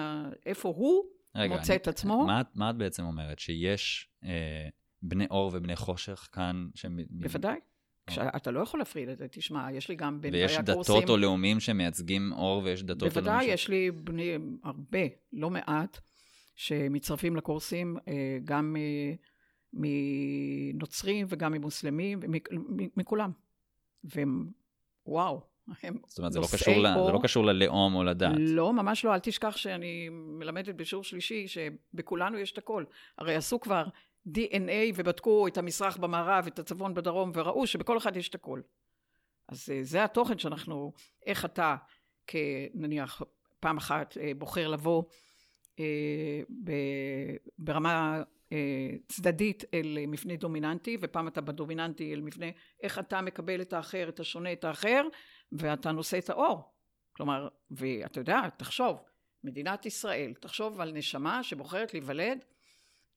איפה 0.47 0.69
הוא 0.69 1.05
רגע, 1.35 1.57
מוצא 1.57 1.73
אני- 1.73 1.77
את 1.83 1.89
עצמו. 1.89 2.27
מה, 2.27 2.43
מה 2.55 2.71
את 2.71 2.77
בעצם 2.77 3.05
אומרת? 3.05 3.39
שיש 3.39 4.09
אה, 4.25 4.69
בני 5.03 5.27
אור 5.31 5.51
ובני 5.55 5.77
חושך 5.77 6.29
כאן? 6.33 6.69
שמ... 6.75 6.97
בוודאי. 7.11 7.59
כשאתה 8.07 8.51
לא 8.51 8.61
יכול 8.61 8.81
להפריד 8.81 9.09
את 9.09 9.19
זה, 9.19 9.29
תשמע, 9.29 9.73
יש 9.73 9.89
לי 9.89 9.95
גם 9.95 10.21
בין 10.21 10.33
ויש 10.35 10.53
באי 10.55 10.63
דתות 10.63 10.87
הקורסים- 10.87 11.09
או 11.09 11.17
לאומים 11.17 11.61
שמייצגים 11.61 12.33
אור 12.33 12.63
ויש 12.65 12.83
דתות 12.83 13.03
או 13.03 13.07
לאומים 13.07 13.25
בוודאי. 13.25 13.45
יש 13.45 13.69
לי 13.69 13.91
בני, 13.91 14.31
הרבה, 14.65 14.99
לא 15.33 15.51
מעט, 15.51 15.99
שמצטרפים 16.55 17.37
לקורסים, 17.37 17.97
אה, 18.09 18.13
גם 18.45 18.77
אה, 18.79 19.15
מנוצרים 19.73 21.27
וגם 21.29 21.53
ממוסלמים, 21.53 22.21
מכולם. 22.97 23.31
והם, 24.05 24.47
וואו, 25.07 25.41
הם 25.83 25.99
זאת 26.07 26.19
אומרת, 26.19 26.33
זה 26.33 26.41
לא, 26.41 26.47
קשור 26.53 26.75
ל... 26.75 26.87
זה 27.07 27.13
לא 27.13 27.21
קשור 27.23 27.45
ללאום 27.45 27.95
או 27.95 28.05
לדת. 28.05 28.33
לא, 28.39 28.73
ממש 28.73 29.05
לא, 29.05 29.15
אל 29.15 29.19
תשכח 29.19 29.57
שאני 29.57 30.09
מלמדת 30.13 30.75
בשיעור 30.75 31.05
שלישי, 31.05 31.47
שבכולנו 31.49 32.39
יש 32.39 32.53
את 32.53 32.59
הכל. 32.59 32.85
הרי 33.19 33.35
עשו 33.35 33.61
כבר 33.61 33.85
DNA 34.29 34.93
ובדקו 34.95 35.47
את 35.47 35.59
המזרח 35.59 35.97
במערב, 35.97 36.47
את 36.47 36.59
הצפון 36.59 36.95
בדרום, 36.95 37.33
וראו 37.35 37.67
שבכל 37.67 37.99
אחד 37.99 38.17
יש 38.17 38.29
את 38.29 38.35
הכל. 38.35 38.61
אז 39.49 39.71
אה, 39.71 39.79
זה 39.83 40.05
התוכן 40.05 40.39
שאנחנו, 40.39 40.93
איך 41.27 41.45
אתה, 41.45 41.77
כנניח, 42.27 43.23
פעם 43.61 43.77
אחת 43.77 44.17
אה, 44.21 44.33
בוחר 44.39 44.69
לבוא 44.69 45.03
אה, 45.81 46.43
ברמה 47.59 48.23
אה, 48.53 48.91
צדדית 49.09 49.65
אל 49.75 49.99
מבנה 50.09 50.37
דומיננטי, 50.37 50.97
ופעם 51.01 51.29
אתה 51.29 51.41
בדומיננטי 51.41 52.15
אל 52.15 52.21
מבנה, 52.21 52.47
איך 52.83 52.99
אתה 52.99 53.21
מקבל 53.21 53.61
את 53.61 53.73
האחר, 53.73 54.09
את 54.09 54.21
השונה, 54.21 54.53
את 54.53 54.65
האחר, 54.65 55.03
ואתה 55.55 55.93
נושא 55.93 56.19
את 56.19 56.31
האור. 56.31 56.63
כלומר, 57.13 57.49
ואתה 57.71 58.21
יודע, 58.21 58.41
תחשוב, 58.57 58.97
מדינת 59.45 59.87
ישראל, 59.87 60.35
תחשוב 60.41 60.81
על 60.81 60.93
נשמה 60.93 61.43
שבוחרת 61.43 61.95
להיוולד 61.95 62.45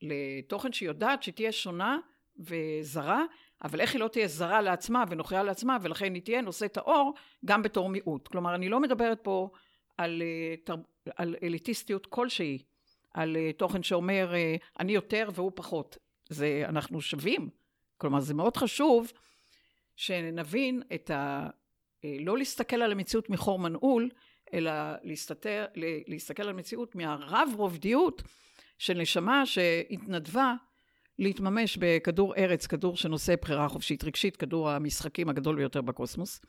לתוכן 0.02 0.74
שהיא 0.74 0.88
יודעת 0.88 1.24
שתהיה 1.24 1.52
שונה 1.52 2.00
וזרה, 2.40 3.24
אבל 3.64 3.82
איך 3.82 3.94
היא 3.94 4.00
לא 4.00 4.08
תהיה 4.08 4.28
זרה 4.28 4.62
לעצמה 4.62 5.04
ונוכיה 5.10 5.44
לעצמה, 5.44 5.78
ולכן 5.82 6.14
היא 6.14 6.22
תהיה 6.22 6.42
נושאת 6.42 6.78
האור 6.78 7.14
גם 7.46 7.64
בתור 7.64 7.90
מיעוט. 7.90 8.28
כלומר, 8.28 8.56
אני 8.56 8.70
לא 8.70 8.80
מדברת 8.80 9.20
פה 9.24 9.50
על, 9.98 10.22
אה, 10.22 10.76
על 11.16 11.36
אליטיסטיות 11.44 12.06
כלשהי, 12.06 12.64
על 13.14 13.38
אה, 13.38 13.54
תוכן 13.54 13.84
שאומר 13.84 14.34
אה, 14.36 14.56
אני 14.80 14.92
יותר 14.92 15.30
והוא 15.34 15.52
פחות. 15.56 15.98
זה, 16.30 16.64
אנחנו 16.66 17.02
שווים. 17.02 17.50
כלומר, 17.98 18.20
זה 18.20 18.34
מאוד 18.34 18.58
חשוב 18.58 19.12
שנבין 19.96 20.84
את 20.94 21.10
ה... 21.10 21.48
לא 22.04 22.38
להסתכל 22.38 22.76
על 22.76 22.92
המציאות 22.92 23.30
מחור 23.30 23.60
מנעול, 23.60 24.10
אלא 24.54 24.72
להסתתר, 25.04 25.66
להסתכל 26.08 26.44
על 26.44 26.50
המציאות 26.50 26.96
מהרב 26.96 27.50
רובדיות 27.56 28.22
של 28.78 28.94
נשמה 28.94 29.46
שהתנדבה 29.46 30.54
להתממש 31.20 31.78
בכדור 31.82 32.36
ארץ, 32.36 32.68
כדור 32.68 32.98
שנושא 32.98 33.36
בחירה 33.42 33.70
חופשית 33.70 34.04
רגשית, 34.04 34.38
כדור 34.38 34.70
המשחקים 34.70 35.30
הגדול 35.30 35.56
ביותר 35.56 35.82
בקוסמוס, 35.82 36.42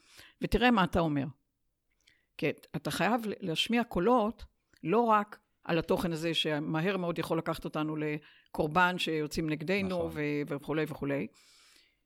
ותראה 0.43 0.71
מה 0.71 0.85
אתה 0.85 1.01
אומר. 1.01 1.25
כן, 2.39 2.51
אתה 2.77 2.91
חייב 2.91 3.21
להשמיע 3.41 3.85
קולות 3.85 4.45
לא 4.85 5.01
רק 5.01 5.39
על 5.65 5.79
התוכן 5.79 6.13
הזה 6.13 6.35
שמהר 6.35 6.97
מאוד 6.97 7.19
יכול 7.19 7.39
לקחת 7.39 7.65
אותנו 7.65 7.97
לקורבן 7.97 8.99
שיוצאים 8.99 9.51
נגדנו 9.51 9.89
נכון. 9.89 10.11
וכולי 10.47 10.85
וכולי. 10.89 11.27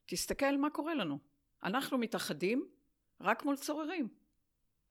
תסתכל 0.05 0.57
מה 0.57 0.69
קורה 0.69 0.95
לנו. 0.95 1.19
אנחנו 1.63 1.97
מתאחדים 1.97 2.65
רק 3.21 3.45
מול 3.45 3.55
צוררים. 3.55 4.07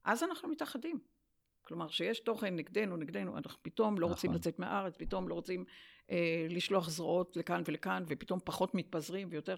אז 0.04 0.22
אנחנו 0.22 0.48
מתאחדים. 0.48 1.00
כלומר, 1.62 1.88
שיש 1.88 2.20
תוכן 2.20 2.56
נגדנו, 2.56 2.96
נגדנו, 2.96 3.36
אנחנו 3.36 3.62
פתאום 3.62 3.94
לא 3.94 4.06
נכון. 4.06 4.12
רוצים 4.12 4.32
לצאת 4.32 4.58
מהארץ, 4.58 4.96
פתאום 4.96 5.28
לא 5.28 5.34
רוצים 5.34 5.64
אה, 6.10 6.46
לשלוח 6.50 6.88
זרועות 6.88 7.36
לכאן 7.36 7.62
ולכאן, 7.66 8.04
ופתאום 8.06 8.40
פחות 8.44 8.74
מתפזרים 8.74 9.28
ויותר. 9.30 9.56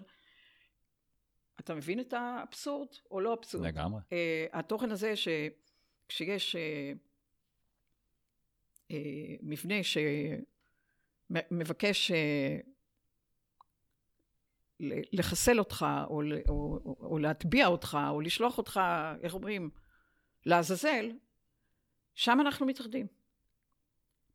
אתה 1.59 1.75
מבין 1.75 1.99
את 1.99 2.13
האבסורד 2.13 2.87
או 3.11 3.19
לא 3.19 3.33
אבסורד? 3.33 3.65
לגמרי. 3.65 4.01
אה, 4.11 4.45
התוכן 4.53 4.91
הזה 4.91 5.13
שכשיש 5.15 6.55
אה, 6.55 6.93
אה, 8.91 9.35
מבנה 9.41 9.75
שמבקש 11.31 12.11
אה, 12.11 12.57
לחסל 14.79 15.59
אותך, 15.59 15.85
או, 16.07 16.21
או, 16.49 16.79
או, 16.85 16.95
או 16.99 17.19
להטביע 17.19 17.67
אותך, 17.67 17.97
או 18.09 18.21
לשלוח 18.21 18.57
אותך, 18.57 18.79
איך 19.21 19.33
אומרים, 19.33 19.69
לעזאזל, 20.45 21.11
שם 22.13 22.37
אנחנו 22.41 22.65
מתאחדים. 22.65 23.07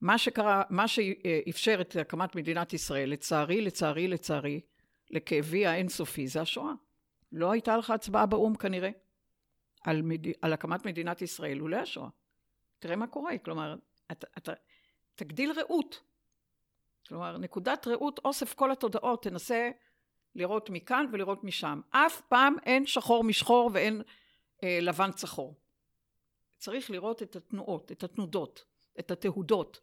מה 0.00 0.18
שקרה, 0.18 0.62
מה 0.70 0.88
שאפשר 0.88 1.78
את 1.80 1.96
הקמת 1.96 2.36
מדינת 2.36 2.72
ישראל, 2.72 3.10
לצערי, 3.10 3.60
לצערי, 3.60 4.08
לצערי, 4.08 4.60
לכאבי 5.10 5.66
האינסופי, 5.66 6.28
זה 6.28 6.40
השואה. 6.40 6.72
לא 7.32 7.50
הייתה 7.52 7.76
לך 7.76 7.90
הצבעה 7.90 8.26
באו"ם 8.26 8.54
כנראה 8.54 8.90
על, 9.84 10.02
מד... 10.02 10.26
על 10.42 10.52
הקמת 10.52 10.86
מדינת 10.86 11.22
ישראל 11.22 11.58
לולא 11.58 11.76
השואה. 11.76 12.08
תראה 12.78 12.96
מה 12.96 13.06
קורה, 13.06 13.38
כלומר, 13.38 13.76
אתה, 14.12 14.26
אתה 14.38 14.52
תגדיל 15.14 15.52
ראות. 15.52 16.02
כלומר, 17.08 17.38
נקודת 17.38 17.86
ראות, 17.86 18.20
אוסף 18.24 18.54
כל 18.54 18.72
התודעות, 18.72 19.22
תנסה 19.22 19.70
לראות 20.34 20.70
מכאן 20.70 21.06
ולראות 21.12 21.44
משם. 21.44 21.80
אף 21.90 22.20
פעם 22.20 22.56
אין 22.66 22.86
שחור 22.86 23.24
משחור 23.24 23.70
ואין 23.74 24.02
אה, 24.64 24.78
לבן 24.82 25.12
צחור. 25.12 25.60
צריך 26.58 26.90
לראות 26.90 27.22
את 27.22 27.36
התנועות, 27.36 27.92
את 27.92 28.02
התנודות, 28.02 28.64
את 28.98 29.10
התהודות. 29.10 29.80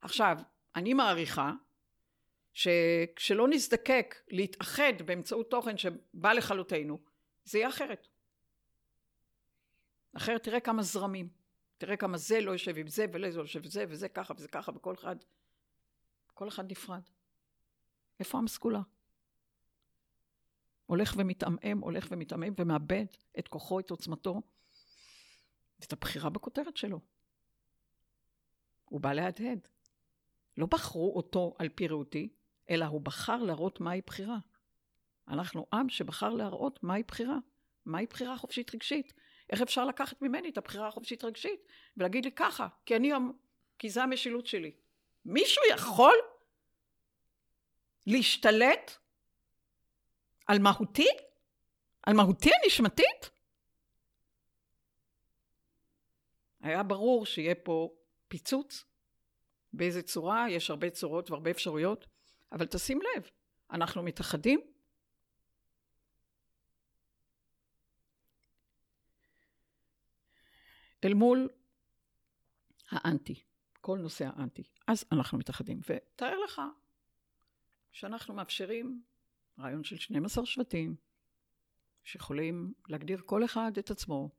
עכשיו, 0.00 0.38
אני 0.76 0.94
מעריכה 0.94 1.52
שכשלא 2.52 3.48
נזדקק 3.48 4.14
להתאחד 4.28 4.92
באמצעות 5.04 5.50
תוכן 5.50 5.78
שבא 5.78 6.32
לכלותנו, 6.32 6.98
זה 7.44 7.58
יהיה 7.58 7.68
אחרת. 7.68 8.08
אחרת 10.12 10.42
תראה 10.42 10.60
כמה 10.60 10.82
זרמים. 10.82 11.28
תראה 11.78 11.96
כמה 11.96 12.16
זה 12.16 12.40
לא 12.40 12.50
יושב 12.50 12.78
עם 12.78 12.88
זה 12.88 13.06
וזה 13.08 13.18
לא 13.18 13.26
יושב 13.26 13.64
עם 13.64 13.70
זה 13.70 13.84
וזה 13.88 14.08
ככה 14.08 14.34
וזה 14.36 14.48
ככה 14.48 14.72
וכל 14.74 14.94
אחד, 14.94 15.16
כל 16.34 16.48
אחד 16.48 16.70
נפרד. 16.70 17.02
איפה 18.20 18.38
המסגולה? 18.38 18.80
הולך 20.88 21.14
ומתעמעם, 21.16 21.78
הולך 21.78 22.06
ומתעמעם 22.10 22.54
ומאבד 22.58 23.04
את 23.38 23.48
כוחו, 23.48 23.80
את 23.80 23.90
עוצמתו, 23.90 24.42
את 25.84 25.92
הבחירה 25.92 26.30
בכותרת 26.30 26.76
שלו. 26.76 27.00
הוא 28.84 29.00
בא 29.00 29.12
להדהד. 29.12 29.68
לא 30.56 30.66
בחרו 30.66 31.16
אותו 31.16 31.54
על 31.58 31.68
פי 31.68 31.88
ראותי, 31.88 32.28
אלא 32.70 32.84
הוא 32.84 33.00
בחר 33.00 33.36
להראות 33.36 33.80
מהי 33.80 34.00
בחירה. 34.06 34.38
אנחנו 35.28 35.66
עם 35.72 35.88
שבחר 35.88 36.28
להראות 36.28 36.82
מהי 36.82 37.02
בחירה, 37.02 37.38
מהי 37.86 38.06
בחירה 38.06 38.38
חופשית 38.38 38.74
רגשית. 38.74 39.12
איך 39.50 39.62
אפשר 39.62 39.84
לקחת 39.84 40.22
ממני 40.22 40.48
את 40.48 40.58
הבחירה 40.58 40.88
החופשית 40.88 41.24
רגשית 41.24 41.60
ולהגיד 41.96 42.24
לי 42.24 42.32
ככה, 42.32 42.68
כי 42.86 42.96
אני, 42.96 43.12
כי 43.78 43.90
זה 43.90 44.02
המשילות 44.02 44.46
שלי. 44.46 44.72
מישהו 45.24 45.62
יכול 45.70 46.14
להשתלט 48.06 48.92
על 50.48 50.58
מהותי? 50.58 51.08
על 52.02 52.14
מהותי 52.14 52.50
הנשמתית? 52.62 53.30
היה 56.60 56.82
ברור 56.82 57.26
שיהיה 57.26 57.54
פה 57.54 57.90
פיצוץ. 58.28 58.84
באיזה 59.72 60.02
צורה? 60.02 60.50
יש 60.50 60.70
הרבה 60.70 60.90
צורות 60.90 61.30
והרבה 61.30 61.50
אפשרויות, 61.50 62.06
אבל 62.52 62.66
תשים 62.66 63.00
לב, 63.02 63.30
אנחנו 63.70 64.02
מתאחדים 64.02 64.60
אל 71.04 71.14
מול 71.14 71.48
האנטי, 72.90 73.42
כל 73.80 73.98
נושא 73.98 74.24
האנטי. 74.36 74.62
אז 74.86 75.04
אנחנו 75.12 75.38
מתאחדים. 75.38 75.80
ותאר 75.88 76.38
לך 76.38 76.62
שאנחנו 77.92 78.34
מאפשרים 78.34 79.02
רעיון 79.58 79.84
של 79.84 79.96
12 79.96 80.46
שבטים, 80.46 80.96
שיכולים 82.04 82.72
להגדיר 82.88 83.22
כל 83.26 83.44
אחד 83.44 83.72
את 83.78 83.90
עצמו 83.90 84.30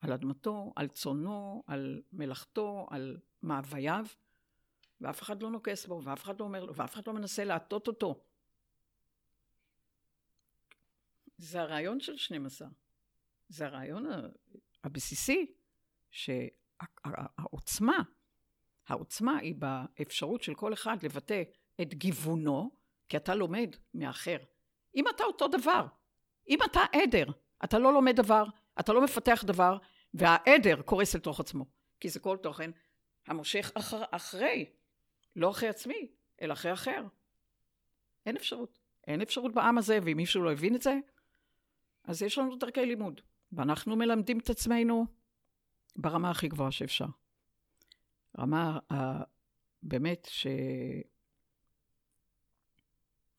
על 0.00 0.12
אדמתו, 0.12 0.72
על 0.76 0.88
צונו, 0.88 1.62
על 1.66 2.02
מלאכתו, 2.12 2.86
על 2.90 3.16
מאווייו, 3.42 4.06
ואף 5.00 5.22
אחד 5.22 5.42
לא 5.42 5.50
נוקס 5.50 5.86
בו, 5.86 6.00
ואף 6.04 6.22
אחד 6.22 6.40
לא 6.40 6.44
אומר 6.44 6.64
לו, 6.64 6.76
ואף 6.76 6.94
אחד 6.94 7.06
לא 7.06 7.12
מנסה 7.12 7.44
להטות 7.44 7.88
אותו. 7.88 8.24
זה 11.36 11.60
הרעיון 11.60 12.00
של 12.00 12.16
12. 12.16 12.68
זה 13.48 13.66
הרעיון 13.66 14.06
הבסיסי 14.84 15.54
שהעוצמה, 16.10 18.02
העוצמה 18.86 19.36
היא 19.38 19.54
באפשרות 19.54 20.42
של 20.42 20.54
כל 20.54 20.72
אחד 20.72 21.02
לבטא 21.02 21.42
את 21.80 21.94
גיוונו, 21.94 22.81
כי 23.12 23.16
אתה 23.16 23.34
לומד 23.34 23.76
מאחר. 23.94 24.36
אם 24.94 25.04
אתה 25.08 25.24
אותו 25.24 25.48
דבר, 25.48 25.86
אם 26.48 26.58
אתה 26.64 26.80
עדר, 26.92 27.24
אתה 27.64 27.78
לא 27.78 27.92
לומד 27.92 28.16
דבר, 28.16 28.44
אתה 28.80 28.92
לא 28.92 29.04
מפתח 29.04 29.44
דבר, 29.46 29.78
והעדר 30.14 30.82
קורס 30.82 31.14
לתוך 31.14 31.40
עצמו, 31.40 31.64
כי 32.00 32.08
זה 32.08 32.20
כל 32.20 32.36
תוכן 32.36 32.70
המושך 33.26 33.72
אחר, 33.74 34.02
אחרי, 34.10 34.70
לא 35.36 35.50
אחרי 35.50 35.68
עצמי, 35.68 36.08
אלא 36.42 36.52
אחרי 36.52 36.72
אחר. 36.72 37.04
אין 38.26 38.36
אפשרות. 38.36 38.78
אין 39.06 39.22
אפשרות 39.22 39.54
בעם 39.54 39.78
הזה, 39.78 39.98
ואם 40.02 40.16
מישהו 40.16 40.42
לא 40.42 40.52
הבין 40.52 40.74
את 40.74 40.82
זה, 40.82 40.98
אז 42.04 42.22
יש 42.22 42.38
לנו 42.38 42.56
דרכי 42.56 42.86
לימוד. 42.86 43.20
ואנחנו 43.52 43.96
מלמדים 43.96 44.38
את 44.38 44.50
עצמנו 44.50 45.06
ברמה 45.96 46.30
הכי 46.30 46.48
גבוהה 46.48 46.70
שאפשר. 46.70 47.06
רמה 48.38 48.78
באמת 49.82 50.28
ש... 50.30 50.46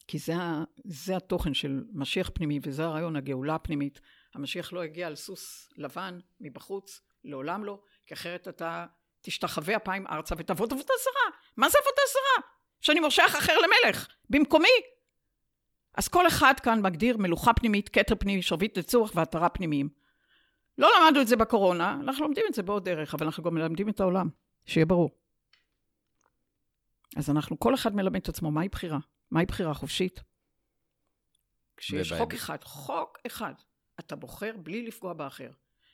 כי 0.08 0.20
זה, 0.20 0.34
זה 0.86 1.18
התוכן 1.18 1.54
של 1.54 1.84
משיח 1.94 2.32
פנימי, 2.34 2.60
וזה 2.64 2.86
הרעיון, 2.86 3.16
הגאולה 3.16 3.56
הפנימית. 3.56 4.02
המשיח 4.34 4.74
לא 4.74 4.86
יגיע 4.86 5.08
על 5.08 5.16
סוס 5.16 5.70
לבן 5.78 6.20
מבחוץ, 6.40 7.02
לעולם 7.24 7.64
לא, 7.64 7.80
כי 8.06 8.14
אחרת 8.14 8.48
אתה 8.48 8.86
תשתחווה 9.22 9.76
אפיים 9.76 10.08
ארצה 10.08 10.36
ותעבוד 10.38 10.74
עבודה 10.74 10.94
זרה. 11.04 11.38
מה 11.58 11.70
זה 11.70 11.78
עבודה 11.78 12.02
זרה? 12.14 12.48
שאני 12.82 13.00
מושך 13.00 13.36
אחר 13.40 13.54
למלך, 13.58 14.08
במקומי. 14.30 14.68
אז 15.96 16.08
כל 16.08 16.28
אחד 16.28 16.54
כאן 16.64 16.82
מגדיר 16.82 17.18
מלוכה 17.18 17.54
פנימית, 17.54 17.90
כתר 17.90 18.16
פנימי, 18.16 18.42
שרביט 18.42 18.78
לצורך 18.78 19.12
והתרה 19.16 19.50
פנימיים. 19.50 19.90
לא 20.78 20.90
למדנו 21.00 21.22
את 21.22 21.28
זה 21.28 21.36
בקורונה, 21.36 21.98
אנחנו 22.04 22.26
לומדים 22.26 22.46
את 22.50 22.54
זה 22.54 22.64
בעוד 22.64 22.86
דרך, 22.86 23.14
אבל 23.14 23.26
אנחנו 23.26 23.44
גם 23.44 23.54
מלמדים 23.54 23.90
את 23.90 24.00
העולם, 24.00 24.30
שיהיה 24.66 24.86
ברור. 24.86 25.10
אז 27.16 27.30
אנחנו, 27.30 27.60
כל 27.60 27.74
אחד 27.74 27.96
מלמד 27.96 28.22
את 28.22 28.30
עצמו 28.30 28.52
מהי 28.52 28.70
בחירה, 28.70 28.98
מהי 29.32 29.46
בחירה 29.46 29.74
חופשית. 29.74 30.24
כשיש 31.78 32.12
ובהם- 32.12 32.24
חוק 32.24 32.34
אחד, 32.34 32.64
חוק 32.64 33.18
אחד, 33.28 33.54
אתה 34.00 34.16
בוחר 34.16 34.52
בלי 34.58 34.88
לפגוע 34.88 35.14
באחר. 35.14 35.52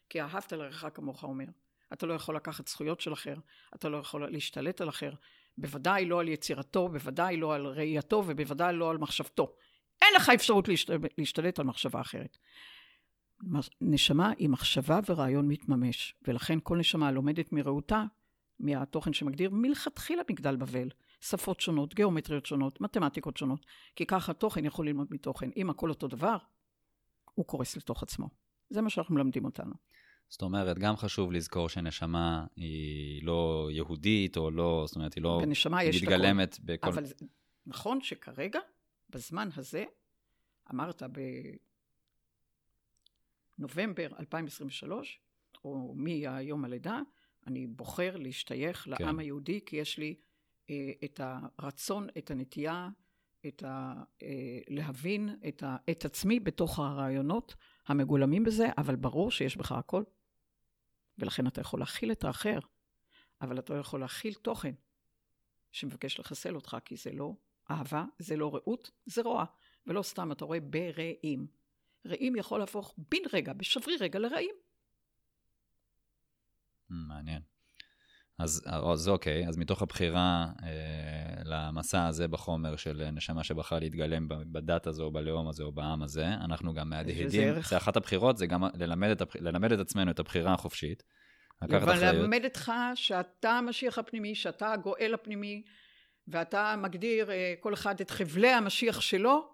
כי 0.10 0.22
אהבת 0.22 0.54
לרעך 0.54 0.86
כמוך 0.94 1.24
אומר. 1.24 1.46
אתה 1.94 2.06
לא 2.06 2.14
יכול 2.14 2.36
לקחת 2.36 2.68
זכויות 2.68 3.02
של 3.02 3.14
אחר, 3.14 3.36
אתה 3.76 3.90
לא 3.90 3.98
יכול 3.98 4.32
להשתלט 4.32 4.82
על 4.82 4.90
אחר, 4.90 5.12
בוודאי 5.58 6.06
לא 6.06 6.20
על 6.20 6.28
יצירתו, 6.28 6.90
בוודאי 6.90 7.38
לא 7.38 7.56
על 7.56 7.68
ראייתו 7.68 8.24
ובוודאי 8.28 8.76
לא 8.76 8.90
על 8.92 8.98
מחשבתו. 8.98 9.56
אין 10.02 10.14
לך 10.16 10.30
אפשרות 10.30 10.68
להשת... 10.68 10.90
להשתלט 11.18 11.60
על 11.60 11.66
מחשבה 11.66 12.02
אחרת. 12.02 12.38
נשמה 13.82 14.32
היא 14.38 14.50
מחשבה 14.50 15.00
ורעיון 15.10 15.48
מתממש, 15.48 16.16
ולכן 16.28 16.58
כל 16.64 16.78
נשמה 16.78 17.12
לומדת 17.12 17.52
מרעותה, 17.52 18.04
מהתוכן 18.60 19.14
שמגדיר 19.14 19.50
מלכתחילה 19.54 20.22
מגדל 20.30 20.56
בבל. 20.56 20.90
שפות 21.20 21.60
שונות, 21.60 21.94
גיאומטריות 21.94 22.46
שונות, 22.46 22.82
מתמטיקות 22.82 23.38
שונות, 23.38 23.66
כי 23.96 24.06
ככה 24.06 24.34
תוכן 24.34 24.66
יכול 24.66 24.88
ללמוד 24.88 25.08
מתוכן. 25.12 25.50
אם 25.58 25.70
הכל 25.70 25.90
אותו 25.90 26.08
דבר, 26.08 26.38
הוא 27.34 27.46
קורס 27.46 27.78
לתוך 27.78 28.04
עצמו. 28.04 28.30
זה 28.70 28.82
מה 28.82 28.90
שאנחנו 28.90 29.16
מלמדים 29.16 29.46
אותנו. 29.46 29.74
זאת 30.30 30.42
אומרת, 30.42 30.80
גם 30.80 30.98
חשוב 30.98 31.32
לזכור 31.32 31.70
שנשמה 31.70 32.46
היא 32.56 33.24
לא 33.24 33.70
יהודית, 33.72 34.38
או 34.38 34.52
לא, 34.52 34.84
זאת 34.88 34.96
אומרת, 34.96 35.14
היא 35.14 35.24
לא 35.24 35.40
הכל. 35.44 36.04
מתגלמת 36.04 36.60
בכל... 36.60 36.88
אבל 36.90 37.04
נכון 37.66 38.02
שכרגע, 38.02 38.60
בזמן 39.10 39.50
הזה, 39.56 39.84
אמרת 40.72 41.04
בנובמבר 43.58 44.08
2023, 44.20 45.20
או 45.64 45.94
מיום 45.96 46.66
הלידה, 46.66 47.00
אני 47.48 47.68
בוחר 47.68 48.18
להשתייך 48.18 48.78
כן. 48.84 48.92
לעם 48.92 49.20
היהודי, 49.20 49.60
כי 49.66 49.76
יש 49.76 49.98
לי 49.98 50.16
את 51.04 51.22
הרצון, 51.24 52.08
את 52.18 52.32
הנטייה, 52.32 52.90
את 53.48 53.64
ה, 53.64 53.94
אה, 54.22 54.60
להבין 54.68 55.36
את, 55.48 55.64
ה, 55.64 55.78
את 55.92 56.06
עצמי 56.06 56.40
בתוך 56.40 56.80
הרעיונות 56.80 57.56
המגולמים 57.88 58.44
בזה, 58.44 58.68
אבל 58.78 58.96
ברור 58.96 59.32
שיש 59.32 59.58
בך 59.58 59.72
הכל. 59.72 60.04
ולכן 61.18 61.48
אתה 61.48 61.62
יכול 61.62 61.80
להכיל 61.80 62.12
את 62.12 62.24
האחר, 62.24 62.60
אבל 63.42 63.60
אתה 63.60 63.74
לא 63.74 63.80
יכול 63.80 64.00
להכיל 64.00 64.34
תוכן 64.34 64.74
שמבקש 65.72 66.20
לחסל 66.20 66.56
אותך, 66.56 66.78
כי 66.86 66.96
זה 66.96 67.12
לא 67.12 67.34
אהבה, 67.72 68.06
זה 68.20 68.36
לא 68.36 68.56
רעות, 68.56 68.92
זה 69.06 69.22
רוע. 69.22 69.46
ולא 69.88 70.02
סתם, 70.02 70.32
אתה 70.32 70.46
רואה 70.46 70.60
ברעים. 70.60 71.48
רעים 72.06 72.36
יכול 72.36 72.60
להפוך 72.60 72.96
בן 72.98 73.18
רגע, 73.34 73.54
בשברי 73.54 73.96
רגע, 74.00 74.20
לרעים. 74.20 74.56
מעניין. 76.90 77.42
אז, 78.40 78.62
אז 78.66 79.10
אוקיי, 79.10 79.48
אז 79.48 79.58
מתוך 79.58 79.82
הבחירה 79.82 80.48
אה, 80.64 80.70
למסע 81.46 82.08
הזה 82.08 82.28
בחומר 82.28 82.76
של 82.76 83.10
נשמה 83.12 83.44
שבחרה 83.44 83.80
להתגלם 83.80 84.28
בדת 84.30 84.88
הזו, 84.88 85.04
או 85.04 85.12
בלאום 85.12 85.48
הזה, 85.48 85.64
או 85.64 85.72
בעם 85.72 86.04
הזה, 86.04 86.28
אנחנו 86.28 86.74
גם 86.74 86.90
מהדהדים. 86.90 87.62
זה 87.62 87.78
אחת 87.78 87.98
הבחירות, 87.98 88.38
זה 88.38 88.48
גם 88.48 88.64
ללמד 88.74 89.10
את, 89.10 89.22
הבח... 89.22 89.36
ללמד 89.36 89.72
את 89.72 89.80
עצמנו 89.80 90.12
את 90.12 90.20
הבחירה 90.20 90.54
החופשית. 90.54 91.04
אבל. 91.62 92.14
ללמד 92.16 92.42
אותך 92.44 92.72
שאתה 92.96 93.52
המשיח 93.52 93.98
הפנימי, 93.98 94.36
שאתה 94.36 94.74
הגואל 94.74 95.14
הפנימי, 95.14 95.64
ואתה 96.28 96.76
מגדיר 96.78 97.32
אה, 97.32 97.54
כל 97.60 97.74
אחד 97.74 98.02
את 98.02 98.10
חבלי 98.10 98.50
המשיח 98.50 99.02
שלו, 99.02 99.50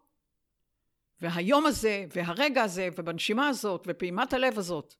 והיום 1.22 1.66
הזה, 1.66 2.06
והרגע 2.16 2.64
הזה, 2.64 2.90
ובנשימה 2.98 3.48
הזאת, 3.48 3.84
ופעימת 3.88 4.34
הלב 4.34 4.58
הזאת, 4.58 4.94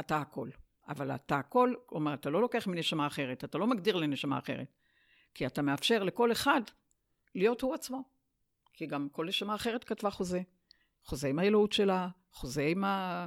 אתה 0.00 0.16
הכל. 0.16 0.48
אבל 0.88 1.10
אתה 1.14 1.36
הכל, 1.36 1.74
כלומר, 1.86 2.14
אתה 2.14 2.30
לא 2.30 2.40
לוקח 2.40 2.66
מנשמה 2.66 3.06
אחרת, 3.06 3.44
אתה 3.44 3.58
לא 3.58 3.66
מגדיר 3.66 3.96
לנשמה 3.96 4.38
אחרת, 4.38 4.72
כי 5.34 5.46
אתה 5.46 5.62
מאפשר 5.62 6.02
לכל 6.02 6.32
אחד 6.32 6.60
להיות 7.34 7.60
הוא 7.60 7.74
עצמו. 7.74 8.02
כי 8.72 8.86
גם 8.86 9.08
כל 9.12 9.26
נשמה 9.26 9.54
אחרת 9.54 9.84
כתבה 9.84 10.10
חוזה. 10.10 10.40
חוזה 11.04 11.28
עם 11.28 11.38
האלוהות 11.38 11.72
שלה, 11.72 12.08
חוזה 12.32 12.62
עם 12.62 12.84
ה... 12.84 13.26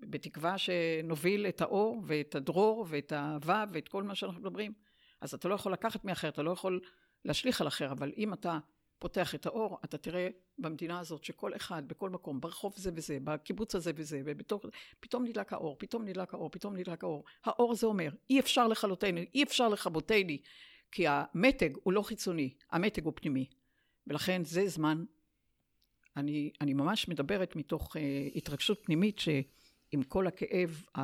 בתקווה 0.00 0.58
שנוביל 0.58 1.46
את 1.46 1.60
האור 1.60 2.02
ואת 2.06 2.34
הדרור 2.34 2.86
ואת 2.88 3.12
האהבה 3.12 3.64
ואת 3.72 3.88
כל 3.88 4.02
מה 4.02 4.14
שאנחנו 4.14 4.40
מדברים. 4.40 4.72
אז 5.20 5.34
אתה 5.34 5.48
לא 5.48 5.54
יכול 5.54 5.72
לקחת 5.72 6.04
מאחר, 6.04 6.28
אתה 6.28 6.42
לא 6.42 6.50
יכול 6.50 6.80
להשליך 7.24 7.60
על 7.60 7.68
אחר, 7.68 7.92
אבל 7.92 8.12
אם 8.16 8.32
אתה 8.32 8.58
פותח 9.04 9.34
את 9.34 9.46
האור, 9.46 9.78
אתה 9.84 9.98
תראה 9.98 10.28
במדינה 10.58 10.98
הזאת 10.98 11.24
שכל 11.24 11.56
אחד, 11.56 11.88
בכל 11.88 12.10
מקום, 12.10 12.40
ברחוב 12.40 12.74
זה 12.76 12.90
וזה, 12.94 13.18
בקיבוץ 13.24 13.74
הזה 13.74 13.92
וזה, 13.96 14.22
ובתוך, 14.24 14.64
פתאום 15.00 15.24
נדלק 15.24 15.52
האור, 15.52 15.76
פתאום 15.78 16.04
נדלק 16.04 16.34
האור, 16.34 16.50
פתאום 16.50 16.76
נדלק 16.76 17.04
האור. 17.04 17.24
האור 17.44 17.74
זה 17.74 17.86
אומר, 17.86 18.10
אי 18.30 18.40
אפשר 18.40 18.68
לכלותני, 18.68 19.26
אי 19.34 19.42
אפשר 19.42 19.68
לכבותני, 19.68 20.38
כי 20.92 21.04
המתג 21.08 21.70
הוא 21.82 21.92
לא 21.92 22.02
חיצוני, 22.02 22.54
המתג 22.70 23.04
הוא 23.04 23.12
פנימי. 23.16 23.46
ולכן 24.06 24.44
זה 24.44 24.68
זמן, 24.68 25.04
אני, 26.16 26.50
אני 26.60 26.74
ממש 26.74 27.08
מדברת 27.08 27.56
מתוך 27.56 27.96
uh, 27.96 28.00
התרגשות 28.34 28.84
פנימית 28.84 29.18
שעם 29.18 30.02
כל 30.08 30.26
הכאב, 30.26 30.84
ה... 30.98 31.00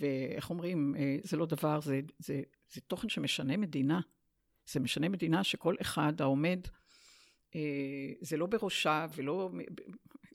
ואיך 0.00 0.50
אומרים, 0.50 0.94
uh, 0.94 1.28
זה 1.28 1.36
לא 1.36 1.46
דבר, 1.46 1.80
זה, 1.80 2.00
זה, 2.18 2.42
זה 2.70 2.80
תוכן 2.80 3.08
שמשנה 3.08 3.56
מדינה. 3.56 4.00
זה 4.68 4.80
משנה 4.80 5.08
מדינה 5.08 5.44
שכל 5.44 5.74
אחד 5.80 6.20
העומד, 6.20 6.60
אה, 7.54 7.60
זה 8.20 8.36
לא 8.36 8.46
בראשה 8.46 9.06
ולא... 9.14 9.50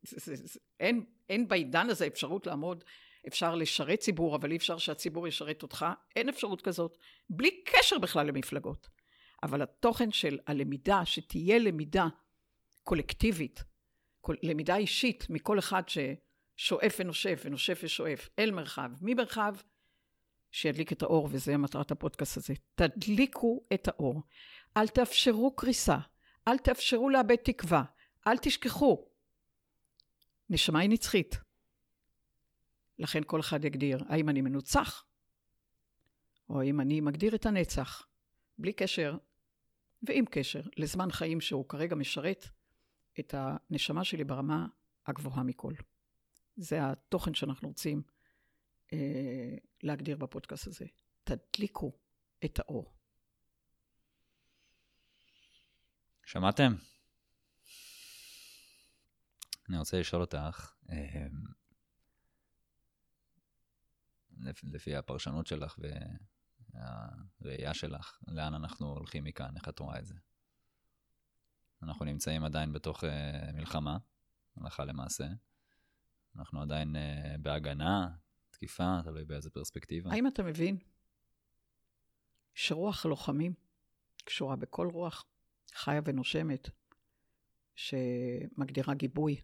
זה, 0.03 0.35
זה, 0.35 0.47
זה, 0.47 0.59
אין, 0.79 1.05
אין 1.29 1.47
בעידן 1.47 1.89
הזה 1.89 2.07
אפשרות 2.07 2.47
לעמוד, 2.47 2.83
אפשר 3.27 3.55
לשרת 3.55 3.99
ציבור, 3.99 4.35
אבל 4.35 4.51
אי 4.51 4.57
אפשר 4.57 4.77
שהציבור 4.77 5.27
ישרת 5.27 5.63
אותך, 5.63 5.85
אין 6.15 6.29
אפשרות 6.29 6.61
כזאת, 6.61 6.97
בלי 7.29 7.63
קשר 7.65 7.99
בכלל 7.99 8.27
למפלגות. 8.27 8.89
אבל 9.43 9.61
התוכן 9.61 10.11
של 10.11 10.39
הלמידה, 10.47 11.05
שתהיה 11.05 11.59
למידה 11.59 12.07
קולקטיבית, 12.83 13.63
למידה 14.43 14.75
אישית 14.75 15.27
מכל 15.29 15.59
אחד 15.59 15.83
ששואף 15.87 16.95
ונושף 16.99 17.41
ונושף 17.45 17.79
ושואף 17.83 18.29
אל 18.39 18.51
מרחב, 18.51 18.91
ממרחב, 19.01 19.55
שידליק 20.53 20.91
את 20.91 21.01
האור, 21.01 21.29
וזה 21.31 21.57
מטרת 21.57 21.91
הפודקאסט 21.91 22.37
הזה. 22.37 22.53
תדליקו 22.75 23.63
את 23.73 23.87
האור. 23.87 24.21
אל 24.77 24.87
תאפשרו 24.87 25.55
קריסה. 25.55 25.97
אל 26.47 26.57
תאפשרו 26.57 27.09
לאבד 27.09 27.35
תקווה. 27.35 27.83
אל 28.27 28.37
תשכחו. 28.37 29.05
נשמה 30.49 30.79
היא 30.79 30.89
נצחית. 30.89 31.35
לכן 32.99 33.21
כל 33.25 33.39
אחד 33.39 33.65
יגדיר, 33.65 34.03
האם 34.09 34.29
אני 34.29 34.41
מנוצח, 34.41 35.05
או 36.49 36.61
האם 36.61 36.81
אני 36.81 37.01
מגדיר 37.01 37.35
את 37.35 37.45
הנצח, 37.45 38.07
בלי 38.57 38.73
קשר 38.73 39.17
ועם 40.03 40.25
קשר 40.25 40.61
לזמן 40.77 41.11
חיים 41.11 41.41
שהוא 41.41 41.69
כרגע 41.69 41.95
משרת 41.95 42.45
את 43.19 43.35
הנשמה 43.37 44.03
שלי 44.03 44.23
ברמה 44.23 44.67
הגבוהה 45.07 45.43
מכל. 45.43 45.73
זה 46.57 46.79
התוכן 46.81 47.33
שאנחנו 47.33 47.67
רוצים 47.67 48.01
להגדיר 49.83 50.17
בפודקאסט 50.17 50.67
הזה. 50.67 50.85
תדליקו 51.23 51.91
את 52.45 52.59
האור. 52.59 52.93
שמעתם? 56.25 56.75
אני 59.69 59.77
רוצה 59.77 59.99
לשאול 59.99 60.21
אותך, 60.21 60.73
אה, 60.89 61.27
לפ- 64.37 64.63
לפי 64.63 64.95
הפרשנות 64.95 65.47
שלך 65.47 65.79
והראייה 67.41 67.73
שלך, 67.73 68.19
לאן 68.27 68.53
אנחנו 68.53 68.87
הולכים 68.87 69.23
מכאן, 69.23 69.55
איך 69.55 69.69
את 69.69 69.79
רואה 69.79 69.99
את 69.99 70.05
זה? 70.05 70.15
אנחנו 71.83 72.05
נמצאים 72.05 72.43
עדיין 72.43 72.73
בתוך 72.73 73.03
אה, 73.03 73.51
מלחמה, 73.53 73.97
הלכה 74.57 74.85
למעשה. 74.85 75.27
אנחנו 76.35 76.61
עדיין 76.61 76.95
אה, 76.95 77.35
בהגנה, 77.41 78.09
תקיפה, 78.63 78.99
תלוי 79.03 79.25
באיזה 79.25 79.49
פרספקטיבה. 79.49 80.11
האם 80.11 80.27
אתה 80.27 80.43
מבין 80.43 80.77
שרוח 82.53 83.05
הלוחמים 83.05 83.53
קשורה 84.25 84.55
בכל 84.55 84.87
רוח 84.87 85.25
חיה 85.73 86.01
ונושמת, 86.05 86.69
שמגדירה 87.75 88.93
גיבוי 88.93 89.41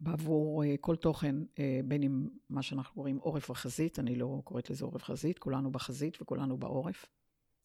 בעבור 0.00 0.64
אה, 0.64 0.74
כל 0.80 0.96
תוכן, 0.96 1.36
אה, 1.58 1.80
בין 1.84 2.02
אם 2.02 2.28
מה 2.50 2.62
שאנחנו 2.62 2.94
קוראים 2.94 3.16
עורף 3.16 3.50
וחזית, 3.50 3.98
אני 3.98 4.14
לא 4.14 4.40
קוראת 4.44 4.70
לזה 4.70 4.84
עורף 4.84 5.02
חזית, 5.02 5.38
כולנו 5.38 5.70
בחזית 5.72 6.22
וכולנו 6.22 6.58
בעורף, 6.58 7.06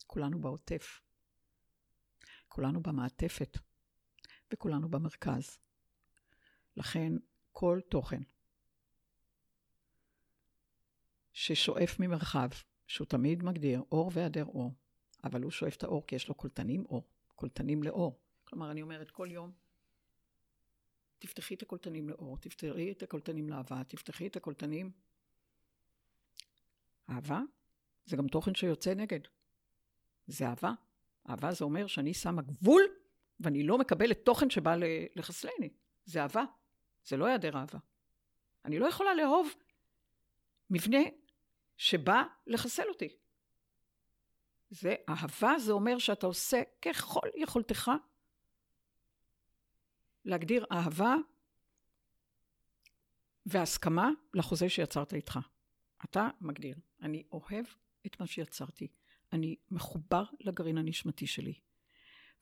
כולנו 0.08 0.42
בעוטף, 0.42 1.02
כולנו 2.48 2.82
במעטפת 2.82 3.58
וכולנו 4.54 4.90
במרכז. 4.90 5.58
לכן 6.78 7.14
כל 7.52 7.80
תוכן 7.90 8.22
ששואף 11.34 12.00
ממרחב, 12.00 12.50
שהוא 12.88 13.08
תמיד 13.08 13.44
מגדיר 13.44 13.84
אור 13.92 14.12
והיעדר 14.14 14.46
אור, 14.46 14.74
אבל 15.24 15.44
הוא 15.44 15.52
שואף 15.52 15.76
את 15.76 15.84
האור 15.84 16.08
כי 16.08 16.16
יש 16.16 16.28
לו 16.28 16.36
קולטנים 16.36 16.86
אור, 16.86 17.04
קולטנים 17.36 17.84
לאור. 17.84 18.20
כלומר, 18.44 18.72
אני 18.72 18.82
אומרת 18.82 19.12
כל 19.12 19.28
יום, 19.32 19.52
תפתחי 21.20 21.54
את 21.54 21.62
הקולטנים 21.62 22.10
לאור, 22.10 22.38
תפתחי 22.38 22.92
את 22.92 23.04
הקולטנים 23.04 23.50
לאהבה, 23.50 23.84
תפתחי 23.88 24.28
את 24.28 24.36
הקולטנים 24.36 24.92
אהבה 27.10 27.42
זה 28.06 28.18
גם 28.18 28.28
תוכן 28.28 28.56
שיוצא 28.56 28.94
נגד. 28.94 29.20
זה 30.28 30.48
אהבה. 30.48 30.72
אהבה 31.30 31.52
זה 31.52 31.64
אומר 31.64 31.88
שאני 31.88 32.14
שמה 32.14 32.42
גבול 32.42 32.82
ואני 33.40 33.64
לא 33.64 33.78
מקבלת 33.78 34.26
תוכן 34.26 34.50
שבא 34.50 34.76
לחסלני. 35.16 35.70
זה 36.06 36.22
אהבה. 36.22 36.44
זה 37.08 37.18
לא 37.18 37.26
היעדר 37.26 37.58
אהבה. 37.58 37.80
אני 38.66 38.80
לא 38.80 38.86
יכולה 38.86 39.14
לאהוב 39.14 39.54
מבנה 40.70 41.00
שבא 41.78 42.24
לחסל 42.48 42.90
אותי. 42.90 43.10
זה 44.70 44.96
אהבה, 45.10 45.60
זה 45.60 45.72
אומר 45.72 45.98
שאתה 45.98 46.28
עושה 46.28 46.62
ככל 46.82 47.28
יכולתך 47.36 47.92
להגדיר 50.26 50.66
אהבה 50.72 51.16
והסכמה 53.46 54.10
לחוזה 54.34 54.70
שיצרת 54.70 55.14
איתך. 55.14 55.40
אתה 56.04 56.30
מגדיר, 56.42 56.76
אני 57.02 57.24
אוהב 57.32 57.66
את 58.06 58.20
מה 58.20 58.28
שיצרתי, 58.28 58.88
אני 59.34 59.56
מחובר 59.72 60.24
לגרעין 60.40 60.78
הנשמתי 60.78 61.28
שלי, 61.28 61.54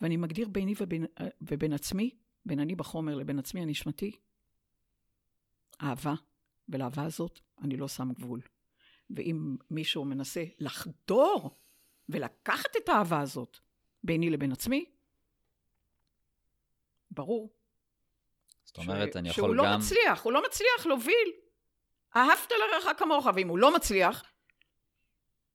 ואני 0.01 0.17
מגדיר 0.17 0.49
ביני 0.49 0.73
ובין, 0.79 1.05
ובין 1.41 1.73
עצמי, 1.73 2.09
בין 2.45 2.59
אני 2.59 2.75
בחומר 2.75 3.15
לבין 3.15 3.39
עצמי 3.39 3.61
הנשמתי, 3.61 4.11
אהבה, 5.81 6.13
ולאהבה 6.69 7.03
הזאת 7.03 7.39
אני 7.63 7.77
לא 7.77 7.87
שם 7.87 8.13
גבול. 8.13 8.41
ואם 9.09 9.55
מישהו 9.71 10.05
מנסה 10.05 10.43
לחדור 10.59 11.57
ולקחת 12.09 12.75
את 12.83 12.89
האהבה 12.89 13.21
הזאת 13.21 13.57
ביני 14.03 14.29
לבין 14.29 14.51
עצמי, 14.51 14.85
ברור. 17.11 17.49
זאת 18.65 18.77
אומרת, 18.77 19.13
ש... 19.13 19.15
אני 19.15 19.29
יכול 19.29 19.43
שהוא 19.43 19.55
גם... 19.55 19.63
שהוא 19.63 19.71
לא 19.71 19.77
מצליח, 19.77 20.23
הוא 20.23 20.33
לא 20.33 20.43
מצליח 20.45 20.85
להוביל. 20.85 21.31
אהבת 22.15 22.51
לרעך 22.51 22.99
כמוך, 22.99 23.27
ואם 23.35 23.47
הוא 23.47 23.57
לא 23.57 23.75
מצליח, 23.75 24.23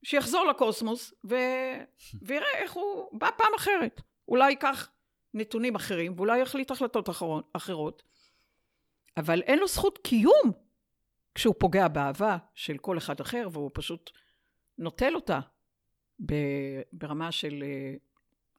שיחזור 0.03 0.47
לקוסמוס 0.47 1.15
ו... 1.25 1.35
ויראה 2.27 2.55
איך 2.55 2.73
הוא 2.73 3.19
בא 3.19 3.31
פעם 3.37 3.55
אחרת. 3.57 4.01
אולי 4.29 4.51
ייקח 4.51 4.91
נתונים 5.35 5.75
אחרים, 5.75 6.15
ואולי 6.17 6.41
יחליט 6.41 6.71
החלטות 6.71 7.11
אחרות, 7.11 7.51
אחרות, 7.53 8.03
אבל 9.17 9.43
אין 9.43 9.59
לו 9.59 9.69
זכות 9.69 9.99
קיום 9.99 10.53
כשהוא 11.35 11.55
פוגע 11.59 11.89
באהבה 11.89 12.37
של 12.55 12.79
כל 12.79 12.99
אחד 12.99 13.21
אחר, 13.21 13.49
והוא 13.53 13.71
פשוט 13.75 14.11
נוטל 14.79 15.15
אותה 15.15 15.41
ברמה 16.93 17.33
של, 17.33 17.63
אה, 17.67 17.95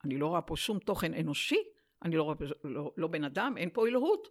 אני 0.05 0.17
לא 0.17 0.27
רואה 0.27 0.41
פה 0.41 0.55
שום 0.55 0.79
תוכן 0.79 1.13
אנושי, 1.13 1.63
אני 2.05 2.15
לא 2.15 2.23
רואה 2.23 2.35
פה, 2.35 2.45
לא, 2.63 2.91
לא 2.97 3.07
בן 3.07 3.23
אדם, 3.23 3.53
אין 3.57 3.69
פה 3.73 3.87
אלוהות. 3.87 4.27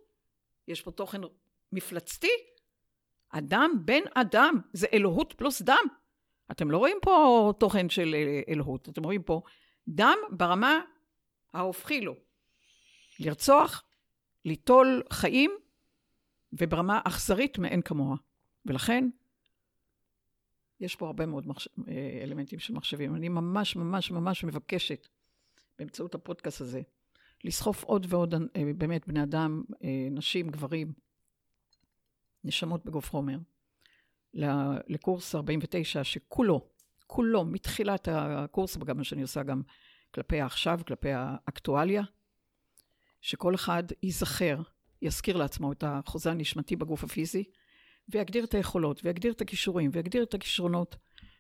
יש 0.69 0.83
פה 0.83 0.91
תוכן 0.91 1.21
מפלצתי. 1.73 2.31
אדם 3.31 3.71
בן 3.85 4.03
אדם, 4.15 4.61
זה 4.73 4.87
אלוהות 4.93 5.33
פלוס 5.33 5.63
דם. 5.63 5.85
אתם 6.51 6.71
לא 6.71 6.79
רואים 6.79 6.97
פה 7.03 7.53
תוכן 7.59 7.89
של 7.89 8.15
אה, 8.15 8.41
אלוהות, 8.49 8.89
אתם 8.89 9.05
רואים 9.05 9.23
פה 9.23 9.43
דם 9.89 10.19
ברמה 10.31 10.81
ההופכי 11.55 12.01
לו. 12.01 12.15
לרצוח, 13.21 13.85
ליטול 14.45 15.03
חיים, 15.13 15.51
וברמה 16.53 17.01
אכזרית 17.05 17.59
מאין 17.59 17.83
כמוה. 17.83 18.17
ולכן, 18.67 19.09
יש 20.81 20.97
פה 20.97 21.07
הרבה 21.07 21.27
מאוד 21.27 21.49
מחש... 21.49 21.69
אה, 21.89 22.21
אלמנטים 22.23 22.59
של 22.59 22.75
מחשבים. 22.75 23.15
אני 23.15 23.29
ממש 23.29 23.77
ממש 23.77 24.11
ממש 24.11 24.45
מבקשת, 24.45 25.09
באמצעות 25.79 26.15
הפודקאסט 26.15 26.61
הזה, 26.61 26.83
לסחוף 27.45 27.85
עוד 27.85 28.07
ועוד 28.09 28.35
אה, 28.35 28.73
באמת 28.77 29.09
בני 29.09 29.23
אדם, 29.23 29.63
אה, 29.85 30.09
נשים, 30.11 30.51
גברים, 30.51 30.93
נשמות 32.45 32.85
בגוף 32.85 33.11
חומר, 33.11 33.39
לקורס 34.89 35.35
49, 35.35 36.05
שכולו, 36.05 36.69
כולו, 37.07 37.45
מתחילת 37.45 38.09
הקורס, 38.13 38.77
וגם 38.77 38.97
מה 38.97 39.05
שאני 39.05 39.23
עושה 39.23 39.43
גם 39.43 39.63
כלפי 40.15 40.41
העכשיו, 40.41 40.81
כלפי 40.87 41.11
האקטואליה, 41.13 42.03
שכל 43.21 43.55
אחד 43.55 43.83
ייזכר, 44.03 44.63
יזכיר 45.03 45.37
לעצמו 45.37 45.73
את 45.73 45.85
החוזה 45.87 46.31
הנשמתי 46.31 46.77
בגוף 46.77 47.05
הפיזי, 47.05 47.45
ויגדיר 48.09 48.45
את 48.45 48.55
היכולות, 48.55 49.01
ויגדיר 49.05 49.33
את 49.33 49.41
הכישורים, 49.41 49.91
ויגדיר 49.93 50.23
את 50.23 50.35
הכישרונות, 50.35 50.97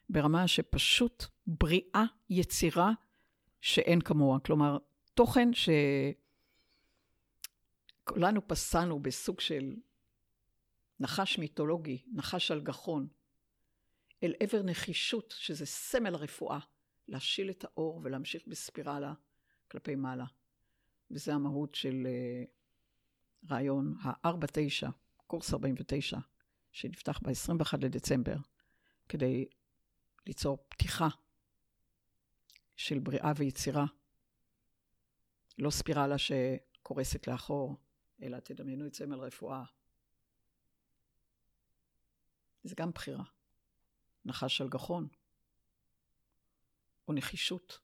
ברמה 0.09 0.49
שפשוט 0.49 1.25
בריאה, 1.47 2.05
יצירה, 2.31 2.93
שאין 3.61 4.01
כמוה. 4.01 4.41
כלומר, 4.41 4.79
תוכן 5.15 5.51
שכולנו 8.05 8.49
פסענו 8.49 9.01
בסוג 9.01 9.41
של 9.41 9.77
נחש 11.01 11.39
מיתולוגי, 11.39 12.03
נחש 12.13 12.51
על 12.51 12.61
גחון, 12.61 13.09
אל 14.23 14.35
עבר 14.41 14.63
נחישות, 14.63 15.35
שזה 15.39 15.67
סמל 15.67 16.15
הרפואה, 16.15 16.59
להשיל 17.09 17.51
את 17.51 17.65
האור 17.65 18.01
ולהמשיך 18.05 18.43
בספירלה 18.47 19.13
כלפי 19.71 19.95
מעלה. 19.95 20.25
וזה 21.11 21.35
המהות 21.35 21.75
של 21.75 22.07
uh, 22.07 22.60
רעיון 23.51 23.95
ה-4-9, 24.03 24.91
קורס 25.26 25.53
49, 25.53 26.18
שנפתח 26.72 27.20
ב-21 27.22 27.76
לדצמבר, 27.80 28.36
כדי 29.09 29.49
ליצור 30.26 30.59
פתיחה 30.68 31.09
של 32.76 32.99
בריאה 32.99 33.32
ויצירה 33.36 33.84
לא 35.59 35.70
ספירלה 35.70 36.16
שקורסת 36.18 37.26
לאחור, 37.26 37.76
אלא 38.22 38.38
תדמיינו 38.38 38.86
את 38.86 38.95
סמל 38.95 39.18
רפואה. 39.18 39.64
זה 42.64 42.74
גם 42.74 42.91
בחירה. 42.91 43.24
נחש 44.24 44.57
של 44.57 44.68
גחון, 44.68 45.09
או 47.09 47.12
נחישות. 47.12 47.78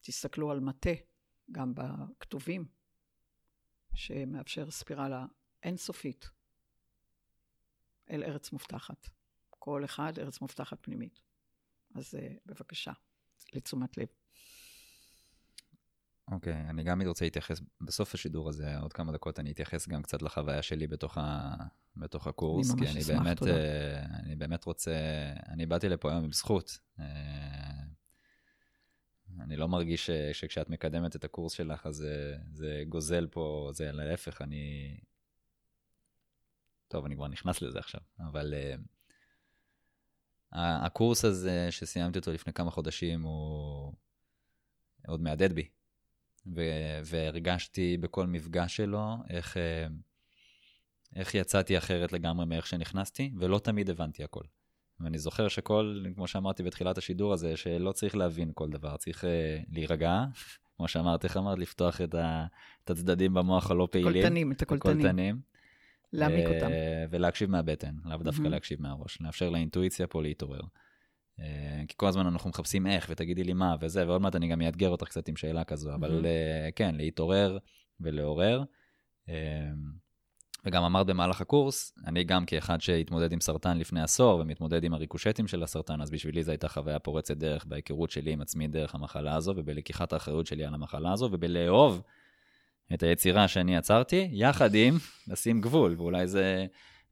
תסתכלו 0.00 0.50
על 0.50 0.60
מטה, 0.60 0.90
גם 1.52 1.72
בכתובים, 1.74 2.68
שמאפשר 3.96 4.70
ספירלה 4.70 5.26
אינסופית 5.62 6.30
אל 8.10 8.22
ארץ 8.24 8.52
מובטחת. 8.52 9.08
כל 9.50 9.84
אחד 9.84 10.18
ארץ 10.18 10.40
מובטחת 10.40 10.78
פנימית. 10.80 11.20
אז 11.94 12.14
uh, 12.14 12.18
בבקשה, 12.46 12.92
לתשומת 13.52 13.98
לב. 13.98 14.06
אוקיי, 16.30 16.52
okay, 16.52 16.70
אני 16.70 16.82
גם 16.82 17.02
רוצה 17.02 17.24
להתייחס, 17.24 17.60
בסוף 17.80 18.14
השידור 18.14 18.48
הזה, 18.48 18.78
עוד 18.78 18.92
כמה 18.92 19.12
דקות, 19.12 19.40
אני 19.40 19.52
אתייחס 19.52 19.88
גם 19.88 20.02
קצת 20.02 20.22
לחוויה 20.22 20.62
שלי 20.62 20.86
בתוך, 20.86 21.18
ה, 21.18 21.54
בתוך 21.96 22.26
הקורס. 22.26 22.70
אני 22.70 22.86
כי 22.86 23.00
אשמח, 23.00 23.18
באמת, 23.18 23.42
uh, 23.42 23.46
אני 24.18 24.36
באמת 24.36 24.64
רוצה, 24.64 24.94
אני 25.48 25.66
באתי 25.66 25.88
לפה 25.88 26.10
היום 26.10 26.24
עם 26.24 26.32
זכות. 26.32 26.78
Uh, 26.98 27.02
אני 29.46 29.56
לא 29.56 29.68
מרגיש 29.68 30.10
שכשאת 30.32 30.70
מקדמת 30.70 31.16
את 31.16 31.24
הקורס 31.24 31.52
שלך, 31.52 31.86
אז 31.86 31.96
זה, 31.96 32.36
זה 32.52 32.82
גוזל 32.88 33.26
פה, 33.30 33.70
זה 33.72 33.92
להפך, 33.92 34.42
אני... 34.42 34.96
טוב, 36.88 37.04
אני 37.04 37.16
כבר 37.16 37.28
נכנס 37.28 37.62
לזה 37.62 37.78
עכשיו, 37.78 38.00
אבל 38.20 38.54
uh, 38.54 38.80
הקורס 40.52 41.24
הזה 41.24 41.68
שסיימתי 41.70 42.18
אותו 42.18 42.32
לפני 42.32 42.52
כמה 42.52 42.70
חודשים, 42.70 43.22
הוא 43.22 43.92
עוד 45.06 45.20
מהדהד 45.20 45.52
בי. 45.52 45.68
ו- 46.54 47.00
והרגשתי 47.04 47.96
בכל 47.96 48.26
מפגש 48.26 48.76
שלו 48.76 49.16
איך, 49.30 49.56
אה, 49.56 49.86
איך 51.16 51.34
יצאתי 51.34 51.78
אחרת 51.78 52.12
לגמרי 52.12 52.46
מאיך 52.46 52.66
שנכנסתי, 52.66 53.32
ולא 53.38 53.58
תמיד 53.58 53.90
הבנתי 53.90 54.24
הכל. 54.24 54.44
ואני 55.00 55.18
זוכר 55.18 55.48
שכל, 55.48 56.04
כמו 56.14 56.26
שאמרתי 56.26 56.62
בתחילת 56.62 56.98
השידור 56.98 57.32
הזה, 57.32 57.56
שלא 57.56 57.92
צריך 57.92 58.16
להבין 58.16 58.50
כל 58.54 58.70
דבר, 58.70 58.96
צריך 58.96 59.24
uh, 59.24 59.26
להירגע, 59.72 60.24
כמו 60.76 60.88
שאמרת, 60.88 61.24
איך 61.24 61.36
אמרת? 61.36 61.58
לפתוח 61.58 62.00
את, 62.00 62.14
ה, 62.14 62.46
את 62.84 62.90
הצדדים 62.90 63.34
במוח 63.34 63.70
הלא 63.70 63.88
פעילים. 63.90 64.12
קולטנים, 64.12 64.52
את 64.52 64.62
הקולטנים. 64.62 64.96
הקולטנים. 64.96 65.40
להעמיק 66.12 66.46
uh, 66.46 66.50
אותם. 66.50 66.70
ולהקשיב 67.10 67.50
מהבטן, 67.50 67.94
לאו 68.04 68.16
דווקא 68.16 68.40
מהמם. 68.40 68.52
להקשיב 68.52 68.82
מהראש, 68.82 69.18
לאפשר 69.20 69.50
לאינטואיציה 69.50 70.06
פה 70.06 70.22
להתעורר. 70.22 70.60
Uh, 70.60 71.42
כי 71.88 71.94
כל 71.96 72.06
הזמן 72.06 72.26
אנחנו 72.26 72.50
מחפשים 72.50 72.86
איך, 72.86 73.06
ותגידי 73.10 73.44
לי 73.44 73.52
מה, 73.52 73.76
וזה, 73.80 74.08
ועוד 74.08 74.22
מעט 74.22 74.36
אני 74.36 74.48
גם 74.48 74.62
אאתגר 74.62 74.88
אותך 74.88 75.08
קצת 75.08 75.28
עם 75.28 75.36
שאלה 75.36 75.64
כזו, 75.64 75.94
אבל 75.94 76.10
מהמם. 76.10 76.24
uh, 76.24 76.72
כן, 76.76 76.94
להתעורר 76.94 77.58
ולעורר. 78.00 78.62
וגם 80.66 80.84
אמרת 80.84 81.06
במהלך 81.06 81.40
הקורס, 81.40 81.92
אני 82.06 82.24
גם 82.24 82.46
כאחד 82.46 82.80
שהתמודד 82.80 83.32
עם 83.32 83.40
סרטן 83.40 83.78
לפני 83.78 84.02
עשור 84.02 84.40
ומתמודד 84.40 84.84
עם 84.84 84.94
הריקושטים 84.94 85.46
של 85.46 85.62
הסרטן, 85.62 86.00
אז 86.00 86.10
בשבילי 86.10 86.42
זו 86.42 86.50
הייתה 86.50 86.68
חוויה 86.68 86.98
פורצת 86.98 87.36
דרך 87.36 87.64
בהיכרות 87.64 88.10
שלי 88.10 88.32
עם 88.32 88.40
עצמי 88.40 88.68
דרך 88.68 88.94
המחלה 88.94 89.36
הזו, 89.36 89.54
ובלקיחת 89.56 90.12
האחריות 90.12 90.46
שלי 90.46 90.64
על 90.64 90.74
המחלה 90.74 91.12
הזו, 91.12 91.28
ובלאהוב 91.32 92.02
את 92.94 93.02
היצירה 93.02 93.48
שאני 93.48 93.76
יצרתי, 93.76 94.28
יחד 94.32 94.74
עם 94.74 94.96
לשים 95.28 95.60
גבול, 95.60 95.94
ואולי 95.98 96.26
זה 96.26 96.66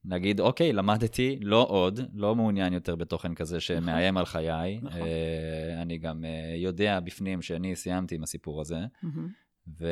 נגיד, 0.05 0.41
אוקיי, 0.41 0.73
למדתי, 0.73 1.39
לא 1.43 1.67
עוד, 1.69 2.01
לא 2.15 2.35
מעוניין 2.35 2.73
יותר 2.73 2.97
בתוכן 2.97 3.35
כזה 3.35 3.61
שמאיים 3.61 4.17
על 4.17 4.25
חיי. 4.25 4.81
נכון. 4.83 5.01
אה, 5.01 5.83
אני 5.83 5.99
גם 5.99 6.25
אה, 6.25 6.57
יודע 6.57 7.01
בפנים 7.01 7.43
שאני 7.43 7.77
סיימתי 7.77 8.15
עם 8.15 8.23
הסיפור 8.23 8.61
הזה. 8.61 8.79
ו... 9.81 9.87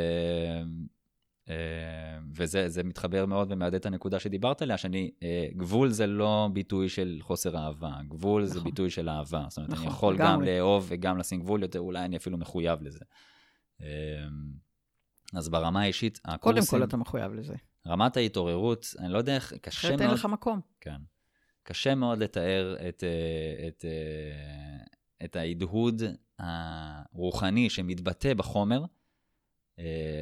אה, 1.48 2.18
וזה 2.36 2.82
מתחבר 2.84 3.26
מאוד 3.26 3.52
ומהדהד 3.52 3.74
את 3.74 3.86
הנקודה 3.86 4.20
שדיברת 4.20 4.62
עליה, 4.62 4.78
שאני, 4.78 5.10
אה, 5.22 5.46
גבול 5.56 5.88
זה 5.88 6.06
לא 6.06 6.48
ביטוי 6.52 6.88
של 6.88 7.18
חוסר 7.20 7.56
אהבה, 7.56 7.92
גבול 8.08 8.42
נכון. 8.42 8.54
זה 8.54 8.60
ביטוי 8.60 8.90
של 8.90 9.08
אהבה. 9.08 9.46
זאת 9.48 9.58
אומרת, 9.58 9.70
נכון, 9.70 9.84
אני 9.84 9.94
יכול 9.94 10.16
גם 10.18 10.42
לאהוב 10.42 10.86
וגם 10.88 11.18
לשים 11.18 11.40
גבול 11.40 11.62
יותר, 11.62 11.80
אולי 11.80 12.04
אני 12.04 12.16
אפילו 12.16 12.38
מחויב 12.38 12.82
לזה. 12.82 13.04
אה, 13.80 13.86
אז 15.34 15.48
ברמה 15.48 15.80
האישית, 15.82 16.20
הקורסים... 16.24 16.62
קודם 16.62 16.80
כל 16.80 16.88
אתה 16.88 16.96
מחויב 16.96 17.32
לזה. 17.32 17.54
רמת 17.86 18.16
ההתעוררות, 18.16 18.86
אני 18.98 19.12
לא 19.12 19.18
יודע 19.18 19.34
איך, 19.34 19.52
קשה 19.62 19.88
מאוד... 19.88 19.94
אחרת 19.94 20.08
אין 20.08 20.14
לך 20.14 20.26
מקום. 20.26 20.60
כן. 20.80 20.96
קשה 21.62 21.94
מאוד 21.94 22.18
לתאר 22.18 22.76
את, 22.76 22.80
את, 22.88 23.04
את, 23.68 23.84
את 25.24 25.36
ההדהוד 25.36 26.02
הרוחני 26.38 27.70
שמתבטא 27.70 28.34
בחומר 28.34 28.84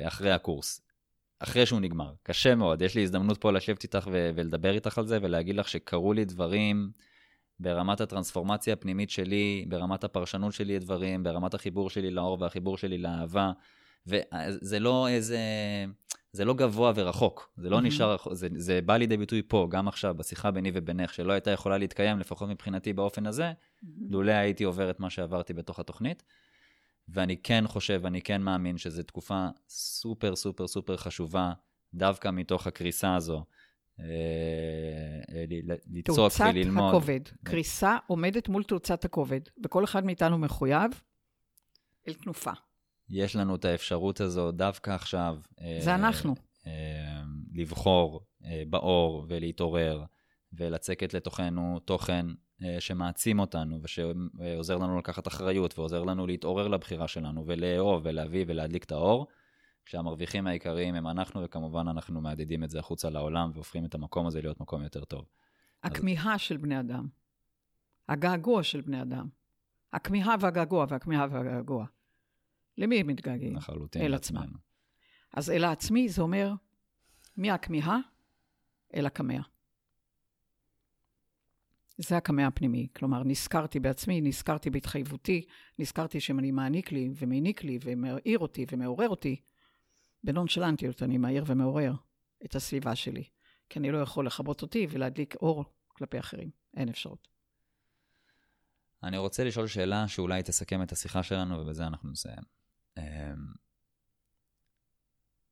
אחרי 0.06 0.32
הקורס. 0.32 0.89
אחרי 1.40 1.66
שהוא 1.66 1.80
נגמר. 1.80 2.12
קשה 2.22 2.54
מאוד. 2.54 2.82
יש 2.82 2.94
לי 2.94 3.02
הזדמנות 3.02 3.38
פה 3.38 3.52
לשבת 3.52 3.82
איתך 3.82 4.08
ו- 4.12 4.30
ולדבר 4.34 4.74
איתך 4.74 4.98
על 4.98 5.06
זה 5.06 5.18
ולהגיד 5.22 5.56
לך 5.56 5.68
שקרו 5.68 6.12
לי 6.12 6.24
דברים 6.24 6.90
ברמת 7.60 8.00
הטרנספורמציה 8.00 8.72
הפנימית 8.72 9.10
שלי, 9.10 9.64
ברמת 9.68 10.04
הפרשנות 10.04 10.52
שלי 10.52 10.76
לדברים, 10.76 11.22
ברמת 11.22 11.54
החיבור 11.54 11.90
שלי 11.90 12.10
לאור 12.10 12.38
והחיבור 12.40 12.76
שלי 12.76 12.98
לאהבה. 12.98 13.52
וזה 14.06 14.78
לא 14.78 15.08
איזה... 15.08 15.38
זה 16.32 16.44
לא 16.44 16.54
גבוה 16.54 16.92
ורחוק, 16.94 17.52
זה 17.56 17.70
לא 17.70 17.78
mm-hmm. 17.78 17.82
נשאר, 17.82 18.16
זה, 18.32 18.48
זה 18.54 18.80
בא 18.82 18.96
לידי 18.96 19.16
ביטוי 19.16 19.42
פה, 19.48 19.66
גם 19.70 19.88
עכשיו, 19.88 20.14
בשיחה 20.14 20.50
ביני 20.50 20.70
ובינך, 20.74 21.14
שלא 21.14 21.32
הייתה 21.32 21.50
יכולה 21.50 21.78
להתקיים, 21.78 22.18
לפחות 22.18 22.48
מבחינתי 22.48 22.92
באופן 22.92 23.26
הזה, 23.26 23.52
mm-hmm. 23.52 23.86
לולא 24.10 24.32
הייתי 24.32 24.64
עובר 24.64 24.90
את 24.90 25.00
מה 25.00 25.10
שעברתי 25.10 25.52
בתוך 25.52 25.78
התוכנית. 25.78 26.22
ואני 27.08 27.36
כן 27.36 27.64
חושב, 27.66 28.06
אני 28.06 28.22
כן 28.22 28.42
מאמין 28.42 28.78
שזו 28.78 29.02
תקופה 29.02 29.46
סופר 29.68 30.36
סופר 30.36 30.66
סופר 30.66 30.96
חשובה, 30.96 31.52
דווקא 31.94 32.30
מתוך 32.30 32.66
הקריסה 32.66 33.14
הזו. 33.14 33.44
אה, 34.00 34.04
אה, 35.34 35.44
לצעוק 35.90 36.18
וללמוד. 36.40 36.92
תאוצת 36.92 37.00
הכובד. 37.00 37.20
קריסה 37.44 37.96
עומדת 38.06 38.48
מול 38.48 38.62
תאוצת 38.62 39.04
הכובד, 39.04 39.40
וכל 39.64 39.84
אחד 39.84 40.04
מאיתנו 40.04 40.38
מחויב 40.38 40.90
אל 42.08 42.14
תנופה. 42.14 42.52
יש 43.08 43.36
לנו 43.36 43.54
את 43.54 43.64
האפשרות 43.64 44.20
הזו 44.20 44.52
דווקא 44.52 44.90
עכשיו. 44.90 45.38
אה, 45.60 45.78
זה 45.80 45.94
אנחנו. 45.94 46.34
לבחור 47.52 48.26
באור 48.70 49.26
ולהתעורר 49.28 50.04
ולצקת 50.52 51.14
לתוכנו 51.14 51.78
תוכן 51.84 52.26
שמעצים 52.78 53.38
אותנו 53.38 53.80
ושעוזר 53.82 54.78
לנו 54.78 54.98
לקחת 54.98 55.28
אחריות 55.28 55.78
ועוזר 55.78 56.04
לנו 56.04 56.26
להתעורר 56.26 56.68
לבחירה 56.68 57.08
שלנו 57.08 57.44
ולאהוב 57.46 58.02
ולהביא 58.04 58.44
ולהדליק 58.48 58.84
את 58.84 58.92
האור. 58.92 59.26
כשהמרוויחים 59.86 60.46
העיקריים 60.46 60.94
הם 60.94 61.08
אנחנו, 61.08 61.42
וכמובן 61.44 61.88
אנחנו 61.88 62.20
מהדהדים 62.20 62.64
את 62.64 62.70
זה 62.70 62.78
החוצה 62.78 63.10
לעולם 63.10 63.50
והופכים 63.54 63.84
את 63.84 63.94
המקום 63.94 64.26
הזה 64.26 64.42
להיות 64.42 64.60
מקום 64.60 64.82
יותר 64.82 65.04
טוב. 65.04 65.24
הכמיהה 65.82 66.34
אז... 66.34 66.40
של 66.40 66.56
בני 66.56 66.80
אדם, 66.80 67.08
הגעגוע 68.08 68.62
של 68.62 68.80
בני 68.80 69.02
אדם, 69.02 69.28
הכמיהה 69.92 70.34
והגעגוע 70.40 70.86
והכמיהה 70.88 71.26
והגעגוע. 71.30 71.86
למי 72.78 73.00
הם 73.00 73.06
מתגעגעים? 73.06 73.56
לחלוטין, 73.56 74.02
אל 74.02 74.14
עצמם. 74.14 74.52
אז 75.34 75.50
אל 75.50 75.64
העצמי 75.64 76.08
זה 76.08 76.22
אומר 76.22 76.52
מהכמיהה 77.36 77.98
אל 78.94 79.06
הכמהה. 79.06 79.42
זה 82.02 82.16
הקמע 82.16 82.46
הפנימי. 82.46 82.88
כלומר, 82.96 83.22
נזכרתי 83.24 83.80
בעצמי, 83.80 84.20
נזכרתי 84.20 84.70
בהתחייבותי, 84.70 85.44
נזכרתי 85.78 86.20
שאם 86.20 86.38
אני 86.38 86.50
מעניק 86.50 86.92
לי 86.92 87.10
ומעניק 87.16 87.64
לי 87.64 87.78
ומעיר 87.82 88.38
אותי 88.38 88.66
ומעורר 88.72 89.08
אותי, 89.08 89.40
בנונשלנטיות 90.24 91.02
אני 91.02 91.18
מעיר 91.18 91.44
ומעורר 91.46 91.94
את 92.44 92.54
הסביבה 92.54 92.96
שלי. 92.96 93.24
כי 93.68 93.78
אני 93.78 93.90
לא 93.90 93.98
יכול 93.98 94.26
לכבות 94.26 94.62
אותי 94.62 94.86
ולהדליק 94.90 95.34
אור 95.34 95.64
כלפי 95.88 96.18
אחרים. 96.18 96.50
אין 96.76 96.88
אפשרות. 96.88 97.28
אני 99.02 99.18
רוצה 99.18 99.44
לשאול 99.44 99.66
שאלה 99.66 100.08
שאולי 100.08 100.42
תסכם 100.42 100.82
את 100.82 100.92
השיחה 100.92 101.22
שלנו, 101.22 101.58
ובזה 101.58 101.86
אנחנו 101.86 102.10
נסיים. 102.10 102.42
אמ, 102.98 103.02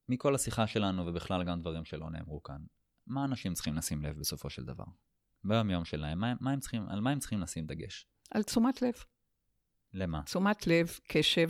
מכל 0.09 0.35
השיחה 0.35 0.67
שלנו, 0.67 1.07
ובכלל 1.07 1.45
גם 1.45 1.61
דברים 1.61 1.85
שלא 1.85 2.11
נאמרו 2.11 2.43
כאן, 2.43 2.63
מה 3.07 3.25
אנשים 3.25 3.55
צריכים 3.55 3.75
לשים 3.75 4.03
לב 4.03 4.19
בסופו 4.19 4.51
של 4.51 4.65
דבר? 4.65 4.85
ביום-יום 5.49 5.85
שלהם, 5.85 6.19
מה, 6.19 6.35
מה 6.41 6.51
הם 6.51 6.61
צריכים, 6.61 6.89
על 6.89 7.01
מה 7.01 7.11
הם 7.11 7.19
צריכים 7.19 7.41
לשים 7.41 7.67
דגש? 7.67 8.07
על 8.31 8.43
תשומת 8.43 8.83
לב. 8.83 8.95
למה? 9.95 10.23
תשומת 10.23 10.67
לב, 10.67 10.99
קשב, 11.09 11.49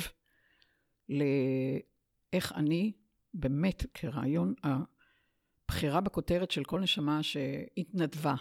לאיך 1.08 2.52
אני, 2.52 2.92
באמת, 3.34 3.86
כרעיון, 3.94 4.54
הבחירה 4.62 6.00
בכותרת 6.00 6.50
של 6.50 6.64
כל 6.64 6.80
נשמה 6.80 7.22
שהתנדבה 7.22 8.34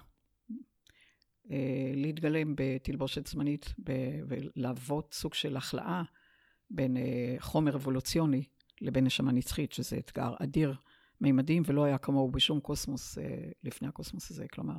אה, 1.51 1.91
להתגלם 1.95 2.53
בתלבושת 2.58 3.28
זמנית 3.28 3.74
ולהוות 4.28 5.14
סוג 5.14 5.34
של 5.34 5.58
החלאה 5.58 6.03
בין 6.70 6.97
אה, 6.97 7.36
חומר 7.39 7.76
אבולוציוני 7.76 8.43
לבין 8.82 9.03
נשמה 9.03 9.32
נצחית, 9.32 9.72
שזה 9.72 9.97
אתגר 9.97 10.34
אדיר 10.43 10.76
מימדים 11.22 11.64
ולא 11.66 11.84
היה 11.84 11.97
כמוהו 11.97 12.32
בשום 12.32 12.60
קוסמוס 12.60 13.18
אה, 13.18 13.24
לפני 13.64 13.88
הקוסמוס 13.88 14.32
הזה. 14.32 14.45
כלומר, 14.53 14.78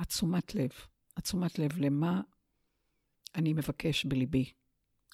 התשומת 0.00 0.54
לב, 0.54 0.70
התשומת 1.16 1.58
לב 1.58 1.78
למה 1.78 2.20
אני 3.34 3.52
מבקש 3.52 4.04
בליבי. 4.04 4.52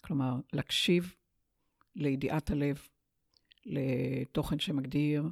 כלומר, 0.04 0.40
להקשיב 0.52 1.14
לידיעת 1.94 2.50
הלב, 2.50 2.88
לתוכן 3.66 4.58
שמגדיר 4.58 5.24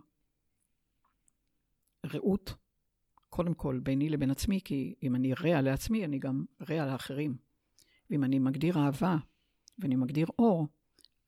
רעות, 2.07 2.55
קודם 3.29 3.55
כל 3.55 3.81
ביני 3.83 4.09
לבין 4.09 4.31
עצמי, 4.31 4.61
כי 4.65 4.95
אם 5.03 5.15
אני 5.15 5.35
רע 5.35 5.61
לעצמי, 5.61 6.05
אני 6.05 6.19
גם 6.19 6.45
רע 6.71 6.87
לאחרים. 6.87 7.37
ואם 8.11 8.25
אני 8.25 8.39
מגדיר 8.39 8.79
אהבה 8.79 9.17
ואני 9.79 9.97
מגדיר 9.97 10.27
אור, 10.39 10.69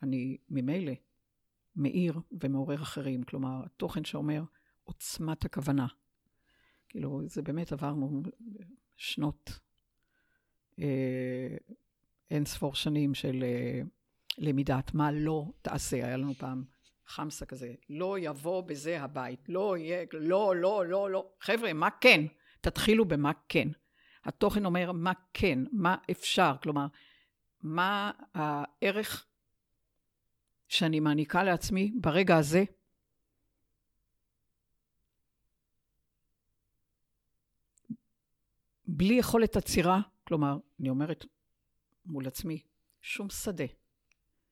אני 0.03 0.37
ממילא 0.49 0.93
מאיר 1.77 2.21
ומעורר 2.43 2.83
אחרים. 2.83 3.23
כלומר, 3.23 3.65
התוכן 3.65 4.05
שאומר 4.05 4.43
עוצמת 4.85 5.45
הכוונה, 5.45 5.87
כאילו, 6.97 7.21
זה 7.27 7.43
באמת 7.43 7.73
עברנו 7.73 8.23
שנות, 8.97 9.59
אה, 10.79 11.57
אין 12.31 12.45
ספור 12.45 12.75
שנים 12.75 13.15
של 13.15 13.45
אה, 13.45 13.81
למידת 14.39 14.95
מה 14.95 15.13
לא 15.13 15.53
תעשה. 15.63 15.97
היה 15.97 16.17
לנו 16.17 16.35
פעם 16.35 16.65
חמסה 17.07 17.47
כזה, 17.47 17.75
לא 17.91 18.19
יבוא 18.19 18.61
בזה 18.61 19.03
הבית, 19.03 19.49
לא 19.49 19.77
יהיה, 19.77 20.05
לא, 20.13 20.57
לא, 20.57 20.87
לא, 20.87 21.11
לא. 21.11 21.29
חבר'ה, 21.41 21.73
מה 21.73 21.89
כן? 22.01 22.21
תתחילו 22.61 23.05
במה 23.05 23.33
כן. 23.49 23.69
התוכן 24.25 24.65
אומר 24.65 24.93
מה 24.93 25.13
כן, 25.35 25.59
מה 25.73 25.97
אפשר, 26.11 26.55
כלומר, 26.63 26.87
מה 27.63 28.11
הערך 28.35 29.27
שאני 30.69 31.01
מעניקה 31.01 31.45
לעצמי 31.45 31.93
ברגע 32.01 32.37
הזה, 32.37 32.65
בלי 38.87 39.15
יכולת 39.15 39.57
עצירה, 39.57 40.01
כלומר, 40.25 40.59
אני 40.81 40.91
אומרת 40.91 41.25
מול 42.07 42.27
עצמי, 42.27 42.63
שום 43.01 43.31
שדה, 43.31 43.65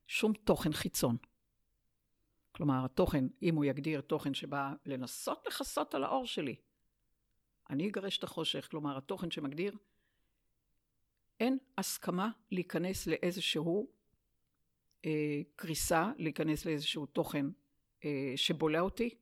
שום 0.07 0.33
תוכן 0.33 0.73
חיצון. 0.73 1.17
כלומר, 2.53 2.85
התוכן, 2.85 3.25
אם 3.43 3.57
הוא 3.57 3.65
יגדיר 3.65 4.01
תוכן 4.01 4.35
שבא 4.35 4.73
לנסות 4.87 5.47
לכסות 5.47 5.95
על 5.95 6.05
האור 6.05 6.27
שלי, 6.27 6.57
אני 7.71 7.89
אגרש 7.89 8.19
את 8.19 8.25
החושך. 8.25 8.69
כלומר, 8.71 8.99
התוכן 8.99 9.31
שמגדיר, 9.31 9.77
אין 11.41 11.59
הסכמה 11.79 12.31
להיכנס 12.51 13.07
לאיזשהו 13.07 13.91
אה, 15.05 15.41
קריסה, 15.57 16.13
להיכנס 16.17 16.67
לאיזשהו 16.67 17.07
תוכן 17.07 17.47
אה, 18.05 18.33
שבולע 18.37 18.81
אותי, 18.81 19.15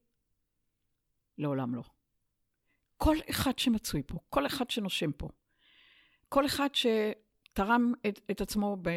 לעולם 1.39 1.75
לא. 1.75 1.83
כל 3.03 3.17
אחד 3.31 3.59
שמצוי 3.59 4.03
פה, 4.07 4.19
כל 4.29 4.47
אחד 4.47 4.71
שנושם 4.71 5.13
פה, 5.13 5.29
כל 6.29 6.47
אחד 6.47 6.69
שתרם 6.75 7.93
את, 8.09 8.21
את 8.31 8.41
עצמו 8.41 8.77
ב, 8.83 8.91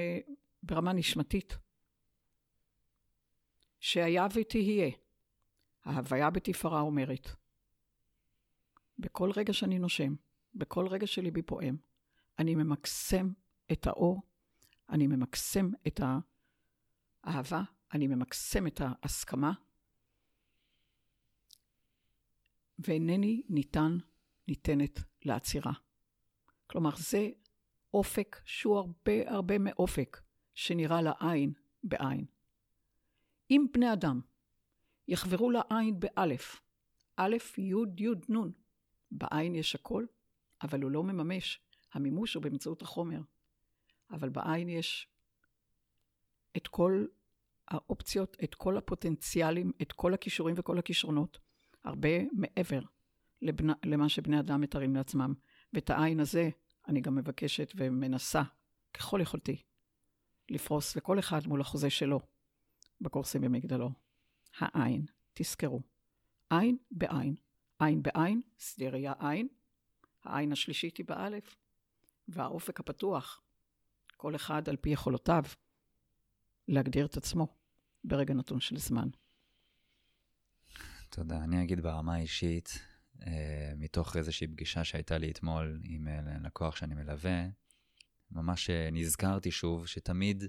ברמה 0.63 0.93
נשמתית, 0.93 1.57
שהיה 3.79 4.27
ותהיה, 4.33 4.91
ההוויה 5.85 6.29
בתפארה 6.29 6.81
אומרת, 6.81 7.29
בכל 8.99 9.31
רגע 9.35 9.53
שאני 9.53 9.79
נושם, 9.79 10.15
בכל 10.55 10.87
רגע 10.87 11.07
שליבי 11.07 11.41
פועם, 11.41 11.77
אני 12.39 12.55
ממקסם 12.55 13.29
את 13.71 13.87
האור, 13.87 14.21
אני 14.89 15.07
ממקסם 15.07 15.71
את 15.87 15.99
האהבה, 17.23 17.61
אני 17.93 18.07
ממקסם 18.07 18.67
את 18.67 18.81
ההסכמה, 18.83 19.51
ואינני 22.80 23.41
ניתן, 23.49 23.97
ניתנת 24.47 24.99
לעצירה. 25.26 25.73
כלומר, 26.67 26.95
זה 26.97 27.30
אופק 27.93 28.41
שהוא 28.45 28.78
הרבה 28.78 29.32
הרבה 29.32 29.57
מאופק 29.57 30.21
שנראה 30.53 31.01
לעין 31.01 31.53
בעין. 31.84 32.26
אם 33.51 33.65
בני 33.73 33.93
אדם 33.93 34.21
יחברו 35.07 35.51
לעין 35.51 35.99
באלף. 35.99 36.61
א', 37.15 37.36
י', 37.57 37.73
י', 37.97 38.34
נ'. 38.34 38.51
בעין 39.11 39.55
יש 39.55 39.76
הכל, 39.76 40.05
אבל 40.63 40.82
הוא 40.82 40.91
לא 40.91 41.03
מממש. 41.03 41.61
המימוש 41.93 42.34
הוא 42.34 42.43
באמצעות 42.43 42.82
החומר. 42.82 43.21
אבל 44.11 44.30
בעין 44.30 44.69
יש 44.69 45.07
את 46.57 46.67
כל 46.67 47.05
האופציות, 47.67 48.38
את 48.43 48.55
כל 48.55 48.78
הפוטנציאלים, 48.78 49.71
את 49.82 49.91
כל 49.91 50.13
הכישורים 50.13 50.55
וכל 50.57 50.80
הכישרונות, 50.80 51.39
הרבה 51.86 52.09
מעבר 52.31 52.79
לבנ... 53.41 53.67
למה 53.86 54.09
שבני 54.09 54.39
אדם 54.39 54.61
מתארים 54.61 54.95
לעצמם. 54.95 55.33
ואת 55.73 55.89
העין 55.89 56.19
הזה 56.19 56.49
אני 56.88 57.01
גם 57.01 57.15
מבקשת 57.15 57.73
ומנסה, 57.75 58.41
ככל 58.93 59.19
יכולתי, 59.21 59.61
לפרוס 60.49 60.95
לכל 60.95 61.19
אחד 61.19 61.47
מול 61.47 61.61
החוזה 61.61 61.89
שלו 61.89 62.19
בקורסים 63.01 63.41
במגדלו. 63.41 63.91
העין, 64.59 65.05
תזכרו, 65.33 65.81
עין 66.49 66.77
בעין. 66.91 67.36
עין 67.79 68.03
בעין, 68.03 68.41
שדה 68.57 68.89
ראייה 68.89 69.13
עין, 69.19 69.47
העין 70.23 70.51
השלישית 70.51 70.97
היא 70.97 71.05
באלף, 71.05 71.55
והאופק 72.27 72.79
הפתוח, 72.79 73.41
כל 74.17 74.36
אחד 74.36 74.69
על 74.69 74.75
פי 74.75 74.89
יכולותיו, 74.89 75.43
להגדיר 76.67 77.05
את 77.05 77.17
עצמו 77.17 77.47
ברגע 78.03 78.33
נתון 78.33 78.59
של 78.59 78.77
זמן. 78.77 79.09
תודה. 81.09 81.43
אני 81.43 81.63
אגיד 81.63 81.79
ברמה 81.79 82.15
האישית, 82.15 82.79
אה, 83.27 83.73
מתוך 83.77 84.17
איזושהי 84.17 84.47
פגישה 84.47 84.83
שהייתה 84.83 85.17
לי 85.17 85.31
אתמול 85.31 85.79
עם 85.83 86.07
אה, 86.07 86.21
לקוח 86.43 86.75
שאני 86.75 86.95
מלווה, 86.95 87.45
ממש 88.31 88.69
אה, 88.69 88.89
נזכרתי 88.91 89.51
שוב 89.51 89.87
שתמיד 89.87 90.43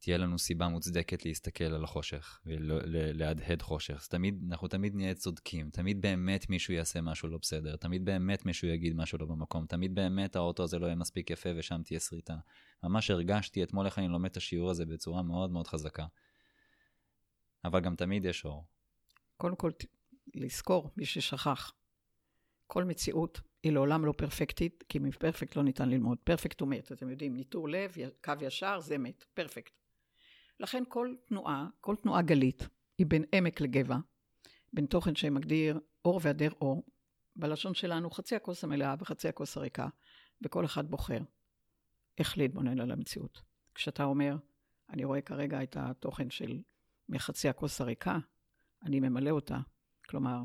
תהיה 0.00 0.18
לנו 0.18 0.38
סיבה 0.38 0.68
מוצדקת 0.68 1.24
להסתכל 1.24 1.64
על 1.64 1.84
החושך 1.84 2.40
ולהדהד 2.46 3.62
חושך. 3.62 3.98
אז 4.00 4.08
תמיד, 4.08 4.44
אנחנו 4.50 4.68
תמיד 4.68 4.94
נהיה 4.94 5.14
צודקים, 5.14 5.70
תמיד 5.70 6.00
באמת 6.00 6.50
מישהו 6.50 6.74
יעשה 6.74 7.00
משהו 7.00 7.28
לא 7.28 7.38
בסדר, 7.42 7.76
תמיד 7.76 8.04
באמת 8.04 8.46
מישהו 8.46 8.68
יגיד 8.68 8.96
משהו 8.96 9.18
לא 9.18 9.26
במקום, 9.26 9.66
תמיד 9.66 9.94
באמת 9.94 10.36
האוטו 10.36 10.62
הזה 10.62 10.78
לא 10.78 10.86
יהיה 10.86 10.96
מספיק 10.96 11.30
יפה 11.30 11.48
ושם 11.56 11.82
תהיה 11.84 12.00
שריטה. 12.00 12.36
ממש 12.82 13.10
הרגשתי 13.10 13.62
אתמול 13.62 13.86
איך 13.86 13.98
אני 13.98 14.08
לומד 14.08 14.30
את 14.30 14.36
השיעור 14.36 14.70
הזה 14.70 14.86
בצורה 14.86 15.22
מאוד 15.22 15.50
מאוד 15.50 15.66
חזקה. 15.66 16.06
אבל 17.64 17.80
גם 17.80 17.96
תמיד 17.96 18.24
יש 18.24 18.44
אור. 18.44 18.64
קודם 19.36 19.56
כל, 19.56 19.70
לזכור, 20.34 20.90
מי 20.96 21.04
ששכח, 21.04 21.72
כל 22.66 22.84
מציאות 22.84 23.40
היא 23.62 23.72
לעולם 23.72 24.04
לא 24.04 24.12
פרפקטית, 24.12 24.84
כי 24.88 24.98
מפרפקט 24.98 25.56
לא 25.56 25.62
ניתן 25.62 25.88
ללמוד. 25.88 26.18
פרפקט 26.24 26.60
הוא 26.60 26.68
מת, 26.68 26.92
אתם 26.92 27.10
יודעים, 27.10 27.36
ניטור 27.36 27.68
לב, 27.68 27.94
קו 28.24 28.32
ישר, 28.40 28.80
זה 28.80 28.98
מת, 28.98 29.24
פרפקט. 29.34 29.72
לכן 30.60 30.82
כל 30.88 31.14
תנועה, 31.28 31.66
כל 31.80 31.96
תנועה 32.02 32.22
גלית, 32.22 32.68
היא 32.98 33.06
בין 33.06 33.24
עמק 33.32 33.60
לגבע, 33.60 33.96
בין 34.72 34.86
תוכן 34.86 35.14
שמגדיר 35.14 35.80
אור 36.04 36.20
והיעדר 36.22 36.50
אור, 36.60 36.82
בלשון 37.36 37.74
שלנו 37.74 38.10
חצי 38.10 38.36
הכוס 38.36 38.64
המלאה 38.64 38.94
וחצי 38.98 39.28
הכוס 39.28 39.56
הריקה, 39.56 39.88
וכל 40.42 40.64
אחד 40.64 40.90
בוחר 40.90 41.20
איך 42.18 42.38
להתבונן 42.38 42.80
על 42.80 42.90
המציאות. 42.90 43.42
כשאתה 43.74 44.04
אומר, 44.04 44.36
אני 44.90 45.04
רואה 45.04 45.20
כרגע 45.20 45.62
את 45.62 45.76
התוכן 45.80 46.30
של 46.30 46.60
מחצי 47.08 47.48
הכוס 47.48 47.80
הריקה, 47.80 48.18
אני 48.82 49.00
ממלא 49.00 49.30
אותה, 49.30 49.58
כלומר, 50.08 50.38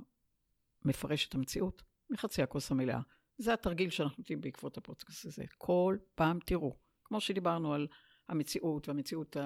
מפרש 0.86 1.28
את 1.28 1.36
המציאות 1.36 1.84
מחצי 2.10 2.44
הכוס 2.44 2.72
המלאה. 2.72 3.00
זה 3.38 3.54
התרגיל 3.54 3.90
שאנחנו 3.90 4.16
נותנים 4.18 4.42
בעקבות 4.42 4.78
הפודקאסט 4.78 5.26
הזה. 5.26 5.44
כל 5.58 5.98
פעם 6.16 6.40
תראו, 6.46 6.76
כמו 7.04 7.22
שדיברנו 7.22 7.74
על 7.74 7.88
המציאות 8.30 8.88
והמציאות 8.88 9.38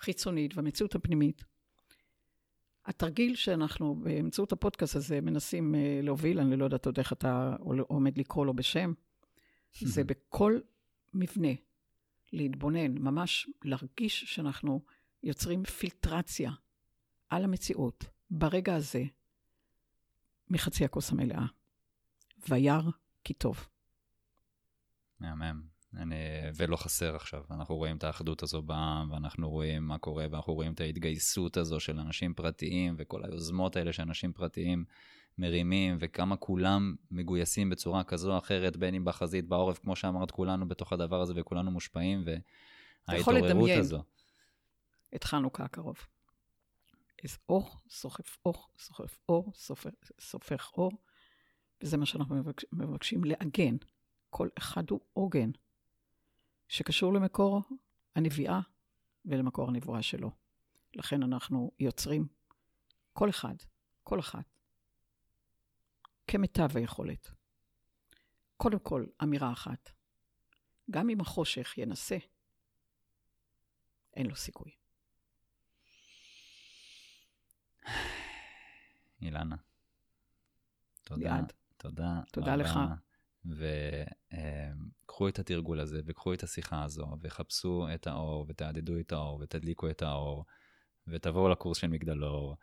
החיצונית 0.00 0.56
והמציאות 0.56 0.94
הפנימית. 0.94 1.44
התרגיל 2.86 3.34
שאנחנו 3.34 3.94
באמצעות 3.94 4.52
הפודקאסט 4.52 4.96
הזה 4.96 5.20
מנסים 5.20 5.74
אה, 5.74 6.00
להוביל, 6.02 6.40
אני 6.40 6.56
לא 6.56 6.64
יודעת 6.64 6.86
עוד 6.86 6.98
איך 6.98 7.12
אתה 7.12 7.56
עומד 7.88 8.18
לקרוא 8.18 8.46
לו 8.46 8.54
בשם, 8.54 8.92
זה 9.80 10.04
בכל 10.10 10.60
מבנה 11.14 11.48
להתבונן, 12.32 12.98
ממש 12.98 13.50
להרגיש 13.64 14.24
שאנחנו 14.24 14.80
יוצרים 15.22 15.64
פילטרציה 15.64 16.52
על 17.28 17.44
המציאות 17.44 18.04
ברגע 18.30 18.74
הזה 18.74 19.04
מחצי 20.50 20.84
הכוס 20.84 21.12
המלאה. 21.12 21.46
וירא 22.48 22.90
כי 23.24 23.34
טוב. 23.34 23.68
מהמם. 25.20 25.74
אני, 25.96 26.14
ולא 26.56 26.76
חסר 26.76 27.16
עכשיו. 27.16 27.42
אנחנו 27.50 27.76
רואים 27.76 27.96
את 27.96 28.04
האחדות 28.04 28.42
הזו 28.42 28.62
בעם, 28.62 29.12
ואנחנו 29.12 29.50
רואים 29.50 29.82
מה 29.82 29.98
קורה, 29.98 30.26
ואנחנו 30.30 30.54
רואים 30.54 30.72
את 30.72 30.80
ההתגייסות 30.80 31.56
הזו 31.56 31.80
של 31.80 31.98
אנשים 31.98 32.34
פרטיים, 32.34 32.94
וכל 32.98 33.24
היוזמות 33.24 33.76
האלה 33.76 33.92
שאנשים 33.92 34.32
פרטיים 34.32 34.84
מרימים, 35.38 35.96
וכמה 36.00 36.36
כולם 36.36 36.94
מגויסים 37.10 37.70
בצורה 37.70 38.04
כזו 38.04 38.32
או 38.32 38.38
אחרת, 38.38 38.76
בין 38.76 38.94
אם 38.94 39.04
בחזית, 39.04 39.48
בעורף, 39.48 39.78
כמו 39.78 39.96
שאמרת, 39.96 40.30
כולנו 40.30 40.68
בתוך 40.68 40.92
הדבר 40.92 41.20
הזה, 41.20 41.32
וכולנו 41.36 41.70
מושפעים, 41.70 42.24
וההתעוררות 43.08 43.70
הזו. 43.78 44.02
את 45.14 45.24
חנוכה 45.24 45.64
הקרוב. 45.64 45.96
אור, 47.48 47.76
סוחף 47.88 48.36
אור, 48.46 48.68
סוחף 48.78 49.18
אור, 49.28 49.52
סופך 50.20 50.72
אור, 50.72 50.92
וזה 51.82 51.96
מה 51.96 52.06
שאנחנו 52.06 52.36
מבקשים 52.72 53.24
לעגן. 53.24 53.76
כל 54.30 54.48
אחד 54.58 54.90
הוא 54.90 55.00
עוגן. 55.12 55.50
שקשור 56.68 57.12
למקור 57.12 57.62
הנביאה 58.16 58.60
ולמקור 59.24 59.68
הנבואה 59.68 60.02
שלו. 60.02 60.30
לכן 60.94 61.22
אנחנו 61.22 61.70
יוצרים 61.78 62.26
כל 63.12 63.30
אחד, 63.30 63.54
כל 64.04 64.20
אחת, 64.20 64.44
כמיטב 66.26 66.76
היכולת. 66.76 67.30
קודם 68.56 68.78
כל, 68.78 69.06
אמירה 69.22 69.52
אחת, 69.52 69.90
גם 70.90 71.10
אם 71.10 71.20
החושך 71.20 71.78
ינסה, 71.78 72.16
אין 74.14 74.26
לו 74.26 74.36
סיכוי. 74.36 74.83
אילנה, 79.24 79.56
תודה. 81.04 81.20
ליעד. 81.20 81.52
תודה. 81.76 82.20
תודה 82.32 82.54
רבה. 82.54 82.56
לך. 82.56 82.78
וקחו 85.04 85.28
את 85.28 85.38
התרגול 85.38 85.80
הזה, 85.80 86.00
וקחו 86.06 86.32
את 86.32 86.42
השיחה 86.42 86.84
הזו, 86.84 87.16
וחפשו 87.20 87.86
את 87.94 88.06
האור, 88.06 88.46
ותעדדו 88.48 89.00
את 89.00 89.12
האור, 89.12 89.38
ותדליקו 89.42 89.90
את 89.90 90.02
האור, 90.02 90.44
ותבואו 91.08 91.48
לקורס 91.48 91.78
של 91.78 91.86
מגדלור, 91.86 92.56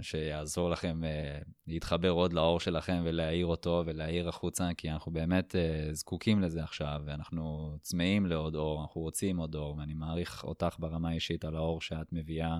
ושיעזור 0.00 0.70
לכם 0.70 1.00
uh, 1.02 1.48
להתחבר 1.66 2.10
עוד 2.10 2.32
לאור 2.32 2.60
שלכם 2.60 3.02
ולהאיר 3.04 3.46
אותו 3.46 3.82
ולהאיר 3.86 4.28
החוצה, 4.28 4.70
כי 4.76 4.90
אנחנו 4.90 5.12
באמת 5.12 5.54
uh, 5.54 5.94
זקוקים 5.94 6.40
לזה 6.40 6.62
עכשיו, 6.62 7.02
ואנחנו 7.04 7.76
צמאים 7.80 8.26
לעוד 8.26 8.54
אור, 8.54 8.82
אנחנו 8.82 9.00
רוצים 9.00 9.36
עוד 9.36 9.54
אור, 9.54 9.76
ואני 9.76 9.94
מעריך 9.94 10.44
אותך 10.44 10.76
ברמה 10.78 11.08
האישית 11.08 11.44
על 11.44 11.56
האור 11.56 11.80
שאת 11.80 12.12
מביאה. 12.12 12.58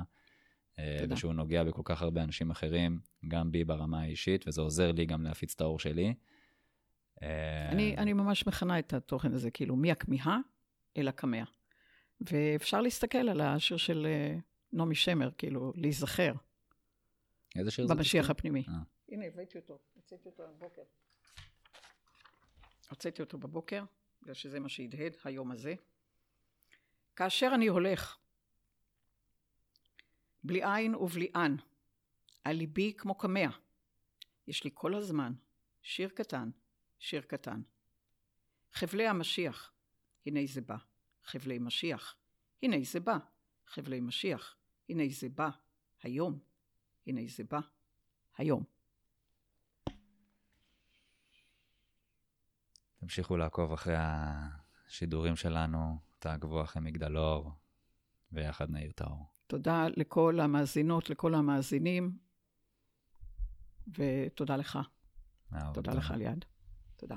אה, 0.79 0.97
תודה. 1.01 1.15
ושהוא 1.15 1.33
נוגע 1.33 1.65
בכל 1.65 1.83
כך 1.85 2.03
הרבה 2.03 2.23
אנשים 2.23 2.51
אחרים, 2.51 3.01
גם 3.29 3.53
בי 3.53 3.65
ברמה 3.65 4.03
האישית, 4.03 4.49
וזה 4.49 4.61
עוזר 4.61 4.93
לי 4.93 5.07
גם 5.07 5.23
להפיץ 5.23 5.55
את 5.55 5.61
האור 5.61 5.79
שלי. 5.79 6.15
אני, 7.69 7.97
אני 7.99 8.13
ממש 8.13 8.47
מכנה 8.47 8.79
את 8.79 8.93
התוכן 8.93 9.33
הזה, 9.33 9.51
כאילו, 9.51 9.77
מהכמיהה 9.77 10.39
אל 10.97 11.09
הקמע. 11.09 11.45
ואפשר 12.21 12.81
להסתכל 12.81 13.29
על 13.29 13.41
השיר 13.41 13.77
של 13.77 14.07
אה, 14.07 14.39
נעמי 14.73 14.95
שמר, 14.95 15.31
כאילו, 15.39 15.73
להיזכר. 15.77 16.33
איזה 17.57 17.71
שיר 17.71 17.87
זה? 17.87 17.95
במשיח 17.95 18.31
הפנימי. 18.31 18.65
아. 18.67 18.71
אה. 18.71 18.75
הנה, 19.09 19.25
הבאתי 19.27 19.59
אותו, 19.59 19.79
הוצאתי 19.95 20.29
אותו 20.29 20.43
בבוקר. 20.49 20.83
הוצאתי 22.91 23.23
אותו 23.23 23.39
בבוקר, 23.39 23.85
בגלל 24.23 24.35
שזה 24.35 24.61
מה 24.61 24.69
שהדהד 24.69 25.17
היום 25.25 25.51
הזה. 25.51 25.75
כאשר 27.17 27.51
אני 27.55 27.67
הולך, 27.67 28.17
בלי 30.45 30.61
עין 30.65 30.95
ובלי 30.95 31.33
אן, 31.37 31.57
על 32.45 32.57
ליבי 32.57 32.95
כמו 32.99 33.15
קמע. 33.15 33.49
יש 34.47 34.65
לי 34.65 34.71
כל 34.75 34.95
הזמן 34.95 35.33
שיר 35.83 36.09
קטן, 36.09 36.51
שיר 36.99 37.23
קטן. 37.23 37.63
חבלי 38.73 39.09
המשיח, 39.09 39.73
הנה 40.27 40.41
זה 40.47 40.61
בא. 40.61 40.77
חבלי 41.25 41.59
משיח, 41.59 42.17
הנה 42.63 42.77
זה 42.83 43.01
בא. 43.01 43.19
חבלי 43.67 44.01
משיח, 44.01 44.57
הנה 44.89 45.03
זה 45.11 45.29
בא. 45.29 45.51
היום, 46.03 46.39
הנה 47.07 47.21
זה 47.27 47.45
בא. 47.45 47.61
היום. 48.37 48.65
תמשיכו 52.97 53.37
לעקוב 53.37 53.73
אחרי 53.73 53.95
השידורים 53.99 55.37
שלנו, 55.37 55.99
תעקבו 56.19 56.63
אחרי 56.63 56.83
מגדלור, 56.83 57.51
ויחד 58.33 58.71
נעיר 58.71 58.91
את 58.91 59.01
האור. 59.01 59.40
תודה 59.51 59.87
לכל 59.97 60.41
המאזינות, 60.41 61.11
לכל 61.11 61.35
המאזינים, 61.35 62.19
ותודה 63.99 64.57
לך. 64.57 64.79
תודה 65.75 65.93
לך 65.93 66.11
ליעד. 66.17 66.45
תודה. 66.97 67.17